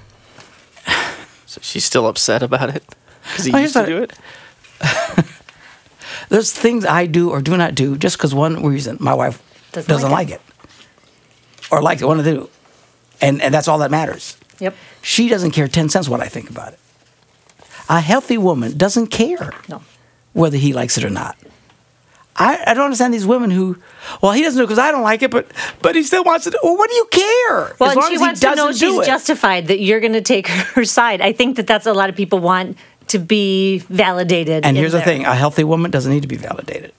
So 1.45 1.59
she's 1.61 1.83
still 1.85 2.07
upset 2.07 2.43
about 2.43 2.75
it 2.75 2.83
because 3.23 3.45
he 3.45 3.53
Oh, 3.53 3.57
used 3.57 3.73
to 3.73 3.85
do 3.85 4.03
it. 4.03 4.13
There's 6.29 6.51
things 6.53 6.85
I 6.85 7.05
do 7.07 7.29
or 7.29 7.41
do 7.41 7.57
not 7.57 7.75
do 7.75 7.97
just 7.97 8.17
because 8.17 8.33
one 8.33 8.63
reason 8.65 8.97
my 8.99 9.13
wife 9.13 9.41
Doesn't 9.71 9.89
doesn't, 9.89 10.11
like 10.11 10.29
like, 10.29 10.39
it. 10.39 10.41
or 11.71 11.81
like 11.81 12.01
it, 12.01 12.05
want 12.05 12.19
to 12.23 12.23
do, 12.23 12.49
and 13.21 13.41
and 13.41 13.53
that's 13.53 13.67
all 13.67 13.79
that 13.79 13.91
matters. 13.91 14.37
Yep. 14.59 14.75
She 15.01 15.29
doesn't 15.29 15.51
care 15.51 15.67
ten 15.67 15.89
cents 15.89 16.07
what 16.09 16.21
I 16.21 16.27
think 16.27 16.49
about 16.49 16.73
it. 16.73 16.79
A 17.89 17.99
healthy 17.99 18.37
woman 18.37 18.77
doesn't 18.77 19.07
care 19.07 19.53
No. 19.67 19.81
whether 20.33 20.57
he 20.57 20.71
likes 20.73 20.97
it 20.97 21.03
or 21.03 21.09
not. 21.09 21.35
I, 22.35 22.63
I 22.65 22.73
don't 22.73 22.85
understand 22.85 23.13
these 23.13 23.25
women 23.25 23.51
who, 23.51 23.77
well, 24.21 24.31
he 24.31 24.41
doesn't 24.41 24.57
do 24.57 24.63
it 24.63 24.67
because 24.67 24.79
I 24.79 24.89
don't 24.91 25.03
like 25.03 25.21
it, 25.21 25.31
but 25.31 25.47
but 25.81 25.95
he 25.95 26.03
still 26.03 26.23
wants 26.23 26.47
it. 26.47 26.55
Well, 26.63 26.77
what 26.77 26.89
do 26.89 26.95
you 26.95 27.05
care? 27.11 27.75
Well, 27.79 27.89
as 27.89 27.95
long 27.97 28.07
she 28.09 28.15
as 28.15 28.21
wants 28.21 28.39
he 28.41 28.47
to 28.47 28.55
know 28.55 28.67
doesn't 28.67 28.79
do 28.87 28.95
she's 28.95 29.07
it. 29.07 29.11
justified 29.11 29.67
that 29.67 29.79
you're 29.79 29.99
going 29.99 30.13
to 30.13 30.21
take 30.21 30.47
her 30.75 30.85
side. 30.85 31.19
I 31.21 31.33
think 31.33 31.57
that 31.57 31.67
that's 31.67 31.85
a 31.85 31.93
lot 31.93 32.09
of 32.09 32.15
people 32.15 32.39
want 32.39 32.77
to 33.07 33.19
be 33.19 33.79
validated. 33.79 34.65
And 34.65 34.77
here's 34.77 34.93
the 34.93 35.01
thing: 35.01 35.25
a 35.25 35.35
healthy 35.35 35.65
woman 35.65 35.91
doesn't 35.91 36.11
need 36.11 36.21
to 36.21 36.27
be 36.29 36.37
validated. 36.37 36.93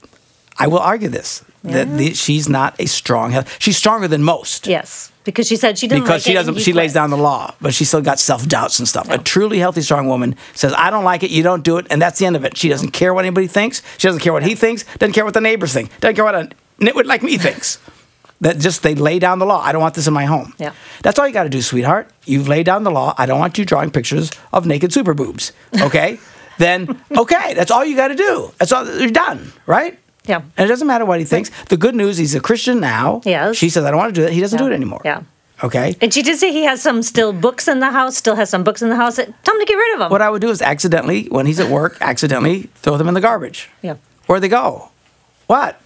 I 0.59 0.67
will 0.67 0.79
argue 0.79 1.09
this 1.09 1.43
that 1.63 1.97
the, 1.97 2.13
she's 2.13 2.47
not 2.47 2.75
a 2.79 2.85
strong. 2.85 3.31
health- 3.31 3.57
She's 3.59 3.75
stronger 3.77 4.07
than 4.07 4.21
most 4.21 4.67
Yes, 4.67 5.11
because 5.23 5.47
she 5.47 5.55
said 5.55 5.77
she 5.77 5.87
didn't 5.87 6.03
because 6.03 6.15
like 6.15 6.21
she 6.23 6.31
it 6.31 6.35
doesn't. 6.35 6.59
She 6.59 6.73
lays 6.73 6.93
down 6.93 7.09
the 7.09 7.17
law, 7.17 7.53
but 7.61 7.73
she 7.73 7.85
still 7.85 8.01
got 8.01 8.19
self 8.19 8.47
doubts 8.47 8.79
and 8.79 8.87
stuff. 8.87 9.07
Yeah. 9.07 9.15
A 9.15 9.17
truly 9.17 9.59
healthy, 9.59 9.81
strong 9.81 10.07
woman 10.07 10.35
says, 10.53 10.73
"I 10.77 10.89
don't 10.89 11.03
like 11.03 11.23
it. 11.23 11.31
You 11.31 11.43
don't 11.43 11.63
do 11.63 11.77
it," 11.77 11.87
and 11.89 12.01
that's 12.01 12.19
the 12.19 12.25
end 12.25 12.35
of 12.35 12.43
it. 12.43 12.57
She 12.57 12.69
doesn't 12.69 12.91
care 12.91 13.13
what 13.13 13.25
anybody 13.25 13.47
thinks. 13.47 13.81
She 13.97 14.07
doesn't 14.07 14.21
care 14.21 14.33
what 14.33 14.43
he 14.43 14.55
thinks. 14.55 14.83
Doesn't 14.97 15.13
care 15.13 15.25
what 15.25 15.33
the 15.33 15.41
neighbors 15.41 15.73
think. 15.73 15.97
Doesn't 15.99 16.15
care 16.15 16.25
what 16.25 16.35
a 16.35 16.49
nitwit 16.79 17.05
like 17.05 17.23
me 17.23 17.37
thinks. 17.37 17.79
That 18.41 18.59
just 18.59 18.83
they 18.83 18.95
lay 18.95 19.19
down 19.19 19.39
the 19.39 19.45
law. 19.45 19.61
I 19.61 19.71
don't 19.71 19.81
want 19.81 19.95
this 19.95 20.07
in 20.07 20.13
my 20.13 20.25
home. 20.25 20.53
Yeah. 20.57 20.73
That's 21.01 21.17
all 21.17 21.27
you 21.27 21.33
got 21.33 21.43
to 21.43 21.49
do, 21.49 21.61
sweetheart. 21.61 22.09
You've 22.25 22.49
laid 22.49 22.65
down 22.65 22.83
the 22.83 22.91
law. 22.91 23.13
I 23.17 23.25
don't 23.25 23.39
want 23.39 23.57
you 23.57 23.63
drawing 23.63 23.89
pictures 23.89 24.31
of 24.51 24.65
naked 24.65 24.91
super 24.91 25.13
boobs. 25.13 25.53
Okay? 25.79 26.19
then 26.57 27.01
okay, 27.17 27.53
that's 27.53 27.71
all 27.71 27.85
you 27.85 27.95
got 27.95 28.09
to 28.09 28.15
do. 28.15 28.51
That's 28.57 28.71
all. 28.73 28.85
You're 28.99 29.11
done, 29.11 29.53
right? 29.65 29.97
Yeah. 30.25 30.37
And 30.57 30.65
it 30.65 30.67
doesn't 30.67 30.87
matter 30.87 31.05
what 31.05 31.19
he 31.19 31.25
thinks. 31.25 31.49
The 31.65 31.77
good 31.77 31.95
news, 31.95 32.17
he's 32.17 32.33
a 32.35 32.39
Christian 32.39 32.79
now. 32.79 33.21
Yes. 33.25 33.55
She 33.57 33.69
says, 33.69 33.83
I 33.85 33.91
don't 33.91 33.97
want 33.99 34.15
to 34.15 34.21
do 34.21 34.25
that. 34.25 34.33
He 34.33 34.39
doesn't 34.41 34.57
do 34.59 34.67
it 34.67 34.73
anymore. 34.73 35.01
Yeah. 35.03 35.23
Okay. 35.63 35.95
And 36.01 36.13
she 36.13 36.21
did 36.23 36.37
say 36.37 36.51
he 36.51 36.63
has 36.63 36.81
some 36.81 37.03
still 37.03 37.31
books 37.33 37.67
in 37.67 37.79
the 37.79 37.89
house. 37.91 38.17
Still 38.17 38.35
has 38.35 38.49
some 38.49 38.63
books 38.63 38.81
in 38.81 38.89
the 38.89 38.95
house. 38.95 39.15
Tell 39.17 39.25
him 39.27 39.59
to 39.59 39.65
get 39.65 39.75
rid 39.75 39.93
of 39.93 39.99
them. 39.99 40.11
What 40.11 40.21
I 40.21 40.29
would 40.29 40.41
do 40.41 40.49
is 40.49 40.61
accidentally, 40.61 41.25
when 41.27 41.45
he's 41.45 41.59
at 41.59 41.69
work, 41.69 41.97
accidentally 42.01 42.63
throw 42.75 42.97
them 42.97 43.07
in 43.07 43.13
the 43.13 43.21
garbage. 43.21 43.69
yeah. 43.81 43.95
Where'd 44.27 44.41
they 44.41 44.49
go? 44.49 44.89
What? 45.47 45.79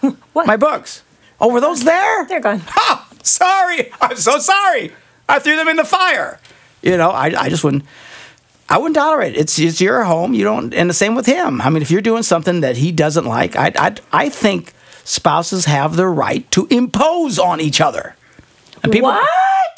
What? 0.32 0.46
My 0.46 0.56
books. 0.56 1.02
Oh, 1.40 1.52
were 1.52 1.60
those 1.60 1.82
there? 1.84 2.24
They're 2.26 2.40
gone. 2.40 2.62
Oh, 2.78 3.06
sorry. 3.24 3.90
I'm 4.00 4.16
so 4.16 4.38
sorry. 4.38 4.92
I 5.28 5.40
threw 5.40 5.56
them 5.56 5.68
in 5.68 5.76
the 5.76 5.84
fire. 5.84 6.38
You 6.82 6.96
know, 6.96 7.10
I, 7.10 7.26
I 7.36 7.48
just 7.48 7.64
wouldn't. 7.64 7.84
I 8.72 8.78
wouldn't 8.78 8.96
tolerate 8.96 9.34
it. 9.34 9.40
It's 9.40 9.58
it's 9.58 9.80
your 9.80 10.02
home. 10.04 10.32
You 10.34 10.44
don't, 10.44 10.72
and 10.72 10.88
the 10.88 10.94
same 10.94 11.14
with 11.14 11.26
him. 11.26 11.60
I 11.60 11.68
mean, 11.70 11.82
if 11.82 11.90
you're 11.90 12.00
doing 12.00 12.22
something 12.22 12.60
that 12.62 12.76
he 12.78 12.90
doesn't 12.90 13.26
like, 13.26 13.54
I 13.54 13.72
I, 13.76 13.94
I 14.12 14.28
think 14.30 14.72
spouses 15.04 15.66
have 15.66 15.96
the 15.96 16.06
right 16.06 16.50
to 16.52 16.66
impose 16.70 17.38
on 17.38 17.60
each 17.60 17.80
other. 17.80 18.16
And 18.82 18.90
people, 18.90 19.10
What? 19.10 19.28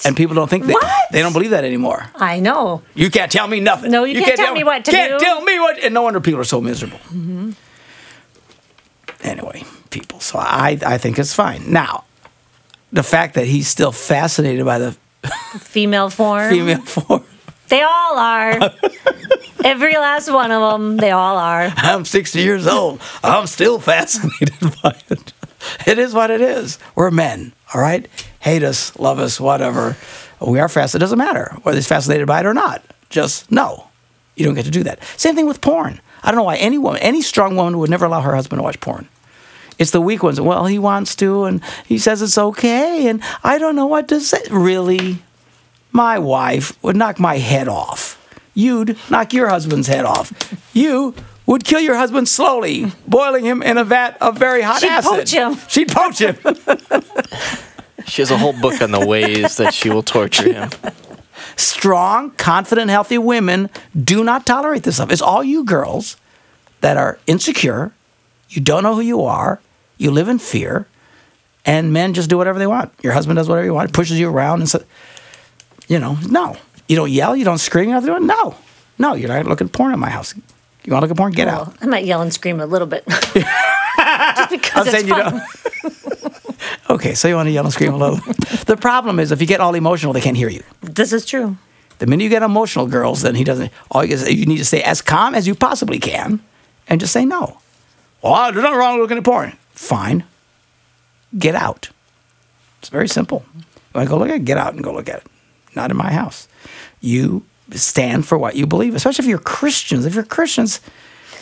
And 0.05 0.17
people 0.17 0.35
don't 0.35 0.49
think 0.49 0.67
that 0.67 0.75
What? 0.75 1.07
they 1.13 1.21
don't 1.23 1.33
believe 1.33 1.51
that 1.51 1.65
anymore. 1.65 2.07
I 2.15 2.39
know. 2.41 2.83
You 2.95 3.11
can't 3.11 3.33
tell 3.33 3.49
me 3.49 3.61
nothing. 3.61 3.91
No, 3.91 4.05
you 4.05 4.23
can't 4.23 4.37
tell 4.37 4.55
me 4.55 4.63
what 4.65 4.85
to 4.85 4.91
can't 4.91 5.19
do. 5.19 5.25
tell 5.25 5.41
me 5.43 5.59
what. 5.59 5.83
And 5.83 5.93
no 5.95 6.03
wonder 6.03 6.21
people 6.21 6.41
are 6.41 6.45
so 6.45 6.61
miserable. 6.61 6.99
Mm-hmm. 7.09 7.51
Anyway, 9.23 9.65
people. 9.91 10.21
So 10.21 10.39
I, 10.39 10.79
I 10.85 10.99
think 10.99 11.19
it's 11.19 11.35
fine. 11.35 11.73
Now, 11.73 12.05
the 12.93 13.03
fact 13.03 13.35
that 13.35 13.47
he's 13.47 13.69
still 13.69 13.93
fascinated 13.93 14.65
by 14.65 14.79
the 14.79 14.97
Female 15.59 16.11
form. 16.11 16.51
female 16.57 16.83
form. 16.83 17.25
They 17.69 17.83
all 17.83 18.19
are. 18.19 18.59
Every 19.65 19.95
last 19.95 20.31
one 20.31 20.51
of 20.51 20.73
them. 20.73 20.97
They 20.99 21.11
all 21.11 21.39
are. 21.39 21.73
I'm 21.77 22.05
60 22.05 22.39
years 22.41 22.67
old. 22.67 23.01
I'm 23.23 23.47
still 23.47 23.79
fascinated 23.81 24.55
by 24.83 24.97
it. 25.09 25.33
It 25.87 25.99
is 25.99 26.13
what 26.13 26.31
it 26.31 26.43
is. 26.43 26.79
We're 26.95 27.11
men, 27.11 27.53
all 27.73 27.81
right? 27.81 28.07
Hate 28.41 28.63
us, 28.63 28.97
love 28.99 29.19
us, 29.19 29.41
whatever. 29.41 29.97
We 30.41 30.61
are 30.61 30.69
fast. 30.69 30.95
It 30.95 30.99
doesn't 30.99 31.17
matter 31.19 31.57
whether 31.63 31.77
he's 31.77 31.89
fascinated 31.89 32.27
by 32.27 32.41
it 32.41 32.47
or 32.47 32.53
not. 32.53 32.83
Just 33.09 33.51
no. 33.51 33.89
You 34.37 34.45
don't 34.45 34.55
get 34.55 34.67
to 34.67 34.71
do 34.71 34.83
that. 34.83 35.03
Same 35.17 35.35
thing 35.35 35.47
with 35.47 35.61
porn. 35.63 36.01
I 36.23 36.31
don't 36.31 36.37
know 36.37 36.45
why 36.45 36.57
any 36.57 36.77
woman, 36.77 37.01
any 37.01 37.23
strong 37.23 37.57
woman 37.57 37.79
would 37.79 37.89
never 37.91 38.05
allow 38.05 38.21
her 38.21 38.35
husband 38.35 38.59
to 38.59 38.63
watch 38.63 38.81
porn. 38.81 39.09
It's 39.79 39.91
the 39.91 40.01
weak 40.01 40.23
ones. 40.23 40.41
Well, 40.41 40.67
he 40.67 40.79
wants 40.79 41.17
to, 41.17 41.45
and 41.45 41.63
he 41.87 41.99
says 41.99 42.21
it's 42.23 42.39
okay, 42.39 43.09
and 43.09 43.23
I 43.43 43.59
don't 43.59 43.75
know 43.77 43.87
what 43.87 44.09
to 44.09 44.21
say. 44.21 44.41
Really? 44.51 45.23
My 45.95 46.19
wife 46.19 46.77
would 46.83 46.97
knock 46.97 47.21
my 47.21 47.39
head 47.39 47.69
off. 47.69 48.21
You'd 48.53 48.99
knock 49.09 49.33
your 49.33 49.49
husband's 49.49 49.87
head 49.87 50.05
off. 50.05 50.33
You 50.75 51.15
would 51.47 51.65
kill 51.65 51.81
your 51.81 51.95
husband 51.95 52.29
slowly, 52.29 52.91
boiling 53.07 53.45
him 53.45 53.63
in 53.63 53.79
a 53.79 53.85
vat 53.85 54.19
of 54.21 54.37
very 54.37 54.61
hot 54.63 54.81
She'd 54.81 54.91
acid. 54.91 55.11
poach 55.13 55.31
him. 55.33 55.57
She'd 55.69 55.89
poach 55.93 56.19
him. 56.19 56.37
She 58.07 58.23
has 58.23 58.31
a 58.33 58.37
whole 58.39 58.53
book 58.61 58.83
on 58.83 58.91
the 58.91 59.07
ways 59.07 59.57
that 59.57 59.73
she 59.73 59.89
will 59.89 60.03
torture 60.03 60.53
him. 60.53 60.71
Strong, 61.57 62.33
confident, 62.33 62.91
healthy 62.91 63.17
women 63.19 63.71
do 63.99 64.25
not 64.25 64.45
tolerate 64.47 64.83
this 64.83 64.97
stuff. 64.97 65.13
It's 65.13 65.23
all 65.23 65.45
you 65.45 65.65
girls 65.65 66.17
that 66.81 66.97
are 66.97 67.19
insecure. 67.29 67.93
You 68.51 68.61
don't 68.61 68.83
know 68.83 68.95
who 68.97 69.01
you 69.01 69.23
are. 69.23 69.61
You 69.97 70.11
live 70.11 70.29
in 70.29 70.39
fear, 70.41 70.87
and 71.65 71.93
men 71.93 72.15
just 72.15 72.29
do 72.29 72.37
whatever 72.37 72.59
they 72.59 72.67
want. 72.67 72.93
Your 73.03 73.13
husband 73.13 73.37
does 73.37 73.49
whatever 73.49 73.65
he 73.65 73.71
wants, 73.71 73.93
pushes 73.93 74.19
you 74.19 74.29
around, 74.29 74.61
and 74.61 74.69
so, 74.69 74.83
you 75.89 75.99
know, 75.99 76.19
no. 76.29 76.57
You 76.89 76.97
don't 76.97 77.11
yell. 77.11 77.35
You 77.37 77.45
don't 77.45 77.59
scream. 77.59 77.89
You 77.89 77.95
don't 77.95 78.05
do 78.07 78.17
it. 78.17 78.23
No, 78.23 78.55
no. 78.99 79.15
You're 79.15 79.29
not 79.29 79.47
looking 79.47 79.67
at 79.67 79.73
porn 79.73 79.93
in 79.93 79.99
my 80.01 80.11
house. 80.11 80.35
You 80.85 80.93
want 80.93 81.03
to 81.03 81.09
look 81.09 81.11
at 81.13 81.17
porn? 81.17 81.33
Get 81.33 81.49
out. 81.49 81.75
I 81.81 81.87
might 81.87 82.05
yell 82.05 82.21
and 82.21 82.33
scream 82.33 82.61
a 82.61 82.67
little 82.67 82.87
bit. 82.87 83.05
Just 83.09 84.51
because 84.51 84.87
it's 84.87 84.91
saying 84.91 85.09
you 85.09 85.15
fun. 85.15 85.33
don't. 85.33 85.43
Okay, 86.91 87.15
so 87.15 87.29
you 87.29 87.35
want 87.35 87.47
to 87.47 87.51
yell 87.51 87.65
and 87.65 87.73
scream 87.73 87.95
a 87.95 87.97
little. 87.97 88.17
the 88.67 88.77
problem 88.79 89.19
is 89.19 89.33
if 89.33 89.41
you 89.41 89.47
get 89.47 89.61
all 89.61 89.75
emotional, 89.75 90.13
they 90.13 90.21
can't 90.21 90.37
hear 90.37 90.49
you. 90.51 90.63
This 90.83 91.13
is 91.13 91.25
true. 91.25 91.57
The 91.99 92.07
minute 92.07 92.25
you 92.25 92.31
get 92.31 92.43
emotional, 92.43 92.87
girls, 92.87 93.23
then 93.23 93.35
he 93.35 93.45
doesn't. 93.45 93.73
All 93.91 94.05
you, 94.05 94.17
you 94.17 94.45
need 94.47 94.59
to 94.59 94.65
stay 94.65 94.83
as 94.83 95.01
calm 95.01 95.35
as 95.35 95.47
you 95.47 95.55
possibly 95.55 95.99
can, 95.99 96.41
and 96.89 97.01
just 97.01 97.13
say 97.13 97.25
no. 97.25 97.59
Well, 98.23 98.53
there's 98.53 98.63
nothing 98.63 98.79
wrong 98.79 98.95
with 98.95 99.03
looking 99.03 99.19
at 99.19 99.25
porn. 99.25 99.57
Fine. 99.71 100.25
Get 101.39 101.55
out. 101.55 101.91
It's 102.81 102.91
very 102.91 103.09
simple. 103.09 103.45
You 103.57 103.63
want 103.95 104.07
to 104.09 104.11
go 104.11 104.19
look 104.19 104.29
at 104.29 104.37
it? 104.37 104.45
Get 104.45 104.59
out 104.59 104.75
and 104.75 104.83
go 104.85 104.93
look 104.93 105.09
at 105.09 105.21
it. 105.21 105.27
Not 105.75 105.91
in 105.91 105.97
my 105.97 106.13
house. 106.13 106.49
You 107.01 107.45
stand 107.73 108.27
for 108.27 108.39
what 108.39 108.57
you 108.57 108.67
believe, 108.67 108.95
especially 108.95 109.25
if 109.25 109.29
you're 109.29 109.39
Christians. 109.39 110.07
If 110.07 110.15
you're 110.15 110.25
Christians, 110.25 110.81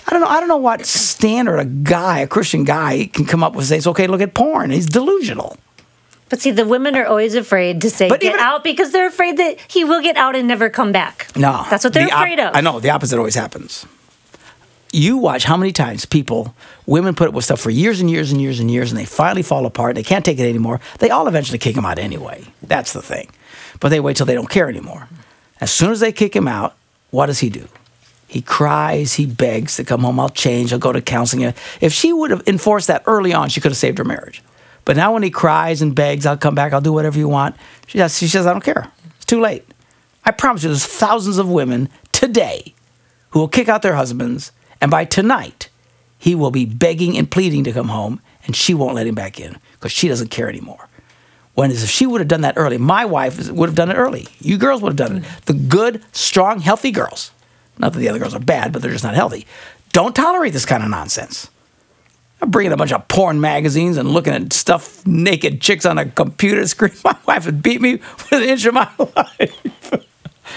I 0.06 0.10
don't 0.10 0.20
know. 0.20 0.26
I 0.26 0.40
don't 0.40 0.48
know 0.48 0.56
what 0.56 0.84
standard 0.86 1.58
a 1.58 1.64
guy, 1.64 2.20
a 2.20 2.26
Christian 2.26 2.64
guy, 2.64 3.10
can 3.12 3.24
come 3.24 3.42
up 3.42 3.54
with. 3.54 3.66
Say 3.66 3.76
it's 3.76 3.86
okay 3.86 4.06
to 4.06 4.12
look 4.12 4.20
at 4.20 4.34
porn. 4.34 4.70
He's 4.70 4.86
delusional. 4.86 5.56
But 6.28 6.40
see, 6.40 6.50
the 6.50 6.64
women 6.64 6.96
are 6.96 7.04
always 7.04 7.34
afraid 7.34 7.82
to 7.82 7.90
say 7.90 8.08
But 8.08 8.22
get 8.22 8.38
out 8.38 8.64
because 8.64 8.90
they're 8.90 9.06
afraid 9.06 9.36
that 9.36 9.58
he 9.68 9.84
will 9.84 10.00
get 10.00 10.16
out 10.16 10.34
and 10.34 10.48
never 10.48 10.70
come 10.70 10.90
back. 10.90 11.26
No, 11.36 11.66
That's 11.68 11.84
what 11.84 11.92
they're 11.92 12.06
the 12.06 12.12
op- 12.12 12.20
afraid 12.22 12.40
of. 12.40 12.56
I 12.56 12.62
know 12.62 12.80
the 12.80 12.88
opposite 12.88 13.18
always 13.18 13.34
happens. 13.34 13.84
You 14.94 15.18
watch 15.18 15.44
how 15.44 15.58
many 15.58 15.72
times 15.72 16.06
people, 16.06 16.54
women 16.86 17.14
put 17.14 17.28
up 17.28 17.34
with 17.34 17.44
stuff 17.44 17.60
for 17.60 17.68
years 17.68 18.00
and 18.00 18.10
years 18.10 18.32
and 18.32 18.40
years 18.40 18.60
and 18.60 18.70
years, 18.70 18.90
and 18.90 18.98
they 18.98 19.04
finally 19.04 19.42
fall 19.42 19.66
apart. 19.66 19.94
They 19.94 20.02
can't 20.02 20.24
take 20.24 20.38
it 20.38 20.48
anymore. 20.48 20.80
They 21.00 21.10
all 21.10 21.28
eventually 21.28 21.58
kick 21.58 21.76
him 21.76 21.84
out 21.84 21.98
anyway. 21.98 22.44
That's 22.62 22.94
the 22.94 23.02
thing. 23.02 23.28
But 23.80 23.88
they 23.90 24.00
wait 24.00 24.16
till 24.16 24.26
they 24.26 24.34
don't 24.34 24.50
care 24.50 24.68
anymore. 24.68 25.08
As 25.60 25.70
soon 25.70 25.92
as 25.92 26.00
they 26.00 26.12
kick 26.12 26.34
him 26.34 26.48
out, 26.48 26.76
what 27.10 27.26
does 27.26 27.40
he 27.40 27.48
do? 27.50 27.68
He 28.26 28.40
cries, 28.40 29.14
he 29.14 29.26
begs 29.26 29.76
to 29.76 29.84
come 29.84 30.00
home. 30.00 30.18
I'll 30.18 30.30
change. 30.30 30.72
I'll 30.72 30.78
go 30.78 30.92
to 30.92 31.02
counseling. 31.02 31.52
If 31.80 31.92
she 31.92 32.12
would 32.12 32.30
have 32.30 32.42
enforced 32.46 32.86
that 32.88 33.02
early 33.06 33.34
on, 33.34 33.50
she 33.50 33.60
could 33.60 33.70
have 33.72 33.76
saved 33.76 33.98
her 33.98 34.04
marriage. 34.04 34.42
But 34.84 34.96
now 34.96 35.12
when 35.12 35.22
he 35.22 35.30
cries 35.30 35.82
and 35.82 35.94
begs, 35.94 36.24
I'll 36.26 36.36
come 36.38 36.54
back. 36.54 36.72
I'll 36.72 36.80
do 36.80 36.92
whatever 36.92 37.18
you 37.18 37.28
want. 37.28 37.56
She, 37.86 37.98
says- 37.98 38.18
she 38.18 38.28
says, 38.28 38.46
I 38.46 38.52
don't 38.52 38.64
care. 38.64 38.90
It's 39.16 39.26
too 39.26 39.40
late. 39.40 39.64
I 40.24 40.30
promise 40.30 40.62
you, 40.62 40.70
there's 40.70 40.86
thousands 40.86 41.38
of 41.38 41.48
women 41.48 41.88
today 42.12 42.74
who 43.30 43.40
will 43.40 43.48
kick 43.48 43.68
out 43.68 43.82
their 43.82 43.96
husbands, 43.96 44.52
and 44.80 44.90
by 44.90 45.04
tonight, 45.04 45.68
he 46.18 46.34
will 46.34 46.50
be 46.50 46.64
begging 46.64 47.18
and 47.18 47.30
pleading 47.30 47.64
to 47.64 47.72
come 47.72 47.88
home, 47.88 48.20
and 48.46 48.54
she 48.56 48.72
won't 48.72 48.94
let 48.94 49.06
him 49.06 49.14
back 49.14 49.40
in 49.40 49.58
because 49.74 49.92
she 49.92 50.08
doesn't 50.08 50.30
care 50.30 50.48
anymore. 50.48 50.88
When 51.54 51.70
if 51.70 51.88
she 51.90 52.06
would 52.06 52.20
have 52.20 52.28
done 52.28 52.40
that 52.42 52.54
early, 52.56 52.78
my 52.78 53.04
wife 53.04 53.50
would 53.50 53.68
have 53.68 53.76
done 53.76 53.90
it 53.90 53.94
early. 53.94 54.26
You 54.40 54.56
girls 54.56 54.80
would 54.80 54.98
have 54.98 55.08
done 55.08 55.18
it. 55.18 55.24
The 55.44 55.52
good, 55.52 56.02
strong, 56.12 56.60
healthy 56.60 56.90
girls. 56.90 57.30
Not 57.78 57.92
that 57.92 57.98
the 57.98 58.08
other 58.08 58.18
girls 58.18 58.34
are 58.34 58.40
bad, 58.40 58.72
but 58.72 58.80
they're 58.80 58.92
just 58.92 59.04
not 59.04 59.14
healthy. 59.14 59.46
Don't 59.92 60.16
tolerate 60.16 60.52
this 60.54 60.64
kind 60.64 60.82
of 60.82 60.88
nonsense. 60.88 61.50
I'm 62.40 62.50
bringing 62.50 62.72
a 62.72 62.76
bunch 62.76 62.92
of 62.92 63.06
porn 63.06 63.40
magazines 63.40 63.96
and 63.98 64.08
looking 64.08 64.32
at 64.32 64.52
stuff, 64.52 65.06
naked 65.06 65.60
chicks 65.60 65.86
on 65.86 65.98
a 65.98 66.06
computer 66.06 66.66
screen. 66.66 66.92
My 67.04 67.16
wife 67.26 67.46
would 67.46 67.62
beat 67.62 67.80
me 67.80 67.94
with 67.94 68.32
an 68.32 68.42
inch 68.42 68.64
of 68.64 68.74
my 68.74 68.88
life. 68.98 69.92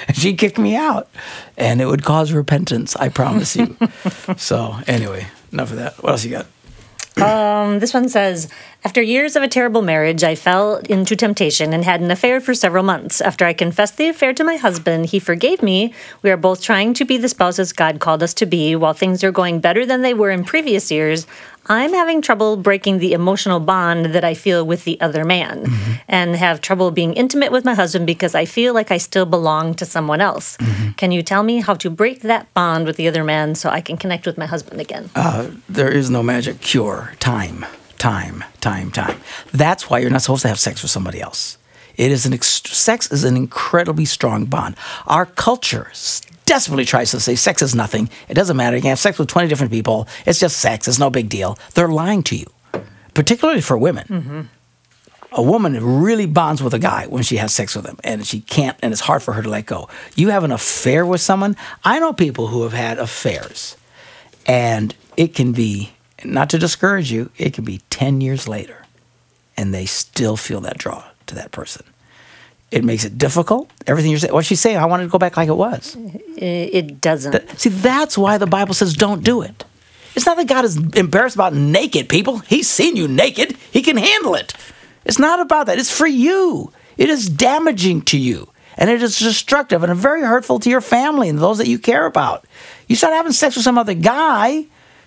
and 0.08 0.16
she'd 0.16 0.38
kick 0.38 0.58
me 0.58 0.76
out. 0.76 1.10
And 1.58 1.82
it 1.82 1.86
would 1.86 2.04
cause 2.04 2.32
repentance, 2.32 2.96
I 2.96 3.10
promise 3.10 3.56
you. 3.56 3.78
so, 4.38 4.78
anyway, 4.88 5.28
enough 5.52 5.72
of 5.72 5.78
that. 5.78 6.02
What 6.02 6.12
else 6.12 6.26
you 6.26 6.32
got? 6.32 6.48
Um, 7.18 7.80
this 7.80 7.94
one 7.94 8.10
says 8.10 8.50
After 8.84 9.02
years 9.02 9.36
of 9.36 9.44
a 9.44 9.48
terrible 9.48 9.82
marriage, 9.82 10.24
I 10.24 10.36
fell 10.36 10.78
into 10.90 11.16
temptation 11.16 11.74
and 11.74 11.86
had 11.86 12.02
an 12.02 12.12
affair 12.12 12.42
for 12.42 12.54
several 12.54 12.84
months. 12.84 13.22
After 13.22 13.46
I 13.46 13.54
confessed 13.54 13.98
the 13.98 14.10
affair 14.10 14.34
to 14.34 14.44
my 14.44 14.58
husband, 14.58 15.08
he 15.08 15.20
forgave 15.20 15.64
me. 15.64 15.94
We 16.22 16.30
are 16.30 16.38
both 16.38 16.62
trying 16.62 16.94
to 16.96 17.06
be 17.06 17.18
the 17.18 17.30
spouses 17.30 17.72
God 17.72 18.00
called 18.00 18.22
us 18.22 18.34
to 18.36 18.46
be. 18.46 18.76
While 18.76 18.94
things 18.94 19.24
are 19.24 19.32
going 19.32 19.62
better 19.62 19.86
than 19.86 20.02
they 20.02 20.14
were 20.14 20.30
in 20.30 20.44
previous 20.44 20.92
years, 20.92 21.26
I'm 21.68 21.94
having 21.94 22.22
trouble 22.22 22.58
breaking 22.58 23.00
the 23.00 23.14
emotional 23.14 23.60
bond 23.60 24.08
that 24.08 24.24
I 24.24 24.34
feel 24.34 24.66
with 24.66 24.84
the 24.84 25.00
other 25.02 25.24
man 25.26 25.66
mm-hmm. 25.66 25.94
and 26.08 26.36
have 26.36 26.62
trouble 26.62 26.92
being 26.92 27.14
intimate 27.14 27.52
with 27.52 27.66
my 27.66 27.74
husband 27.74 28.06
because 28.06 28.36
I 28.36 28.46
feel 28.46 28.74
like 28.74 28.92
I 28.92 28.98
still 28.98 29.26
belong 29.26 29.74
to 29.76 29.86
someone 29.86 30.22
else. 30.22 30.58
Mm-hmm. 30.58 30.92
Can 30.92 31.12
you 31.12 31.24
tell 31.24 31.44
me 31.44 31.62
how 31.62 31.74
to 31.76 31.90
break 31.90 32.22
that 32.22 32.54
bond 32.54 32.86
with 32.86 32.98
the 32.98 33.08
other 33.08 33.24
man 33.24 33.56
so 33.56 33.70
I 33.70 33.82
can 33.82 33.98
connect 33.98 34.26
with 34.26 34.38
my 34.38 34.46
husband 34.46 34.80
again? 34.80 35.10
Uh, 35.16 35.52
there 35.68 35.92
is 35.92 36.10
no 36.10 36.22
magic 36.22 36.62
cure. 36.62 37.14
Time, 37.20 37.66
time, 37.98 38.44
time, 38.62 38.92
time. 38.92 39.20
That's 39.52 39.90
why 39.90 40.00
you're 40.00 40.12
not 40.12 40.22
supposed 40.22 40.44
to 40.44 40.48
have 40.50 40.60
sex 40.60 40.82
with 40.82 40.92
somebody 40.92 41.20
else. 41.20 41.58
It 41.98 42.12
is 42.12 42.26
an 42.26 42.34
ex- 42.34 42.62
sex 42.64 43.12
is 43.12 43.24
an 43.24 43.38
incredibly 43.38 44.06
strong 44.06 44.46
bond. 44.46 44.76
Our 45.08 45.26
culture 45.26 45.90
desperately 46.46 46.86
tries 46.86 47.12
to 47.12 47.20
say 47.20 47.36
sex 47.36 47.62
is 47.62 47.76
nothing. 47.76 48.10
It 48.30 48.36
doesn't 48.36 48.56
matter. 48.56 48.76
You 48.76 48.82
can 48.82 48.90
have 48.90 49.00
sex 49.00 49.18
with 49.20 49.28
20 49.28 49.48
different 49.48 49.72
people. 49.72 50.08
It's 50.26 50.40
just 50.40 50.58
sex. 50.58 50.88
It's 50.88 51.00
no 51.00 51.10
big 51.10 51.30
deal. 51.30 51.58
They're 51.74 51.88
lying 51.88 52.24
to 52.24 52.36
you, 52.36 52.46
particularly 53.14 53.62
for 53.62 53.78
women. 53.78 54.50
A 55.32 55.42
woman 55.42 56.02
really 56.02 56.28
bonds 56.28 56.64
with 56.64 56.74
a 56.74 56.80
guy 56.80 57.08
when 57.08 57.24
she 57.24 57.38
has 57.38 57.54
sex 57.54 57.76
with 57.76 57.86
him, 57.86 57.98
and 58.06 58.26
she 58.26 58.40
can't, 58.40 58.78
and 58.82 58.94
it's 58.94 59.02
hard 59.02 59.22
for 59.22 59.34
her 59.34 59.42
to 59.42 59.50
let 59.50 59.66
go. 59.66 59.90
You 60.16 60.30
have 60.30 60.46
an 60.46 60.52
affair 60.52 61.06
with 61.06 61.20
someone. 61.20 61.58
I 61.84 62.00
know 62.00 62.14
people 62.14 62.48
who 62.48 62.64
have 62.64 62.72
had 62.72 63.00
affairs, 63.00 63.76
and 64.46 64.96
it 65.18 65.36
can 65.36 65.52
be 65.52 65.92
not 66.24 66.50
to 66.52 66.58
discourage 66.58 67.12
you 67.12 67.30
it 67.38 67.54
can 67.54 67.66
be 67.66 67.82
10 67.90 68.22
years 68.22 68.48
later 68.48 68.86
and 69.58 69.74
they 69.74 69.86
still 69.86 70.38
feel 70.38 70.62
that 70.62 70.78
draw 70.78 71.04
to 71.26 71.36
that 71.36 71.52
person 71.52 71.86
it 72.76 72.84
makes 72.84 73.06
it 73.06 73.18
difficult. 73.18 73.72
Everything 73.88 74.12
you're 74.12 74.20
saying 74.20 74.34
what 74.34 74.46
she's 74.46 74.60
saying 74.60 74.76
i 74.78 74.86
wanted 74.86 75.04
to 75.04 75.10
go 75.10 75.18
back 75.18 75.38
like 75.38 75.48
it 75.48 75.56
was. 75.56 75.96
It 76.36 77.00
doesn't. 77.00 77.58
see 77.58 77.70
that's 77.70 78.18
why 78.18 78.38
the 78.38 78.46
bible 78.46 78.74
says 78.74 78.94
don't 78.94 79.24
do 79.24 79.42
it. 79.42 79.64
It's 80.14 80.26
not 80.26 80.36
that 80.38 80.48
god 80.48 80.66
is 80.66 80.76
embarrassed 80.78 81.36
about 81.36 81.54
naked 81.54 82.10
people. 82.10 82.40
He's 82.40 82.70
seen 82.70 82.98
you 82.98 83.08
naked. 83.08 83.58
He 83.72 83.82
can 83.82 83.96
handle 83.98 84.36
it. 84.36 84.54
It's 85.06 85.20
not 85.20 85.40
about 85.40 85.68
that. 85.68 85.80
It's 85.80 85.96
for 85.96 86.08
you. 86.08 86.74
It 86.98 87.10
is 87.10 87.30
damaging 87.30 88.02
to 88.04 88.18
you. 88.18 88.50
And 88.78 88.90
it 88.90 89.02
is 89.02 89.18
destructive 89.20 89.84
and 89.84 89.96
very 89.96 90.22
hurtful 90.22 90.60
to 90.60 90.70
your 90.70 90.82
family 90.82 91.30
and 91.30 91.40
those 91.40 91.60
that 91.60 91.68
you 91.68 91.80
care 91.80 92.06
about. 92.06 92.46
You 92.88 92.98
start 92.98 93.14
having 93.14 93.32
sex 93.32 93.56
with 93.56 93.64
some 93.64 93.78
other 93.78 93.94
guy 93.94 94.66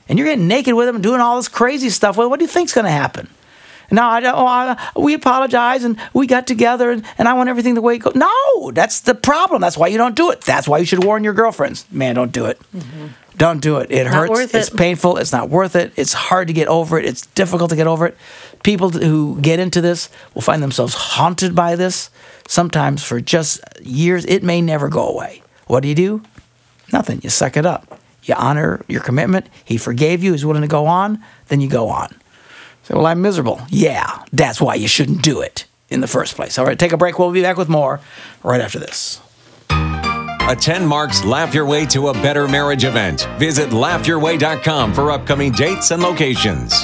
and 0.09 0.19
you're 0.19 0.27
getting 0.27 0.49
naked 0.49 0.73
with 0.73 0.89
him 0.89 0.97
and 0.97 1.03
doing 1.03 1.21
all 1.21 1.37
this 1.37 1.49
crazy 1.49 1.91
stuff. 1.91 2.17
Well, 2.17 2.31
what 2.31 2.39
do 2.39 2.45
you 2.45 2.51
think's 2.51 2.73
going 2.73 2.87
to 2.87 2.91
happen 2.91 3.29
no, 3.91 4.05
I 4.05 4.21
don't. 4.21 4.35
Oh, 4.35 4.47
I, 4.47 4.91
we 4.97 5.15
apologize 5.15 5.85
and 5.85 5.99
we 6.13 6.27
got 6.27 6.47
together 6.47 6.91
and, 6.91 7.05
and 7.17 7.29
I 7.29 7.35
want 7.35 7.49
everything 7.49 7.75
the 7.75 7.83
way 7.83 7.97
it 7.97 7.99
goes. 8.01 8.15
No, 8.15 8.71
that's 8.73 9.01
the 9.01 9.15
problem. 9.15 9.61
That's 9.61 9.79
why 9.79 9.89
you 9.89 9.99
don't 9.99 10.15
do 10.15 10.31
it. 10.31 10.43
That's 10.43 10.69
why 10.69 10.79
you 10.79 10.85
should 10.85 11.05
warn 11.05 11.25
your 11.25 11.33
girlfriends. 11.33 11.87
Man, 11.91 12.15
don't 12.15 12.33
do 12.33 12.47
it. 12.47 12.61
Mm-hmm. 12.75 13.07
Don't 13.37 13.61
do 13.61 13.77
it. 13.77 13.91
It 13.93 14.05
Not 14.05 14.15
hurts. 14.15 14.31
worth 14.31 14.55
it's 14.55 14.69
painful. 14.69 15.17
It's 15.17 15.33
not 15.33 15.49
worth 15.49 15.77
it. 15.77 15.93
It's 15.97 16.13
hard 16.13 16.49
to 16.49 16.53
get 16.53 16.67
over 16.67 16.99
it. 16.99 17.05
It's 17.05 17.25
difficult 17.27 17.71
to 17.71 17.77
get 17.77 17.87
over 17.87 18.07
it. 18.07 18.17
People 18.65 18.91
who 18.91 19.41
get 19.41 19.61
into 19.61 19.81
this 19.81 20.09
will 20.35 20.43
find 20.43 20.61
themselves 20.61 20.95
haunted 20.95 21.55
by 21.55 21.77
this, 21.77 22.11
sometimes 22.49 23.05
for 23.05 23.21
just 23.21 23.61
years. 23.81 24.25
It 24.27 24.43
may 24.43 24.61
never 24.61 24.89
go 24.89 25.09
away. 25.09 25.43
What 25.69 25.81
do 25.81 25.89
you 25.89 25.95
do? 25.95 26.23
Nothing. 26.93 27.21
You 27.23 27.31
suck 27.31 27.57
it 27.57 27.65
up. 27.65 28.01
You 28.25 28.35
honor 28.35 28.83
your 28.89 29.03
commitment. 29.03 29.47
He 29.65 29.77
forgave 29.77 30.25
you. 30.25 30.33
He's 30.33 30.45
willing 30.45 30.63
to 30.63 30.69
go 30.69 30.87
on. 30.87 31.23
Then 31.47 31.61
you 31.61 31.69
go 31.69 31.89
on. 31.91 32.15
Say, 32.89 32.95
well, 32.95 33.07
I'm 33.07 33.21
miserable. 33.21 33.61
Yeah, 33.69 34.25
that's 34.33 34.63
why 34.63 34.75
you 34.77 34.89
shouldn't 34.89 35.21
do 35.21 35.43
it 35.43 35.67
in 35.91 36.01
the 36.01 36.07
first 36.07 36.37
place. 36.37 36.59
All 36.59 36.65
right, 36.65 36.79
take 36.79 36.93
a 36.93 36.97
break. 36.97 37.19
We'll 37.19 37.31
be 37.33 37.43
back 37.43 37.59
with 37.59 37.69
more 37.69 38.01
right 38.43 38.63
after 38.63 38.79
this. 38.79 39.21
Attend 39.71 40.89
Mark's 40.89 41.23
Laugh 41.23 41.53
Your 41.53 41.67
Way 41.67 41.85
to 41.87 42.09
a 42.09 42.15
Better 42.15 42.49
Marriage 42.49 42.85
event. 42.85 43.29
Visit 43.39 43.69
laughyourway.com 43.69 44.95
for 44.95 45.11
upcoming 45.11 45.53
dates 45.53 45.91
and 45.91 46.03
locations. 46.03 46.83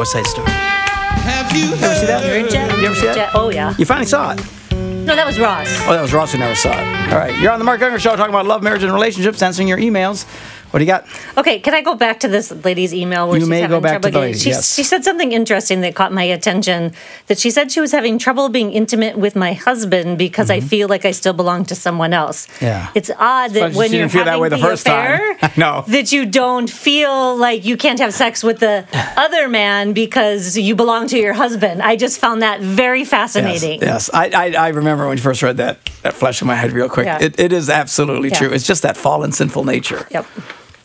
West 0.00 0.12
Side 0.12 0.26
Story. 0.26 0.48
Have 0.50 1.54
you 1.54 1.74
ever 1.74 1.94
see 1.94 2.06
that? 2.06 2.24
heard? 2.24 2.50
Jet? 2.50 2.78
You 2.80 2.86
ever 2.86 2.94
see 2.94 3.06
that? 3.06 3.14
Jet- 3.14 3.30
Oh, 3.34 3.50
yeah. 3.50 3.74
You 3.78 3.84
finally 3.84 4.06
saw 4.06 4.32
it. 4.32 4.40
No, 4.72 5.14
that 5.14 5.26
was 5.26 5.38
Ross. 5.38 5.66
Oh, 5.86 5.92
that 5.92 6.00
was 6.00 6.14
Ross 6.14 6.32
who 6.32 6.38
never 6.38 6.54
saw 6.54 6.70
it. 6.72 7.12
All 7.12 7.18
right, 7.18 7.38
you're 7.38 7.52
on 7.52 7.58
the 7.58 7.66
Mark 7.66 7.80
Gungor 7.82 7.98
Show 7.98 8.16
talking 8.16 8.32
about 8.32 8.46
love, 8.46 8.62
marriage, 8.62 8.82
and 8.82 8.92
relationships, 8.94 9.42
answering 9.42 9.68
your 9.68 9.76
emails. 9.76 10.24
What 10.70 10.78
do 10.78 10.84
you 10.84 10.90
got? 10.90 11.04
Okay, 11.36 11.58
can 11.58 11.74
I 11.74 11.80
go 11.82 11.94
back 11.94 12.20
to 12.20 12.28
this 12.28 12.52
lady's 12.64 12.94
email 12.94 13.26
where 13.26 13.36
You 13.36 13.42
she's 13.42 13.48
may 13.48 13.60
having 13.60 13.76
go 13.78 13.80
back 13.80 13.92
trouble 13.94 14.02
to 14.02 14.12
the 14.12 14.18
getting- 14.18 14.32
lady, 14.34 14.38
she, 14.38 14.50
yes. 14.50 14.74
she 14.74 14.82
said 14.84 15.02
something 15.04 15.32
interesting 15.32 15.80
that 15.80 15.94
caught 15.96 16.12
my 16.12 16.22
attention. 16.22 16.92
That 17.26 17.38
she 17.38 17.50
said 17.50 17.72
she 17.72 17.80
was 17.80 17.90
having 17.92 18.18
trouble 18.18 18.48
being 18.48 18.72
intimate 18.72 19.16
with 19.18 19.34
my 19.34 19.52
husband 19.54 20.16
because 20.18 20.48
I 20.50 20.60
feel 20.60 20.88
like 20.88 21.04
I 21.04 21.10
still 21.10 21.32
belong 21.32 21.64
to 21.66 21.74
someone 21.74 22.12
else. 22.12 22.46
Mm-hmm. 22.46 22.64
Yeah. 22.64 22.90
it's 22.94 23.10
odd 23.18 23.50
that 23.52 23.74
when 23.74 23.92
you're 23.92 24.08
feel 24.08 24.24
that 24.24 24.30
having 24.30 24.42
way 24.42 24.48
the 24.48 24.56
the 24.56 24.62
first 24.62 24.86
time. 24.86 25.14
affair, 25.14 25.36
I 25.42 25.52
know. 25.56 25.84
that 25.88 26.12
you 26.12 26.24
don't 26.26 26.70
feel 26.70 27.36
like 27.36 27.64
you 27.64 27.76
can't 27.76 27.98
have 27.98 28.14
sex 28.14 28.44
with 28.44 28.60
the 28.60 28.86
other 29.16 29.48
man 29.48 29.92
because 29.92 30.56
you 30.56 30.76
belong 30.76 31.08
to 31.08 31.18
your 31.18 31.32
husband. 31.32 31.82
I 31.82 31.96
just 31.96 32.20
found 32.20 32.42
that 32.42 32.60
very 32.60 33.04
fascinating. 33.04 33.80
Yes, 33.80 34.08
yes. 34.08 34.10
I, 34.14 34.28
I, 34.30 34.66
I 34.66 34.68
remember 34.68 35.08
when 35.08 35.16
you 35.16 35.22
first 35.22 35.42
read 35.42 35.56
that. 35.56 35.78
That 36.02 36.14
flashed 36.14 36.40
in 36.42 36.48
my 36.48 36.54
head 36.54 36.72
real 36.72 36.88
quick. 36.88 37.06
Yeah. 37.06 37.18
It, 37.20 37.38
it 37.40 37.52
is 37.52 37.68
absolutely 37.68 38.28
Yeah. 38.30 38.36
true. 38.38 38.48
It's 38.52 38.66
just 38.66 38.82
that 38.82 38.96
fallen, 38.96 39.32
sinful 39.32 39.64
nature. 39.64 40.06
Yep. 40.10 40.26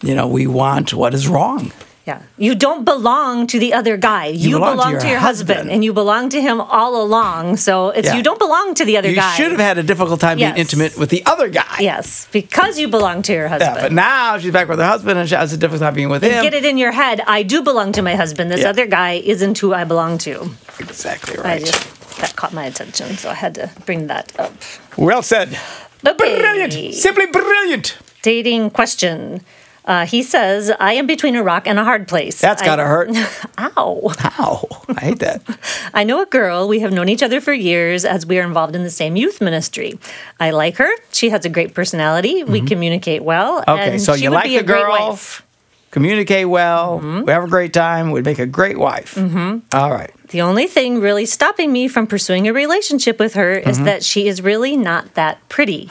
You 0.02 0.16
know, 0.16 0.28
we 0.28 0.48
want 0.48 0.94
what 0.94 1.14
is 1.14 1.28
wrong. 1.28 1.72
Yeah. 2.06 2.22
You 2.38 2.54
don't 2.54 2.86
belong 2.86 3.48
to 3.48 3.58
the 3.58 3.74
other 3.74 3.98
guy. 3.98 4.28
You, 4.28 4.60
belong, 4.60 5.00
to 5.00 5.08
your, 5.08 5.18
husband. 5.18 5.58
husband. 5.58 5.72
and 5.72 5.84
you 5.84 5.92
belong 5.92 6.30
to 6.30 6.40
him 6.40 6.62
all 6.62 7.02
along. 7.02 7.58
So 7.58 7.90
it's 7.90 8.08
Yeah. 8.10 8.18
you 8.18 8.22
don't 8.22 8.38
belong 8.38 8.76
to 8.76 8.86
the 8.86 8.98
other 8.98 9.10
You 9.10 9.16
guy. 9.16 9.32
You 9.32 9.36
should 9.44 9.52
have 9.52 9.60
had 9.60 9.80
a 9.80 9.84
difficult 9.84 10.20
time 10.20 10.38
Yes. 10.38 10.54
being 10.54 10.60
intimate 10.62 10.98
with 11.00 11.10
the 11.10 11.26
other 11.26 11.48
guy. 11.50 11.78
Yes, 11.80 12.28
because 12.32 12.78
you 12.78 12.88
belong 12.90 13.24
to 13.24 13.34
your 13.34 13.48
husband. 13.48 13.76
Yeah, 13.78 13.82
but 13.82 13.92
now 13.92 14.38
she's 14.38 14.52
back 14.54 14.68
with 14.68 14.78
her 14.78 14.86
husband 14.86 15.18
and 15.18 15.28
she 15.28 15.34
has 15.34 15.52
a 15.52 15.58
difficult 15.58 15.82
time 15.82 15.96
being 15.96 16.10
with 16.10 16.22
him. 16.22 16.44
Get 16.44 16.54
it 16.54 16.64
in 16.64 16.78
your 16.78 16.92
head. 16.92 17.22
I 17.26 17.42
do 17.42 17.64
belong 17.64 17.92
to 17.94 18.04
my 18.04 18.14
husband. 18.16 18.52
This 18.52 18.62
Yeah. 18.62 18.70
other 18.70 18.86
guy 18.86 19.14
isn't 19.26 19.58
who 19.58 19.74
I 19.74 19.84
belong 19.84 20.20
to. 20.20 20.52
Exactly 20.80 21.40
I 21.40 21.42
right. 21.42 21.66
just 21.66 22.18
that 22.20 22.36
caught 22.36 22.54
my 22.54 22.66
attention, 22.66 23.18
so 23.18 23.32
I 23.32 23.34
had 23.34 23.56
to 23.56 23.72
bring 23.88 24.06
that 24.08 24.32
up. 24.38 24.54
Well 24.96 25.24
said. 25.24 25.58
Okay. 26.06 26.38
Brilliant. 26.40 26.94
Simply 26.94 27.26
brilliant. 27.26 27.98
Dating 28.22 28.70
question. 28.70 29.42
Uh, 29.86 30.06
he 30.06 30.24
says, 30.24 30.72
"I 30.80 30.94
am 30.94 31.06
between 31.08 31.36
a 31.36 31.44
rock 31.44 31.68
and 31.68 31.78
a 31.80 31.84
hard 31.84 32.08
place." 32.08 32.42
That's 32.42 32.62
got 32.62 32.78
to 32.78 32.86
hurt. 32.86 33.10
Ow. 33.60 34.12
Ow. 34.40 34.68
I 34.90 35.00
hate 35.00 35.20
that. 35.20 35.42
I 35.94 36.04
know 36.04 36.22
a 36.22 36.26
girl. 36.26 36.68
We 36.68 36.80
have 36.80 36.92
known 36.92 37.08
each 37.10 37.22
other 37.24 37.40
for 37.40 37.54
years 37.54 38.04
as 38.06 38.26
we 38.26 38.40
are 38.40 38.44
involved 38.44 38.76
in 38.76 38.84
the 38.84 38.90
same 38.90 39.16
youth 39.16 39.42
ministry. 39.42 40.00
I 40.40 40.52
like 40.52 40.78
her. 40.78 40.90
She 41.12 41.30
has 41.30 41.46
a 41.46 41.50
great 41.50 41.74
personality. 41.74 42.44
We 42.44 42.62
communicate 42.62 43.24
well. 43.24 43.62
Mm-hmm. 43.62 43.70
Okay, 43.72 43.92
and 43.92 44.02
so 44.02 44.16
she 44.16 44.24
you 44.24 44.30
would 44.32 44.36
like 44.36 44.50
the 44.50 44.64
girl, 44.64 44.90
wife. 44.90 45.44
communicate 45.92 46.50
well, 46.50 47.00
Mm-hmm. 47.00 47.24
we 47.26 47.32
have 47.32 47.44
a 47.44 47.48
great 47.48 47.74
time, 47.74 48.12
we'd 48.12 48.26
make 48.26 48.40
a 48.40 48.46
great 48.48 48.78
wife. 48.78 49.16
Mm-hmm. 49.16 49.60
All 49.76 49.92
right. 49.92 50.12
The 50.30 50.42
only 50.42 50.68
thing 50.68 51.00
really 51.00 51.26
stopping 51.26 51.72
me 51.72 51.88
from 51.88 52.08
pursuing 52.08 52.48
a 52.48 52.54
relationship 52.54 53.20
with 53.20 53.36
her 53.36 53.54
is 53.54 53.78
Mm-hmm. 53.78 53.86
that 53.86 54.04
she 54.04 54.28
is 54.28 54.42
really 54.42 54.76
not 54.76 55.14
that 55.14 55.48
pretty. 55.48 55.90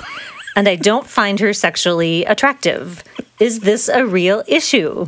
and 0.57 0.68
I 0.68 0.76
don't 0.76 1.07
find 1.07 1.40
her 1.40 1.53
sexually 1.53 2.24
attractive. 2.24 3.03
Is 3.41 3.61
this 3.61 3.89
a 3.89 4.05
real 4.07 4.43
issue? 4.47 5.07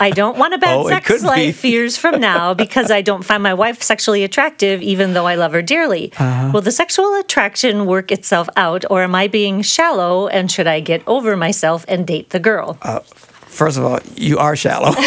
I 0.00 0.10
don't 0.10 0.36
want 0.38 0.54
a 0.54 0.58
bad 0.58 0.76
Oh, 0.76 0.88
sex 0.88 1.08
be. 1.22 1.26
life 1.26 1.64
years 1.64 1.96
from 1.96 2.20
now 2.20 2.54
because 2.64 2.90
I 2.90 3.00
don't 3.02 3.24
find 3.24 3.42
my 3.42 3.54
wife 3.54 3.82
sexually 3.82 4.22
attractive, 4.22 4.82
even 4.82 5.14
though 5.14 5.26
I 5.26 5.34
love 5.34 5.52
her 5.52 5.62
dearly. 5.62 6.12
Uh-huh. 6.18 6.50
Will 6.52 6.60
the 6.60 6.70
sexual 6.72 7.14
attraction 7.18 7.86
work 7.86 8.12
itself 8.12 8.48
out, 8.56 8.84
or 8.90 9.02
am 9.02 9.14
I 9.14 9.28
being 9.28 9.62
shallow 9.62 10.28
and 10.28 10.50
should 10.52 10.66
I 10.66 10.80
get 10.80 11.02
over 11.06 11.36
myself 11.36 11.84
and 11.88 12.06
date 12.06 12.30
the 12.30 12.40
girl? 12.40 12.78
Uh, 12.82 13.00
First 13.48 13.76
of 13.78 13.84
all, 13.84 13.98
you 14.14 14.38
are 14.38 14.54
shallow. 14.54 14.92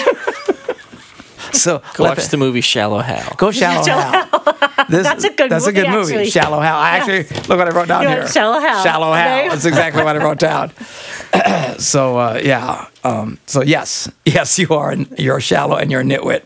so 1.54 1.82
Go 1.96 2.04
watch 2.06 2.24
the- 2.24 2.32
the 2.32 2.38
movie 2.38 2.62
Shallow 2.62 3.00
Hal. 3.00 3.34
Go 3.38 3.52
Shallow 3.52 3.84
Hal. 3.84 4.28
This- 4.90 5.04
That's 5.04 5.24
a 5.24 5.30
good 5.34 5.50
That's 5.52 5.66
a 5.66 5.72
movie, 5.72 5.82
good 5.82 5.90
movie. 5.92 6.14
actually. 6.16 6.30
Shallow 6.32 6.60
Hal. 6.60 6.78
I 6.78 6.98
actually 6.98 7.24
look 7.48 7.58
what 7.60 7.68
I 7.68 7.72
wrote 7.72 7.88
down 7.88 8.02
You 8.04 8.10
here. 8.10 8.28
Shallow 8.28 8.60
Hal. 8.60 8.84
Shallow 8.84 9.14
Hal. 9.14 9.44
you 9.46 9.50
That's 9.52 9.66
exactly 9.66 10.04
what 10.04 10.16
I 10.16 10.24
wrote 10.24 10.40
down. 10.40 10.72
so 11.80 12.18
uh, 12.18 12.42
yeah. 12.44 12.88
Um, 13.04 13.38
so 13.46 13.62
yes, 13.62 14.10
yes, 14.26 14.58
you 14.60 14.70
are. 14.72 14.94
You're 15.18 15.40
shallow 15.40 15.76
and 15.78 15.92
you're 15.92 16.02
a 16.02 16.04
nitwit. 16.04 16.44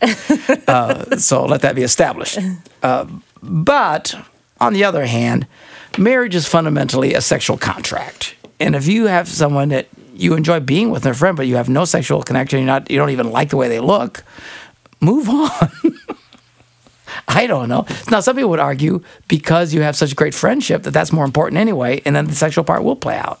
Uh, 0.68 1.16
so 1.16 1.44
let 1.44 1.60
that 1.62 1.74
be 1.76 1.82
established. 1.82 2.38
Uh, 2.82 3.06
but 3.42 4.14
on 4.60 4.72
the 4.72 4.82
other 4.84 5.06
hand, 5.06 5.46
marriage 5.96 6.34
is 6.34 6.46
fundamentally 6.48 7.14
a 7.14 7.20
sexual 7.20 7.56
contract, 7.56 8.34
and 8.58 8.74
if 8.74 8.86
you 8.88 9.06
have 9.06 9.28
someone 9.28 9.68
that 9.68 9.86
you 10.14 10.34
enjoy 10.34 10.58
being 10.60 10.90
with, 10.90 11.06
a 11.06 11.14
friend, 11.14 11.36
but 11.36 11.46
you 11.46 11.54
have 11.56 11.68
no 11.68 11.84
sexual 11.84 12.22
connection, 12.22 12.58
you're 12.60 12.66
not, 12.66 12.90
you 12.90 12.98
don't 12.98 13.10
even 13.10 13.30
like 13.30 13.50
the 13.50 13.56
way 13.56 13.68
they 13.68 13.78
look, 13.80 14.24
move 15.00 15.28
on. 15.28 15.50
I 17.28 17.46
don't 17.46 17.68
know. 17.68 17.86
Now, 18.10 18.20
some 18.20 18.36
people 18.36 18.50
would 18.50 18.60
argue 18.60 19.02
because 19.28 19.72
you 19.74 19.82
have 19.82 19.96
such 19.96 20.14
great 20.16 20.34
friendship 20.34 20.82
that 20.84 20.92
that's 20.92 21.12
more 21.12 21.24
important 21.24 21.58
anyway, 21.58 22.02
and 22.04 22.14
then 22.14 22.26
the 22.26 22.34
sexual 22.34 22.64
part 22.64 22.82
will 22.82 22.96
play 22.96 23.16
out. 23.16 23.40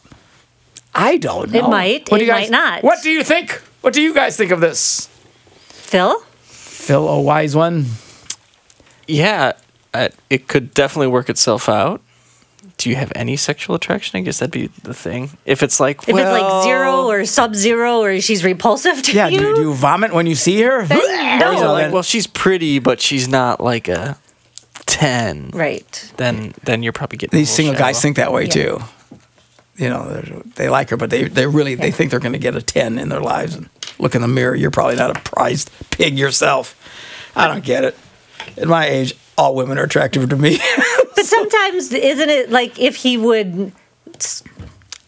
I 0.94 1.18
don't 1.18 1.50
know. 1.50 1.58
It 1.66 1.70
might, 1.70 2.04
do 2.06 2.16
it 2.16 2.22
you 2.22 2.26
guys, 2.26 2.50
might 2.50 2.50
not. 2.50 2.84
What 2.84 3.02
do 3.02 3.10
you 3.10 3.22
think? 3.22 3.52
What 3.82 3.92
do 3.92 4.00
you 4.00 4.14
guys 4.14 4.36
think 4.36 4.50
of 4.50 4.60
this? 4.60 5.08
Phil? 5.64 6.20
Phil, 6.42 7.08
a 7.08 7.20
wise 7.20 7.54
one. 7.54 7.86
Yeah, 9.06 9.52
uh, 9.94 10.08
it 10.30 10.48
could 10.48 10.74
definitely 10.74 11.08
work 11.08 11.28
itself 11.28 11.68
out. 11.68 12.00
Do 12.78 12.90
you 12.90 12.96
have 12.96 13.10
any 13.14 13.36
sexual 13.36 13.74
attraction? 13.76 14.18
I 14.18 14.22
guess 14.22 14.38
that'd 14.38 14.52
be 14.52 14.66
the 14.82 14.94
thing. 14.94 15.30
If 15.44 15.62
it's 15.62 15.80
like, 15.80 16.02
If 16.08 16.16
it's 16.16 16.30
like 16.30 16.62
zero 16.64 17.06
or 17.08 17.24
sub 17.24 17.54
zero 17.54 18.00
or 18.02 18.20
she's 18.20 18.44
repulsive 18.44 19.02
to 19.02 19.12
Yeah, 19.12 19.28
you? 19.28 19.38
do, 19.40 19.54
do 19.54 19.60
you 19.62 19.74
vomit 19.74 20.12
when 20.12 20.26
you 20.26 20.34
see 20.34 20.60
her? 20.62 20.84
Then 20.84 20.98
no. 21.40 21.50
you 21.52 21.60
like, 21.66 21.92
well, 21.92 22.02
she's 22.02 22.26
pretty, 22.26 22.78
but 22.78 23.00
she's 23.00 23.28
not 23.28 23.60
like 23.60 23.88
a 23.88 24.18
ten. 24.86 25.50
right. 25.54 26.12
Then, 26.16 26.54
then 26.64 26.82
you're 26.82 26.92
probably 26.92 27.18
getting 27.18 27.36
these 27.38 27.48
little 27.50 27.72
single 27.74 27.78
guys 27.78 28.00
think 28.00 28.16
that 28.16 28.32
way 28.32 28.44
Yeah. 28.44 28.50
too. 28.50 28.80
You 29.76 29.88
know, 29.90 30.08
they're- 30.08 30.42
they 30.56 30.68
like 30.70 30.88
her, 30.90 30.96
but 30.96 31.10
they 31.10 31.24
they 31.24 31.46
really 31.46 31.74
they 31.74 31.90
think 31.90 32.10
they're 32.10 32.20
going 32.20 32.32
to 32.32 32.38
get 32.38 32.56
a 32.56 32.62
ten 32.62 32.98
in 32.98 33.08
their 33.10 33.20
lives. 33.20 33.54
And 33.54 33.68
look 33.98 34.14
in 34.14 34.22
the 34.22 34.28
mirror, 34.28 34.54
you're 34.54 34.70
probably 34.70 34.96
not 34.96 35.14
a 35.16 35.20
prized 35.20 35.70
pig 35.90 36.18
yourself. 36.18 36.74
I 37.36 37.46
don't 37.46 37.62
get 37.64 37.84
it. 37.84 37.94
At 38.56 38.68
my 38.68 38.86
age, 38.86 39.14
all 39.36 39.54
women 39.54 39.76
are 39.78 39.82
attractive 39.84 40.28
to 40.30 40.36
me. 40.36 40.58
But 41.30 41.50
sometimes 41.50 41.92
isn't 41.92 42.30
it 42.30 42.50
like 42.50 42.78
if 42.78 42.96
he 42.96 43.16
would 43.16 43.72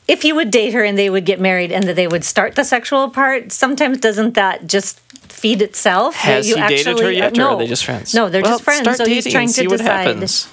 if 0.06 0.22
he 0.22 0.32
would 0.32 0.50
date 0.50 0.72
her 0.74 0.82
and 0.84 0.98
they 0.98 1.10
would 1.10 1.24
get 1.24 1.40
married 1.40 1.70
and 1.72 1.84
that 1.84 1.96
they 1.96 2.08
would 2.08 2.24
start 2.24 2.54
the 2.54 2.64
sexual 2.64 3.10
part, 3.10 3.52
sometimes 3.52 3.98
doesn't 3.98 4.34
that 4.34 4.66
just 4.66 4.98
feed 5.30 5.62
itself? 5.62 6.16
Has 6.16 6.48
you 6.48 6.56
he 6.56 6.60
dated 6.62 6.86
her 6.86 6.92
actually- 6.92 7.16
yet, 7.18 7.38
or 7.38 7.42
are 7.50 7.56
they 7.58 7.66
just 7.66 7.84
friends? 7.84 8.14
No, 8.14 8.28
they're 8.28 8.42
Well, 8.42 8.52
just 8.52 8.64
friends. 8.64 8.80
Start 8.82 8.96
So 8.98 9.06
he's 9.06 9.24
trying 9.30 9.44
and 9.44 9.50
see 9.52 9.62
to 9.62 9.68
what 9.68 9.78
decide. 9.78 10.06
happens. 10.06 10.48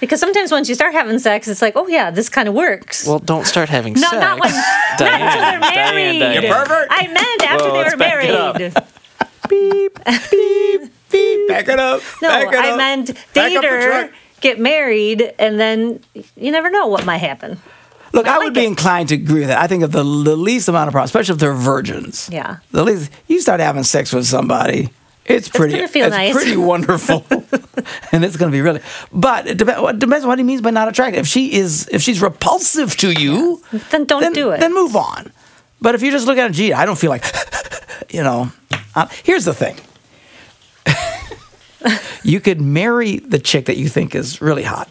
Because 0.00 0.20
sometimes 0.20 0.52
once 0.52 0.68
you 0.68 0.76
start 0.76 0.92
having 0.92 1.18
sex, 1.18 1.48
it's 1.48 1.60
like, 1.60 1.72
oh 1.74 1.88
yeah, 1.88 2.10
this 2.12 2.28
kind 2.28 2.46
of 2.46 2.54
works. 2.54 3.04
Well, 3.06 3.18
don't 3.18 3.46
start 3.46 3.68
having 3.68 3.94
no, 3.94 4.00
sex. 4.02 4.12
No, 4.12 4.20
not 4.20 4.38
when 4.40 4.52
not 4.52 4.64
Diane, 4.98 5.22
after 5.22 5.40
they're 5.40 5.60
married. 5.92 6.18
Diane. 6.20 6.42
You 6.44 6.52
pervert. 6.52 6.86
I 6.90 7.06
meant 7.08 7.42
after 7.42 7.64
Whoa, 7.64 7.72
they 7.72 7.78
let's 7.78 7.94
were 7.94 7.98
back 7.98 8.24
it 8.24 8.30
up. 8.34 8.58
married. 8.58 8.74
beep, 9.48 9.98
beep, 10.30 10.92
beep. 11.10 11.48
Back 11.48 11.68
it 11.68 11.80
up. 11.80 12.02
No, 12.22 12.28
back 12.28 12.52
it 12.52 12.58
I 12.60 12.70
up. 12.70 12.76
meant 12.76 13.06
Back 13.08 13.32
date 13.34 13.56
up 13.56 13.62
the 13.62 13.68
her, 13.68 13.80
truck. 14.02 14.10
Get 14.40 14.58
married, 14.58 15.34
and 15.38 15.58
then 15.58 16.00
you 16.36 16.50
never 16.50 16.70
know 16.70 16.86
what 16.86 17.04
might 17.04 17.18
happen. 17.18 17.60
Look, 18.12 18.26
I, 18.26 18.36
I 18.36 18.38
would 18.38 18.44
like 18.46 18.54
be 18.54 18.64
it. 18.64 18.68
inclined 18.68 19.10
to 19.10 19.16
agree 19.16 19.40
with 19.40 19.48
that. 19.48 19.58
I 19.58 19.66
think 19.66 19.82
of 19.82 19.92
the, 19.92 20.02
the 20.02 20.36
least 20.36 20.68
amount 20.68 20.88
of 20.88 20.92
problems, 20.92 21.10
especially 21.10 21.34
if 21.34 21.40
they're 21.40 21.52
virgins. 21.52 22.28
Yeah. 22.32 22.58
The 22.70 22.82
least 22.84 23.10
you 23.26 23.40
start 23.40 23.60
having 23.60 23.82
sex 23.82 24.12
with 24.12 24.26
somebody, 24.26 24.88
it's 25.26 25.48
pretty. 25.48 25.86
feel 25.88 26.06
it's 26.06 26.16
nice. 26.16 26.32
pretty 26.32 26.56
wonderful, 26.72 27.24
and 28.12 28.24
it's 28.24 28.36
going 28.36 28.50
to 28.50 28.56
be 28.56 28.62
really. 28.62 28.80
But 29.12 29.46
it 29.46 29.58
depends. 29.58 29.82
What 29.82 29.98
depends 29.98 30.24
on 30.24 30.28
what 30.28 30.38
he 30.38 30.44
means 30.44 30.62
by 30.62 30.70
not 30.70 30.88
attractive. 30.88 31.20
If 31.20 31.26
she 31.26 31.52
is, 31.52 31.86
if 31.92 32.00
she's 32.00 32.22
repulsive 32.22 32.96
to 32.98 33.12
you, 33.12 33.62
Then 33.90 34.06
don't 34.06 34.34
do 34.34 34.50
it. 34.50 34.60
Then 34.60 34.72
move 34.72 34.96
on. 34.96 35.30
But 35.80 35.94
if 35.94 36.02
you 36.02 36.10
just 36.10 36.26
look 36.26 36.38
at 36.38 36.50
it, 36.50 36.54
gee, 36.54 36.72
I 36.72 36.86
don't 36.86 36.98
feel 36.98 37.10
like, 37.10 37.24
you 38.10 38.22
know. 38.22 38.50
Uh, 38.94 39.06
here's 39.22 39.44
the 39.44 39.54
thing. 39.54 39.76
You 42.24 42.40
could 42.40 42.60
marry 42.60 43.18
the 43.18 43.38
chick 43.38 43.66
that 43.66 43.76
you 43.76 43.88
think 43.88 44.14
is 44.14 44.40
really 44.40 44.64
hot, 44.64 44.88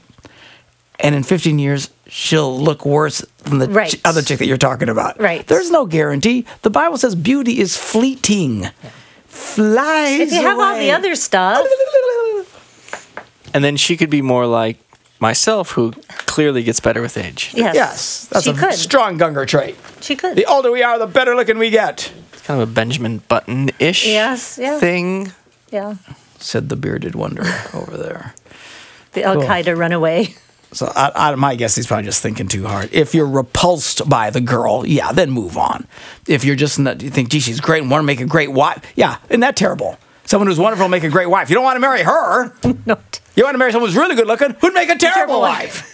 and 0.99 1.13
in 1.15 1.23
15 1.23 1.59
years 1.59 1.89
she'll 2.07 2.57
look 2.57 2.85
worse 2.85 3.23
than 3.43 3.57
the 3.59 3.67
Right. 3.67 3.91
ch- 3.91 3.99
other 4.05 4.21
chick 4.21 4.39
that 4.39 4.45
you're 4.47 4.57
talking 4.57 4.87
about. 4.89 5.19
Right. 5.19 5.45
There's 5.45 5.69
no 5.69 5.85
guarantee. 5.85 6.45
The 6.61 6.69
Bible 6.69 6.97
says 6.97 7.15
beauty 7.15 7.59
is 7.59 7.75
fleeting. 7.75 8.69
Flies 9.27 10.21
If 10.21 10.31
you 10.31 10.41
have 10.41 10.57
all 10.59 10.77
the 10.77 10.91
other 10.91 11.15
stuff, 11.15 11.65
And 13.53 13.63
then 13.63 13.77
she 13.77 13.97
could 13.97 14.09
be 14.09 14.21
more 14.21 14.45
like 14.45 14.77
myself, 15.19 15.71
who 15.71 15.91
clearly 16.25 16.63
gets 16.63 16.79
better 16.79 17.01
with 17.01 17.17
age. 17.17 17.51
yes, 17.53 17.75
Yes, 17.75 18.27
that's 18.29 18.45
she 18.45 18.51
a 18.51 18.53
could. 18.53 18.73
strong 18.73 19.17
Gungor 19.17 19.47
trait. 19.47 19.75
She 20.01 20.15
could. 20.15 20.35
The 20.35 20.45
older 20.45 20.71
we 20.71 20.83
are, 20.83 20.99
the 20.99 21.07
better 21.07 21.35
looking 21.35 21.57
we 21.57 21.69
get. 21.69 22.11
It's 22.33 22.41
kind 22.43 22.61
of 22.61 22.69
a 22.69 22.71
Benjamin 22.71 23.19
Button 23.27 23.71
ish 23.79 24.05
Yes, 24.05 24.57
yeah. 24.61 24.79
thing. 24.79 25.31
yeah, 25.71 25.95
Said 26.39 26.69
the 26.69 26.75
bearded 26.75 27.15
wonder 27.15 27.43
over 27.73 27.97
there. 27.97 28.33
the 29.13 29.23
Al 29.23 29.35
Cool. 29.35 29.43
Qaeda 29.43 29.77
runaway. 29.77 30.35
So 30.73 30.91
I, 30.95 31.11
I, 31.31 31.35
my 31.35 31.55
guess 31.55 31.75
he's 31.75 31.87
probably 31.87 32.05
just 32.05 32.21
thinking 32.21 32.47
too 32.47 32.65
hard. 32.67 32.89
If 32.91 33.15
you're 33.15 33.25
repulsed 33.27 34.07
by 34.09 34.29
the 34.29 34.41
girl, 34.41 34.85
yeah, 34.85 35.11
then 35.13 35.31
move 35.31 35.57
on. 35.57 35.87
If 36.27 36.43
you're 36.43 36.57
just 36.57 36.77
not, 36.77 37.01
you 37.01 37.09
think, 37.09 37.29
gee, 37.29 37.39
she's 37.39 37.61
great 37.61 37.81
and 37.81 37.89
want 37.89 38.01
to 38.01 38.05
make 38.05 38.19
a 38.19 38.25
great 38.25 38.51
wife, 38.51 38.83
yeah, 38.95 39.17
isn't 39.29 39.39
that 39.39 39.55
terrible? 39.55 39.97
Someone 40.25 40.47
who's 40.47 40.59
wonderful 40.59 40.83
will 40.83 40.89
make 40.89 41.03
a 41.05 41.09
great 41.09 41.29
wife. 41.29 41.49
You 41.49 41.55
don't 41.55 41.63
want 41.63 41.77
to 41.77 41.79
marry 41.79 42.03
her. 42.03 42.53
No, 42.85 42.97
You 43.35 43.43
want 43.45 43.53
to 43.53 43.57
marry 43.59 43.71
someone 43.71 43.89
who's 43.89 43.97
really 43.97 44.15
good 44.15 44.27
looking 44.27 44.51
who'd 44.59 44.73
make 44.73 44.89
a 44.89 44.97
terrible, 44.97 45.39
terrible 45.39 45.41
wife. 45.41 45.93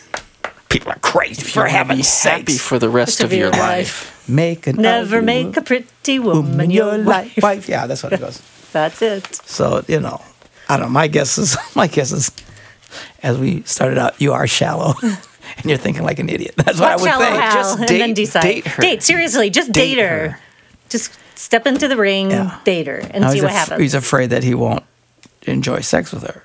People 0.69 0.91
are 0.91 0.99
crazy 0.99 1.43
for 1.43 1.59
You're 1.59 1.65
gonna 1.67 1.77
heaven's 1.77 1.99
be 1.99 2.03
sake. 2.03 2.31
happy 2.39 2.57
for 2.57 2.79
the 2.79 2.89
rest 2.89 3.21
of 3.21 3.31
your 3.31 3.49
alive. 3.49 3.59
life. 3.59 4.27
Make 4.27 4.65
an 4.65 4.77
never 4.77 5.21
make 5.21 5.55
a 5.55 5.61
pretty 5.61 6.17
woman, 6.17 6.49
woman 6.51 6.71
your 6.71 7.03
wife. 7.03 7.37
wife. 7.43 7.69
Yeah, 7.69 7.85
that's 7.85 8.01
what 8.01 8.13
it 8.13 8.19
goes. 8.19 8.41
That's 8.73 9.03
it. 9.03 9.35
So 9.45 9.83
you 9.87 9.99
know, 9.99 10.19
I 10.69 10.77
don't 10.77 10.87
know. 10.87 10.93
My 10.93 11.07
guess 11.07 11.37
is 11.37 11.57
my 11.75 11.87
guess 11.87 12.11
is, 12.11 12.31
as 13.21 13.37
we 13.37 13.63
started 13.63 13.97
out, 13.97 14.19
you 14.21 14.33
are 14.33 14.47
shallow, 14.47 14.93
and 15.01 15.65
you're 15.65 15.77
thinking 15.77 16.03
like 16.03 16.19
an 16.19 16.29
idiot. 16.29 16.55
That's 16.57 16.79
what 16.79 16.91
I 16.91 16.95
would 16.95 17.27
think. 17.27 17.53
Just 17.53 17.77
and 17.79 17.87
date- 17.87 17.99
then 17.99 18.13
decide. 18.13 18.41
date 18.41 18.67
her. 18.67 18.81
Date 18.81 19.03
seriously, 19.03 19.49
just 19.49 19.71
date, 19.71 19.95
Date 19.95 20.01
her. 20.01 20.29
her. 20.29 20.39
Just 20.89 21.17
step 21.35 21.65
into 21.67 21.87
the 21.87 21.97
ring, 21.97 22.31
Yeah. 22.31 22.59
date 22.63 22.87
her, 22.87 22.97
and 22.97 23.21
Now, 23.23 23.31
see 23.31 23.41
what 23.41 23.51
af- 23.51 23.57
happens. 23.57 23.81
He's 23.81 23.93
afraid 23.93 24.29
that 24.29 24.43
he 24.43 24.53
won't 24.55 24.83
enjoy 25.47 25.81
sex 25.81 26.11
with 26.13 26.23
her. 26.23 26.43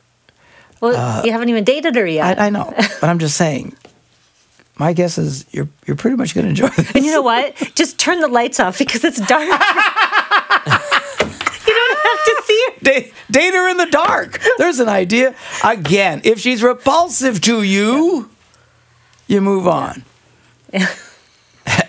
well, 0.81 0.97
uh, 0.97 1.23
you 1.25 1.33
haven't 1.33 1.49
even 1.51 1.65
dated 1.65 1.95
her 1.97 2.07
yet. 2.07 2.39
I, 2.39 2.47
I 2.47 2.51
know, 2.51 2.73
but 3.01 3.05
I'm 3.05 3.19
just 3.19 3.37
saying. 3.37 3.77
My 4.81 4.93
guess 4.93 5.19
is 5.19 5.45
you're 5.51 5.69
you're 5.87 5.97
pretty 5.97 6.17
much 6.17 6.37
going 6.37 6.45
to 6.45 6.51
enjoy 6.51 6.69
this. 6.69 6.93
and 6.95 7.05
you 7.05 7.11
know 7.11 7.21
what? 7.23 7.57
Just 7.75 7.99
turn 7.99 8.21
the 8.21 8.29
lights 8.29 8.61
off 8.61 8.79
because 8.79 9.03
it's 9.03 9.19
dark. 9.27 9.43
you 9.43 9.49
don't 11.75 11.99
have 11.99 12.25
to 12.25 12.43
see 12.47 12.67
her. 12.67 12.73
date, 12.85 13.13
date 13.39 13.55
her 13.55 13.69
in 13.69 13.77
the 13.77 13.87
dark. 13.87 14.41
There's 14.59 14.81
an 14.81 14.89
idea. 14.89 15.35
Again, 15.65 16.21
if 16.25 16.39
she's 16.41 16.63
repulsive 16.63 17.41
to 17.43 17.63
you, 17.63 18.31
you 19.27 19.41
move 19.41 19.67
on. 19.67 20.05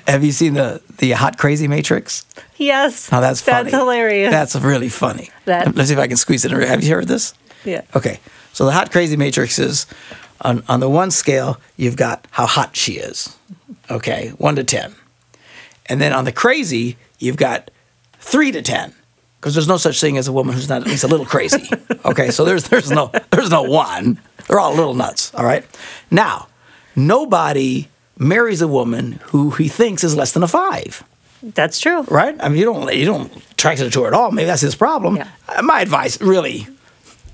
Have 0.08 0.24
you 0.24 0.32
seen 0.32 0.54
the 0.56 0.82
the 0.98 1.12
Hot 1.12 1.38
Crazy 1.38 1.68
Matrix? 1.68 2.26
Yes. 2.58 3.12
Now 3.12 3.22
that's 3.22 3.42
funny. 3.42 3.72
That's 3.72 3.76
hilarious. 3.82 4.32
That's 4.32 4.56
really 4.56 4.90
funny. 4.90 5.30
That- 5.46 5.76
Let's 5.76 5.90
see 5.90 5.94
if 5.94 6.00
I 6.00 6.08
can 6.08 6.18
squeeze 6.18 6.44
it 6.46 6.52
in. 6.52 6.62
Have 6.62 6.84
you 6.84 6.94
heard 6.94 7.08
this? 7.08 7.34
yeah. 7.64 7.82
Okay. 7.96 8.20
So 8.54 8.66
the 8.66 8.72
hot 8.72 8.92
crazy 8.92 9.16
matrix 9.16 9.60
is 9.60 9.86
on, 10.42 10.64
on 10.68 10.80
the 10.80 10.90
one 10.90 11.12
scale, 11.12 11.58
you've 11.78 11.96
got 11.96 12.26
how 12.32 12.46
hot 12.48 12.76
she 12.76 12.94
is. 12.94 13.38
Okay, 13.90 14.30
one 14.38 14.56
to 14.56 14.64
10. 14.64 14.96
And 15.86 16.02
then 16.02 16.14
on 16.14 16.26
the 16.26 16.32
crazy, 16.32 16.98
you've 17.20 17.38
got 17.38 17.70
three 18.20 18.52
to 18.52 18.62
10. 18.62 18.94
Because 19.40 19.54
there's 19.56 19.68
no 19.68 19.78
such 19.78 20.02
thing 20.02 20.18
as 20.18 20.28
a 20.28 20.34
woman 20.34 20.54
who's 20.54 20.68
not 20.68 20.82
at 20.82 20.88
least 20.88 21.04
a 21.04 21.08
little 21.08 21.26
crazy. 21.26 21.70
Okay, 22.06 22.32
so 22.32 22.46
there's 22.46 22.64
there's 22.70 22.90
no 22.90 23.12
there's 23.30 23.50
no 23.52 23.62
one. 23.64 24.20
They're 24.48 24.60
all 24.60 24.74
little 24.74 24.94
nuts. 24.94 25.34
All 25.36 25.44
right. 25.44 25.66
Now, 26.10 26.48
nobody 26.96 27.88
marries 28.18 28.62
a 28.62 28.68
woman 28.68 29.20
who 29.26 29.52
he 29.52 29.68
thinks 29.68 30.04
is 30.04 30.16
less 30.16 30.32
than 30.34 30.42
a 30.44 30.48
five 30.48 31.04
That's 31.44 31.80
true. 31.80 32.02
right? 32.04 32.36
I 32.40 32.50
mean, 32.50 32.58
you 32.58 32.66
don't 32.66 32.94
you 32.96 33.06
don't 33.06 33.32
attract 33.52 33.80
her 33.82 33.90
to 33.90 34.02
her 34.04 34.08
at 34.08 34.14
all. 34.14 34.32
Maybe 34.32 34.46
that's 34.46 34.62
his 34.62 34.76
problem. 34.76 35.18
Yeah. 35.18 35.28
My 35.62 35.82
advice, 35.82 36.20
really, 36.22 36.68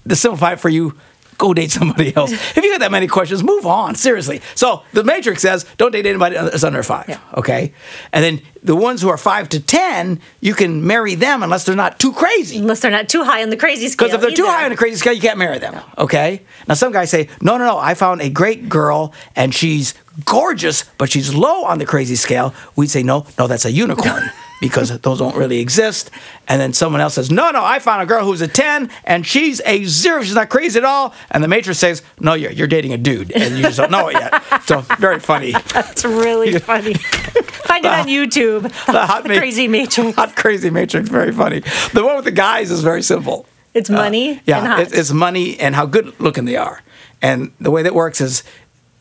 to 0.10 0.16
simplify 0.16 0.54
it 0.54 0.60
for 0.60 0.70
you, 0.70 0.98
go 1.38 1.54
date 1.54 1.72
somebody 1.72 2.16
else. 2.16 2.32
if 2.58 2.58
you 2.58 2.72
got 2.72 2.80
that 2.80 2.92
many 2.92 3.08
questions, 3.08 3.44
move 3.44 3.66
on. 3.66 3.96
Seriously. 3.96 4.42
So 4.56 4.84
the 4.94 5.04
Matrix 5.04 5.42
says 5.42 5.66
don't 5.78 5.92
date 5.92 6.06
anybody 6.06 6.36
that's 6.36 6.64
under 6.64 6.84
five. 6.84 7.06
Yeah. 7.08 7.20
Okay. 7.36 7.74
And 8.14 8.24
then 8.24 8.42
the 8.64 8.76
ones 8.76 9.02
who 9.02 9.10
are 9.10 9.18
five 9.18 9.50
to 9.50 9.60
ten, 9.60 10.20
you 10.42 10.54
can 10.54 10.86
marry 10.86 11.16
them 11.16 11.44
unless 11.44 11.66
they're 11.66 11.76
not 11.76 12.00
too 12.00 12.14
crazy. 12.14 12.58
Unless 12.58 12.82
they're 12.82 12.92
not 12.92 13.10
too 13.10 13.24
high 13.24 13.44
on 13.44 13.50
the 13.50 13.58
crazy 13.58 13.88
scale. 13.88 14.08
Because 14.08 14.16
if 14.16 14.22
they're 14.22 14.36
too 14.36 14.50
high 14.50 14.66
on 14.66 14.72
the 14.72 14.78
crazy 14.78 14.98
scale, 14.98 15.14
you 15.14 15.22
can't 15.22 15.38
marry 15.38 15.60
them. 15.60 15.80
Okay. 15.98 16.42
Now 16.68 16.74
some 16.74 16.92
guys 16.92 17.10
say, 17.10 17.30
no, 17.42 17.58
no, 17.58 17.66
no. 17.66 17.78
I 17.78 17.94
found 17.94 18.22
a 18.22 18.30
great 18.30 18.70
girl 18.70 19.14
and 19.36 19.54
she's 19.54 19.94
gorgeous, 20.24 20.86
but 20.98 21.12
she's 21.12 21.34
low 21.34 21.66
on 21.66 21.78
the 21.78 21.86
crazy 21.86 22.16
scale. 22.16 22.54
We'd 22.76 22.90
say, 22.90 23.04
no, 23.04 23.28
no, 23.38 23.48
that's 23.48 23.66
a 23.66 23.72
unicorn. 23.72 24.32
Because 24.70 24.98
those 25.00 25.20
don't 25.20 25.36
really 25.36 25.60
exist. 25.60 26.10
And 26.48 26.60
then 26.60 26.74
someone 26.74 27.02
else 27.02 27.14
says, 27.16 27.30
No, 27.30 27.52
no, 27.52 27.64
I 27.64 27.78
found 27.80 28.02
a 28.02 28.06
girl 28.08 28.26
who's 28.26 28.42
a 28.42 28.48
10 28.48 28.90
and 29.04 29.26
she's 29.26 29.62
a 29.66 29.84
zero. 29.86 30.24
She's 30.24 30.34
not 30.36 30.50
crazy 30.50 30.80
at 30.80 30.86
all. 30.86 31.14
And 31.30 31.44
the 31.44 31.48
matrix 31.48 31.78
says, 31.80 32.02
No, 32.20 32.34
you're, 32.34 32.52
you're 32.52 32.68
dating 32.68 32.94
a 32.94 32.98
dude 32.98 33.32
and 33.32 33.56
you 33.58 33.62
just 33.64 33.78
don't 33.78 33.92
know 33.92 34.08
it 34.08 34.14
yet. 34.14 34.42
So, 34.66 34.82
very 35.00 35.20
funny. 35.20 35.52
That's 35.52 36.04
really 36.04 36.58
funny. 36.72 36.94
Find 36.96 37.86
it 37.86 37.92
on 37.92 38.08
YouTube. 38.08 38.64
The 38.88 39.06
hot 39.06 39.24
The 39.24 39.38
crazy 39.38 39.68
matrix. 39.68 40.16
Hot 40.16 40.36
crazy 40.36 40.70
matrix, 40.72 41.08
very 41.10 41.32
funny. 41.32 41.60
The 41.94 42.04
one 42.04 42.16
with 42.16 42.26
the 42.26 42.32
guys 42.32 42.72
is 42.72 42.82
very 42.82 43.04
simple. 43.04 43.46
It's 43.76 43.90
money 43.90 44.38
Uh, 44.38 44.42
Yeah, 44.46 44.58
and 44.60 44.68
hot. 44.68 44.80
It's, 44.80 44.94
it's 44.94 45.12
money 45.12 45.60
and 45.60 45.76
how 45.76 45.86
good 45.86 46.20
looking 46.20 46.46
they 46.46 46.56
are. 46.56 46.82
And 47.22 47.52
the 47.60 47.70
way 47.70 47.84
that 47.84 47.94
works 47.94 48.22
is 48.22 48.44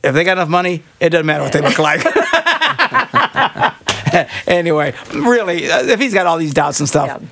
if 0.03 0.12
they 0.15 0.25
got 0.25 0.33
enough 0.33 0.49
money, 0.51 0.83
it 1.01 1.09
doesn't 1.11 1.25
matter 1.27 1.45
what 1.45 1.53
they 1.53 1.61
look 1.62 1.79
like. 1.79 2.03
anyway, 4.47 4.95
really, 5.12 5.71
uh, 5.71 5.83
if 5.85 6.01
he's 6.01 6.15
got 6.15 6.27
all 6.27 6.39
these 6.39 6.55
doubts 6.55 6.81
and 6.81 6.89
stuff, 6.89 7.23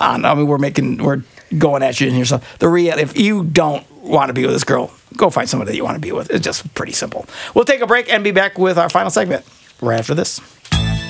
I 0.00 0.12
don't 0.12 0.22
know. 0.22 0.28
I 0.28 0.34
mean, 0.34 0.46
we're 0.46 0.58
making, 0.58 0.98
we're 0.98 1.22
going 1.56 1.82
at 1.82 2.00
you 2.00 2.08
in 2.08 2.14
here. 2.14 2.24
So 2.24 2.40
the 2.58 2.68
real, 2.68 2.98
if 2.98 3.18
you 3.18 3.44
don't 3.44 3.88
want 4.02 4.28
to 4.28 4.34
be 4.34 4.42
with 4.44 4.52
this 4.52 4.64
girl, 4.64 4.92
go 5.16 5.30
find 5.30 5.48
somebody 5.48 5.72
that 5.72 5.76
you 5.76 5.84
want 5.84 5.96
to 5.96 6.00
be 6.00 6.12
with. 6.12 6.30
It's 6.30 6.44
just 6.44 6.72
pretty 6.74 6.92
simple. 6.92 7.26
We'll 7.54 7.64
take 7.64 7.80
a 7.80 7.86
break 7.86 8.12
and 8.12 8.24
be 8.24 8.30
back 8.30 8.58
with 8.58 8.78
our 8.78 8.88
final 8.88 9.10
segment 9.10 9.44
right 9.80 9.98
after 9.98 10.14
this. 10.14 10.40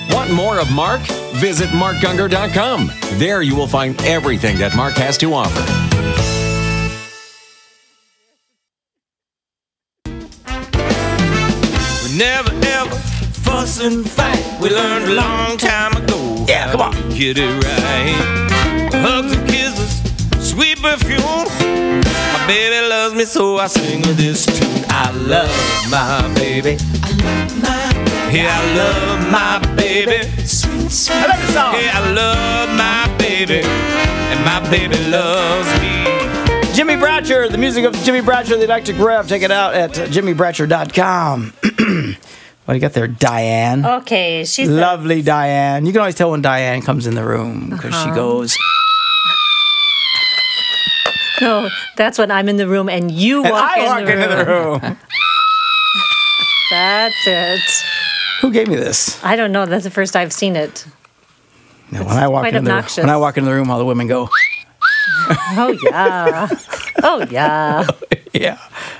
Want 0.09 0.31
more 0.31 0.59
of 0.59 0.71
Mark? 0.71 1.01
Visit 1.35 1.69
markgungor.com. 1.69 2.91
There 3.19 3.41
you 3.41 3.55
will 3.55 3.67
find 3.67 3.99
everything 4.03 4.57
that 4.59 4.75
Mark 4.75 4.93
has 4.95 5.17
to 5.19 5.33
offer. 5.33 5.61
We 12.03 12.17
never 12.17 12.51
ever 12.63 12.95
fuss 13.47 13.79
and 13.79 14.09
fight. 14.09 14.43
We 14.61 14.69
learned 14.69 15.05
a 15.05 15.13
long 15.13 15.57
time 15.57 15.93
ago. 15.95 16.45
Yeah, 16.47 16.71
come 16.71 16.81
on. 16.81 16.93
Get 17.09 17.37
it 17.37 17.53
right. 17.63 18.91
Hugs 18.93 19.31
and 19.35 19.47
kisses, 19.49 19.91
sweet 20.49 20.77
perfume. 20.81 21.47
My 22.33 22.43
baby 22.47 22.87
loves 22.87 23.15
me, 23.15 23.25
so 23.25 23.57
I 23.57 23.67
sing 23.67 24.03
her 24.03 24.13
this 24.13 24.45
tune. 24.45 24.85
I 24.89 25.11
love 25.11 25.51
my 25.89 26.33
baby. 26.35 26.77
Yeah, 28.31 28.59
I 28.59 28.63
love 28.81 29.31
my 29.31 29.75
baby. 29.75 30.27
sweet 30.45 31.15
I 31.15 31.27
love 31.27 31.41
the 31.47 31.53
song. 31.53 31.73
Yeah, 31.73 31.99
I 31.99 32.11
love 32.11 32.69
my 32.85 33.17
baby. 33.17 33.61
And 33.63 34.39
my 34.43 34.59
baby 34.69 34.97
loves 35.09 35.69
me. 35.81 36.73
Jimmy 36.73 36.95
Bratcher, 36.95 37.49
the 37.49 37.57
music 37.57 37.85
of 37.85 37.93
Jimmy 38.03 38.21
Bratcher, 38.21 38.57
the 38.57 38.65
Electric 38.65 38.99
Rev. 38.99 39.27
Check 39.27 39.41
it 39.41 39.51
out 39.51 39.73
at 39.73 39.91
jimmybratcher.com. 39.91 41.53
what 42.67 42.73
do 42.73 42.77
you 42.77 42.81
got 42.81 42.91
there, 42.91 43.07
Diane? 43.07 43.85
Okay, 43.85 44.43
she's 44.43 44.67
Lovely 44.69 45.21
Diane. 45.21 45.85
You 45.85 45.93
can 45.93 46.01
always 46.01 46.15
tell 46.15 46.31
when 46.31 46.41
Diane 46.41 46.81
comes 46.81 47.07
in 47.07 47.15
the 47.15 47.23
room 47.23 47.69
because 47.69 47.93
Uh-huh. 47.93 48.09
she 48.09 48.11
goes, 48.13 48.57
no. 51.39 51.69
That's 51.95 52.17
when 52.17 52.29
I'm 52.29 52.49
in 52.49 52.57
the 52.57 52.67
room 52.67 52.89
and 52.89 53.09
you 53.09 53.41
and 53.43 53.51
walk, 53.51 53.63
I 53.63 53.79
in, 53.79 53.85
walk 53.85 54.05
the 54.05 54.11
into 54.13 54.27
the 54.35 54.45
room. 54.45 54.79
room. 54.81 54.97
That's 56.69 57.15
it. 57.27 57.61
Who 58.41 58.51
gave 58.51 58.67
me 58.67 58.75
this? 58.75 59.23
I 59.23 59.35
don't 59.37 59.51
know. 59.53 59.65
That's 59.65 59.83
the 59.85 59.89
first 59.91 60.15
I've 60.15 60.33
seen 60.33 60.55
it. 60.57 60.85
No, 61.91 62.03
when 62.03 62.17
I 62.17 62.27
walk 62.27 62.41
quite 62.41 62.53
into 62.55 62.65
the, 62.69 62.75
obnoxious. 62.75 62.97
when 62.97 63.09
I 63.09 63.15
walk 63.17 63.37
into 63.37 63.49
the 63.49 63.55
room, 63.55 63.71
all 63.71 63.79
the 63.79 63.85
women 63.85 64.07
go, 64.07 64.27
Oh 65.29 65.77
yeah. 65.81 66.49
oh 67.03 67.25
yeah. 67.31 67.87
yeah. 68.33 68.57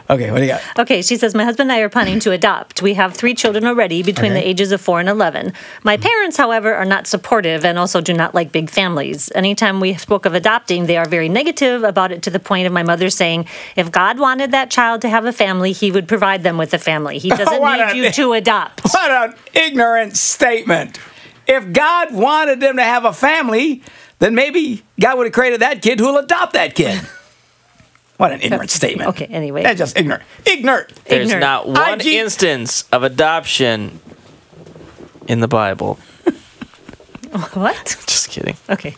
Okay, 0.10 0.32
what 0.32 0.38
do 0.38 0.46
you 0.46 0.52
got? 0.52 0.62
Okay, 0.80 1.02
she 1.02 1.18
says, 1.18 1.36
My 1.36 1.44
husband 1.44 1.70
and 1.70 1.78
I 1.78 1.82
are 1.82 1.90
planning 1.90 2.20
to 2.22 2.32
adopt. 2.32 2.82
We 2.82 2.94
have 2.94 3.14
three 3.14 3.34
children 3.34 3.66
already 3.66 4.04
between 4.04 4.32
Okay. 4.32 4.42
the 4.42 4.48
ages 4.48 4.72
of 4.72 4.80
four 4.80 5.00
and 5.02 5.10
11. 5.10 5.52
My 5.84 5.98
parents, 5.98 6.38
however, 6.38 6.74
are 6.74 6.86
not 6.86 7.08
supportive 7.08 7.66
and 7.66 7.78
also 7.78 8.00
do 8.00 8.14
not 8.14 8.34
like 8.34 8.52
big 8.54 8.70
families. 8.70 9.30
Anytime 9.36 9.80
we 9.82 9.96
spoke 9.96 10.26
of 10.26 10.34
adopting, 10.34 10.86
they 10.86 10.96
are 10.96 11.06
very 11.08 11.28
negative 11.28 11.84
about 11.84 12.12
it 12.14 12.22
to 12.24 12.30
the 12.30 12.40
point 12.40 12.66
of 12.68 12.72
my 12.72 12.84
mother 12.84 13.10
saying, 13.10 13.48
If 13.76 13.92
God 13.92 14.18
wanted 14.18 14.52
that 14.52 14.72
child 14.72 15.02
to 15.02 15.10
have 15.10 15.26
a 15.26 15.34
family, 15.34 15.74
he 15.74 15.92
would 15.92 16.08
provide 16.08 16.42
them 16.44 16.58
with 16.58 16.74
a 16.74 16.80
family. 16.80 17.18
He 17.18 17.30
doesn't 17.42 17.62
need 17.62 17.82
a- 17.82 17.96
you 17.96 18.10
to 18.12 18.34
adopt. 18.34 18.82
What 18.94 19.12
an 19.12 19.36
ignorant 19.54 20.16
statement. 20.18 21.00
If 21.48 21.72
God 21.74 22.14
wanted 22.14 22.60
them 22.62 22.78
to 22.78 22.84
have 22.84 23.06
a 23.06 23.14
family, 23.14 23.82
then 24.20 24.36
maybe 24.36 24.84
God 25.00 25.18
would 25.18 25.28
have 25.28 25.34
created 25.34 25.60
that 25.62 25.82
kid 25.82 26.00
who 26.00 26.08
will 26.08 26.18
adopt 26.18 26.54
that 26.54 26.76
kid. 26.76 27.00
What 28.18 28.32
an 28.32 28.42
ignorant 28.42 28.70
statement. 28.72 29.10
Okay, 29.12 29.26
anyway. 29.26 29.64
That's 29.64 29.78
just 29.78 29.98
ignorant. 29.98 30.24
Ignorant. 30.46 30.90
There's 31.06 31.32
Ignorant. 31.32 31.42
not 31.42 31.68
one 31.70 32.00
IG 32.02 32.08
instance 32.08 32.84
of 32.92 33.04
adoption 33.04 34.00
in 35.28 35.40
the 35.40 35.48
Bible. 35.48 36.00
What? 37.54 37.98
Just 38.08 38.30
kidding. 38.30 38.56
Okay. 38.70 38.96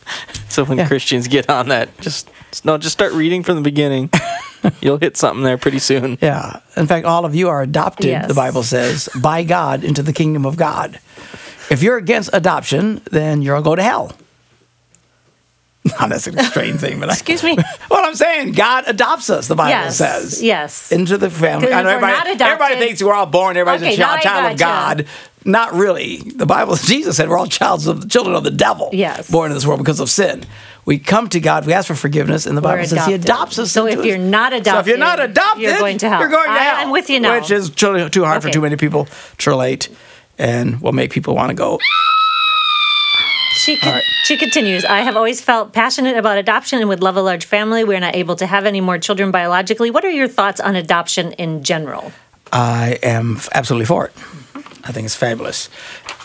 So 0.48 0.64
when 0.64 0.86
Christians 0.88 1.28
get 1.28 1.50
on 1.50 1.70
that, 1.70 1.90
just 2.00 2.30
no, 2.64 2.78
just 2.78 2.94
start 2.94 3.12
reading 3.14 3.44
from 3.44 3.56
the 3.56 3.62
beginning. 3.62 4.10
You'll 4.82 4.98
hit 5.00 5.18
something 5.18 5.44
there 5.44 5.58
pretty 5.58 5.80
soon. 5.80 6.18
Yeah. 6.22 6.62
In 6.78 6.86
fact, 6.88 7.06
all 7.06 7.26
of 7.26 7.34
you 7.36 7.50
are 7.50 7.62
adopted, 7.62 8.06
Yes. 8.06 8.28
the 8.28 8.34
Bible 8.36 8.64
says, 8.64 9.10
by 9.20 9.44
God 9.44 9.84
into 9.84 10.04
the 10.04 10.14
kingdom 10.14 10.46
of 10.46 10.58
God. 10.58 11.00
If 11.70 11.82
you're 11.82 11.98
against 11.98 12.30
adoption, 12.32 13.02
then 13.12 13.42
you'll 13.42 13.62
go 13.62 13.76
to 13.76 13.84
hell. 13.84 14.14
No, 16.00 16.08
that's 16.10 16.28
an 16.28 16.38
extreme 16.38 16.78
thing, 16.78 17.00
but 17.00 17.10
I, 17.10 17.14
Excuse 17.14 17.44
me. 17.44 17.56
what 17.88 18.06
I'm 18.06 18.16
saying, 18.16 18.54
God 18.54 18.84
adopts 18.88 19.30
us, 19.30 19.48
the 19.48 19.56
Bible 19.56 19.70
Yes. 19.70 19.98
says. 19.98 20.42
Yes. 20.44 20.92
Into 20.92 21.18
the 21.18 21.30
family. 21.30 21.72
I 21.72 21.82
know 21.84 21.90
everybody, 21.90 22.14
not 22.14 22.28
adopted- 22.28 22.42
everybody 22.42 22.76
thinks 22.86 23.04
we're 23.04 23.14
all 23.14 23.26
born, 23.26 23.58
everybody's 23.58 23.84
Okay, 23.84 23.94
a 23.96 23.98
child, 23.98 24.22
child 24.22 24.52
of. 24.54 24.58
God. 24.60 25.06
Not 25.46 25.74
really. 25.74 26.18
The 26.18 26.46
Bible, 26.46 26.76
Jesus 26.82 27.16
said 27.18 27.30
we're 27.30 27.38
all 27.38 27.46
of, 27.88 28.10
children 28.10 28.36
of 28.36 28.44
the 28.44 28.52
devil. 28.52 28.90
Yes. 28.92 29.30
Born 29.32 29.52
in 29.52 29.56
this 29.56 29.66
world 29.66 29.80
because 29.80 30.00
of 30.00 30.10
sin. 30.10 30.44
We 30.86 30.98
come 30.98 31.30
to 31.30 31.40
God, 31.40 31.66
we 31.68 31.74
ask 31.74 31.88
for 31.88 31.96
forgiveness, 31.96 32.46
and 32.46 32.58
the 32.58 32.62
Bible 32.62 32.82
We're 32.82 32.86
says 32.88 33.06
He 33.06 33.14
adopts 33.14 33.60
us. 33.60 33.72
So 33.72 33.86
into 33.86 34.00
if 34.00 34.06
you're 34.06 34.18
not 34.18 34.54
So 34.66 34.80
if 34.80 34.88
you're 34.88 34.98
not 34.98 35.20
adopted, 35.20 35.32
adopted, 35.32 35.62
you're 35.64 35.78
going 35.80 35.98
to 36.00 36.10
hell. 36.10 36.20
You're 36.20 36.30
going 36.30 36.46
to 36.48 36.52
I- 36.52 36.58
hell. 36.64 36.76
I'm 36.78 36.92
with 36.92 37.10
you 37.10 37.20
now. 37.20 37.40
Which 37.40 37.52
is 37.52 37.70
too, 37.70 38.10
too 38.10 38.26
hard 38.26 38.42
for 38.42 38.50
too 38.50 38.62
many 38.62 38.76
people 38.76 39.08
to 39.40 39.50
relate 39.50 39.90
and 40.40 40.82
will 40.82 40.94
make 40.94 41.12
people 41.12 41.36
want 41.36 41.50
to 41.50 41.54
go, 41.56 41.80
She 43.70 43.78
con- 43.78 43.94
right. 43.94 44.04
she 44.24 44.36
continues. 44.38 44.84
I 44.84 45.02
have 45.02 45.16
always 45.16 45.42
felt 45.42 45.74
passionate 45.74 46.18
about 46.18 46.38
adoption 46.40 46.80
and 46.80 46.90
would 46.90 47.02
love 47.04 47.18
a 47.18 47.22
large 47.22 47.46
family. 47.46 47.84
We're 47.84 48.00
not 48.00 48.16
able 48.16 48.36
to 48.38 48.48
have 48.48 48.66
any 48.66 48.82
more 48.82 48.98
children 48.98 49.30
biologically. 49.30 49.92
What 49.92 50.04
are 50.04 50.10
your 50.10 50.28
thoughts 50.28 50.60
on 50.60 50.76
adoption 50.76 51.34
in 51.34 51.64
general? 51.64 52.12
I 52.52 52.98
am 53.04 53.38
f- 53.38 53.48
absolutely 53.54 53.86
for 53.86 54.06
it. 54.08 54.14
I 54.84 54.92
think 54.92 55.06
it's 55.06 55.16
fabulous. 55.16 55.70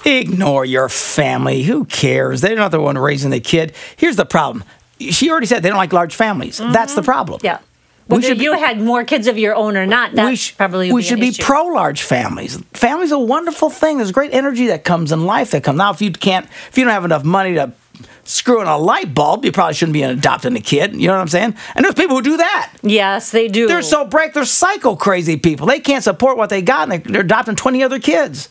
Ignore 0.07 0.65
your 0.65 0.89
family. 0.89 1.65
Who 1.65 1.85
cares? 1.85 2.41
They're 2.41 2.57
not 2.57 2.71
the 2.71 2.81
one 2.81 2.97
raising 2.97 3.31
the 3.31 3.41
kid. 3.41 3.75
Here's 3.97 4.17
the 4.17 4.25
problem. 4.25 4.65
She 5.01 5.31
already 5.31 5.47
said 5.47 5.63
they 5.63 5.69
don't 5.69 5.77
like 5.77 5.93
large 5.93 6.15
families. 6.15 6.59
That's 6.59 6.95
the 6.95 7.03
problem. 7.03 7.41
Mm-hmm. 7.41 7.47
Yeah. 7.47 7.59
We 8.09 8.17
Whether 8.17 8.29
should 8.29 8.39
be- 8.39 8.45
you 8.45 8.53
had 8.53 8.81
more 8.81 9.03
kids 9.05 9.27
of 9.27 9.39
your 9.39 9.55
own 9.55 9.77
or 9.79 9.87
not, 9.87 10.13
that 10.13 10.27
we, 10.29 10.37
sh- 10.37 10.55
probably 10.57 10.93
we 10.93 11.01
be 11.01 11.07
should 11.09 11.21
be 11.21 11.29
issue. 11.29 11.43
pro 11.43 11.65
large 11.69 12.03
families. 12.03 12.59
Family's 12.75 13.13
a 13.13 13.19
wonderful 13.19 13.71
thing. 13.71 13.97
There's 13.97 14.13
great 14.13 14.35
energy 14.35 14.67
that 14.67 14.85
comes 14.85 15.11
in 15.11 15.25
life 15.25 15.53
that 15.53 15.65
comes. 15.65 15.79
Now, 15.79 15.91
if 15.91 16.03
you 16.03 16.13
can't, 16.13 16.47
if 16.69 16.77
you 16.77 16.85
don't 16.85 16.93
have 16.93 17.07
enough 17.07 17.25
money 17.25 17.55
to 17.55 17.73
screw 18.25 18.61
in 18.61 18.67
a 18.67 18.77
light 18.77 19.15
bulb, 19.15 19.45
you 19.47 19.53
probably 19.53 19.73
shouldn't 19.75 19.95
be 19.95 20.03
adopting 20.03 20.55
a 20.55 20.61
kid. 20.61 20.95
You 20.95 21.07
know 21.09 21.15
what 21.15 21.21
I'm 21.23 21.29
saying? 21.29 21.55
And 21.75 21.83
there's 21.85 21.95
people 21.95 22.17
who 22.17 22.23
do 22.23 22.37
that. 22.37 22.73
Yes, 22.83 23.31
they 23.31 23.49
do. 23.49 23.69
They're 23.69 23.81
so 23.83 24.05
break. 24.05 24.35
They're 24.35 24.45
psycho 24.45 24.97
crazy 24.97 25.37
people. 25.39 25.67
They 25.67 25.81
can't 25.81 26.05
support 26.05 26.37
what 26.37 26.51
they 26.51 26.61
got, 26.61 26.91
and 26.91 26.93
they- 26.93 27.11
they're 27.11 27.23
adopting 27.23 27.57
20 27.57 27.83
other 27.83 27.99
kids. 27.99 28.51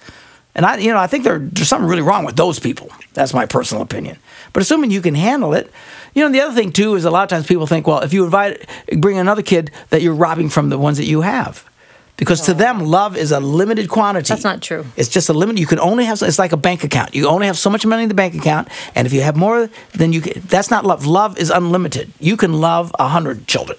And 0.55 0.65
I, 0.65 0.77
you 0.77 0.91
know, 0.91 0.99
I 0.99 1.07
think 1.07 1.23
there- 1.25 1.39
there's 1.39 1.67
something 1.67 1.87
really 1.89 2.01
wrong 2.03 2.25
with 2.25 2.35
those 2.35 2.59
people. 2.59 2.89
That's 3.13 3.33
my 3.33 3.45
personal 3.45 3.83
opinion. 3.83 4.17
But 4.51 4.61
assuming 4.61 4.91
you 4.91 5.01
can 5.01 5.15
handle 5.15 5.53
it, 5.53 5.71
you 6.13 6.23
know, 6.23 6.31
the 6.31 6.41
other 6.41 6.53
thing 6.53 6.71
too 6.71 6.95
is 6.95 7.05
a 7.05 7.11
lot 7.11 7.23
of 7.23 7.29
times 7.29 7.47
people 7.47 7.67
think, 7.67 7.87
well, 7.87 7.99
if 7.99 8.13
you 8.13 8.23
invite, 8.23 8.67
bring 8.97 9.17
another 9.17 9.41
kid, 9.41 9.71
that 9.89 10.01
you're 10.01 10.13
robbing 10.13 10.49
from 10.49 10.69
the 10.69 10.77
ones 10.77 10.97
that 10.97 11.05
you 11.05 11.21
have, 11.21 11.69
because 12.17 12.41
to 12.41 12.53
them, 12.53 12.79
love 12.79 13.17
is 13.17 13.31
a 13.31 13.39
limited 13.39 13.89
quantity. 13.89 14.29
That's 14.29 14.43
not 14.43 14.61
true. 14.61 14.85
It's 14.95 15.09
just 15.09 15.29
a 15.29 15.33
limit. 15.33 15.57
You 15.57 15.65
can 15.65 15.79
only 15.79 16.05
have. 16.05 16.21
It's 16.21 16.39
like 16.39 16.51
a 16.51 16.57
bank 16.57 16.83
account. 16.83 17.15
You 17.15 17.27
only 17.27 17.47
have 17.47 17.57
so 17.57 17.69
much 17.69 17.85
money 17.85 18.03
in 18.03 18.09
the 18.09 18.15
bank 18.15 18.35
account, 18.35 18.67
and 18.95 19.07
if 19.07 19.13
you 19.13 19.21
have 19.21 19.35
more, 19.35 19.69
then 19.93 20.13
you. 20.13 20.21
Can, 20.21 20.41
that's 20.45 20.69
not 20.69 20.85
love. 20.85 21.05
Love 21.05 21.37
is 21.37 21.49
unlimited. 21.49 22.11
You 22.19 22.37
can 22.37 22.53
love 22.61 22.91
a 22.99 23.07
hundred 23.07 23.47
children. 23.47 23.77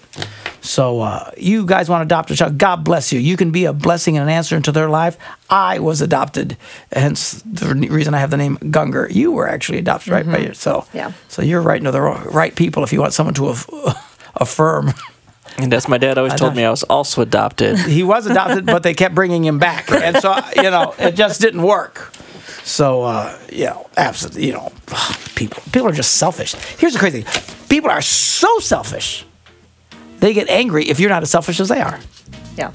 So 0.61 1.03
uh, 1.03 1.31
you 1.37 1.67
guys 1.67 1.91
want 1.91 2.01
to 2.01 2.05
adopt 2.05 2.31
a 2.31 2.37
child? 2.37 2.57
God 2.57 2.85
bless 2.85 3.13
you. 3.13 3.21
You 3.21 3.37
can 3.37 3.51
be 3.51 3.67
a 3.67 3.73
blessing 3.75 4.17
and 4.17 4.23
an 4.29 4.35
answer 4.35 4.57
into 4.57 4.73
their 4.73 4.89
life. 4.89 5.19
I 5.51 5.79
was 5.79 6.01
adopted, 6.01 6.57
hence 6.91 7.43
the 7.45 7.75
reason 7.75 8.15
I 8.15 8.19
have 8.19 8.31
the 8.31 8.39
name 8.39 8.57
Gungor. 8.59 9.13
You 9.15 9.31
were 9.33 9.47
actually 9.47 9.79
adopted, 9.79 10.13
right? 10.13 10.25
By 10.25 10.39
yourself 10.39 10.65
so 10.65 10.81
Mm-hmm. 10.89 10.97
Yeah. 10.97 11.13
So 11.29 11.43
you're 11.43 11.61
right 11.61 11.79
into 11.79 11.91
the 11.91 12.01
right 12.01 12.55
people 12.55 12.83
if 12.83 12.93
you 12.93 13.01
want 13.01 13.13
someone 13.13 13.35
to 13.35 13.49
aff- 13.49 13.69
affirm 14.37 14.95
And 15.59 15.73
as 15.73 15.89
my 15.89 15.99
dad 15.99 16.19
always 16.19 16.35
told 16.35 16.57
me, 16.57 16.65
I 16.65 16.71
was 16.71 16.83
also 16.85 17.23
adopted. 17.23 17.79
He 17.79 18.03
was 18.03 18.27
adopted, 18.27 18.67
but 18.67 18.83
they 18.83 18.93
kept 18.95 19.15
bringing 19.15 19.45
him 19.45 19.59
back, 19.59 19.91
and 19.91 20.17
so 20.17 20.37
you 20.57 20.71
know 20.71 20.95
it 20.99 21.15
just 21.15 21.41
didn't 21.41 21.63
work. 21.63 22.13
So 22.65 23.03
uh, 23.03 23.39
you 23.53 23.67
know, 23.67 23.89
absolutely, 23.97 24.47
you 24.47 24.53
know, 24.53 24.73
people 25.35 25.63
people 25.73 25.89
are 25.89 25.93
just 25.93 26.17
selfish. 26.17 26.55
Here's 26.79 26.93
the 26.95 26.99
crazy: 26.99 27.23
thing. 27.23 27.69
people 27.69 27.91
are 27.91 28.03
so 28.03 28.59
selfish. 28.59 29.25
They 30.19 30.33
get 30.33 30.49
angry 30.49 30.85
if 30.89 30.99
you're 30.99 31.11
not 31.11 31.23
as 31.23 31.31
selfish 31.31 31.61
as 31.61 31.69
they 31.69 31.81
are. 31.81 32.01
Yeah. 32.57 32.73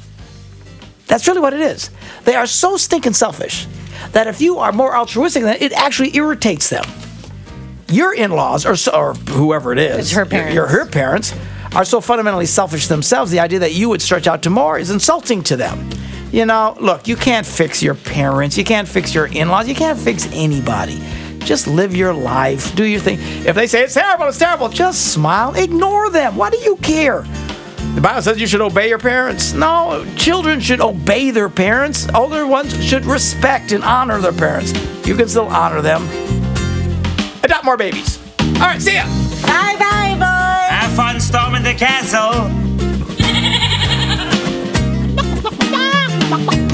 That's 1.07 1.27
really 1.27 1.41
what 1.41 1.53
it 1.53 1.61
is. 1.61 1.89
They 2.23 2.35
are 2.35 2.45
so 2.45 2.77
stinking 2.77 3.13
selfish 3.13 3.65
that 4.11 4.27
if 4.27 4.39
you 4.41 4.59
are 4.59 4.71
more 4.71 4.95
altruistic 4.95 5.43
than 5.43 5.57
it 5.59 5.73
actually 5.73 6.15
irritates 6.15 6.69
them. 6.69 6.85
Your 7.87 8.13
in-laws 8.13 8.67
or, 8.67 8.75
so, 8.75 8.91
or 8.91 9.13
whoever 9.15 9.73
it 9.73 9.79
is, 9.79 9.97
It's 9.97 10.11
her 10.11 10.21
your- 10.21 10.25
parents. 10.29 10.53
your 10.53 10.67
her 10.67 10.85
parents 10.85 11.33
are 11.75 11.85
so 11.85 12.01
fundamentally 12.01 12.45
selfish 12.45 12.87
themselves. 12.87 13.31
The 13.31 13.39
idea 13.39 13.59
that 13.59 13.73
you 13.73 13.89
would 13.89 14.01
stretch 14.01 14.27
out 14.27 14.43
to 14.43 14.49
more 14.49 14.77
is 14.77 14.89
insulting 14.91 15.43
to 15.43 15.55
them. 15.55 15.89
You 16.31 16.45
know, 16.45 16.75
look, 16.79 17.07
you 17.07 17.15
can't 17.15 17.45
fix 17.45 17.81
your 17.81 17.95
parents, 17.95 18.57
you 18.57 18.63
can't 18.63 18.87
fix 18.87 19.15
your 19.15 19.25
in-laws, 19.27 19.67
you 19.67 19.75
can't 19.75 19.97
fix 19.97 20.27
anybody. 20.31 20.99
Just 21.39 21.67
live 21.67 21.95
your 21.95 22.13
life, 22.13 22.75
do 22.75 22.85
your 22.85 22.99
thing. 22.99 23.17
If 23.45 23.55
they 23.55 23.65
say 23.65 23.83
it's 23.83 23.95
terrible, 23.95 24.25
it's 24.25 24.37
terrible, 24.37 24.69
just 24.69 25.13
smile, 25.13 25.55
ignore 25.55 26.09
them. 26.09 26.35
Why 26.35 26.49
do 26.51 26.57
you 26.57 26.75
care? 26.77 27.25
The 27.95 28.01
Bible 28.01 28.21
says 28.21 28.39
you 28.39 28.45
should 28.45 28.61
obey 28.61 28.87
your 28.87 28.99
parents. 28.99 29.53
No, 29.53 30.05
children 30.15 30.59
should 30.59 30.79
obey 30.79 31.31
their 31.31 31.49
parents. 31.49 32.07
Older 32.13 32.45
ones 32.45 32.71
should 32.85 33.05
respect 33.05 33.71
and 33.71 33.83
honor 33.83 34.21
their 34.21 34.31
parents. 34.31 34.73
You 35.07 35.15
can 35.15 35.27
still 35.27 35.47
honor 35.47 35.81
them. 35.81 36.07
Adopt 37.43 37.65
more 37.65 37.77
babies. 37.77 38.19
All 38.39 38.67
right, 38.67 38.79
see 38.79 38.93
ya. 38.93 39.05
Bye 39.41 39.75
bye, 39.79 39.88
fun 40.99 41.17
storming 41.21 41.63
the 41.63 41.73
castle. 41.73 42.33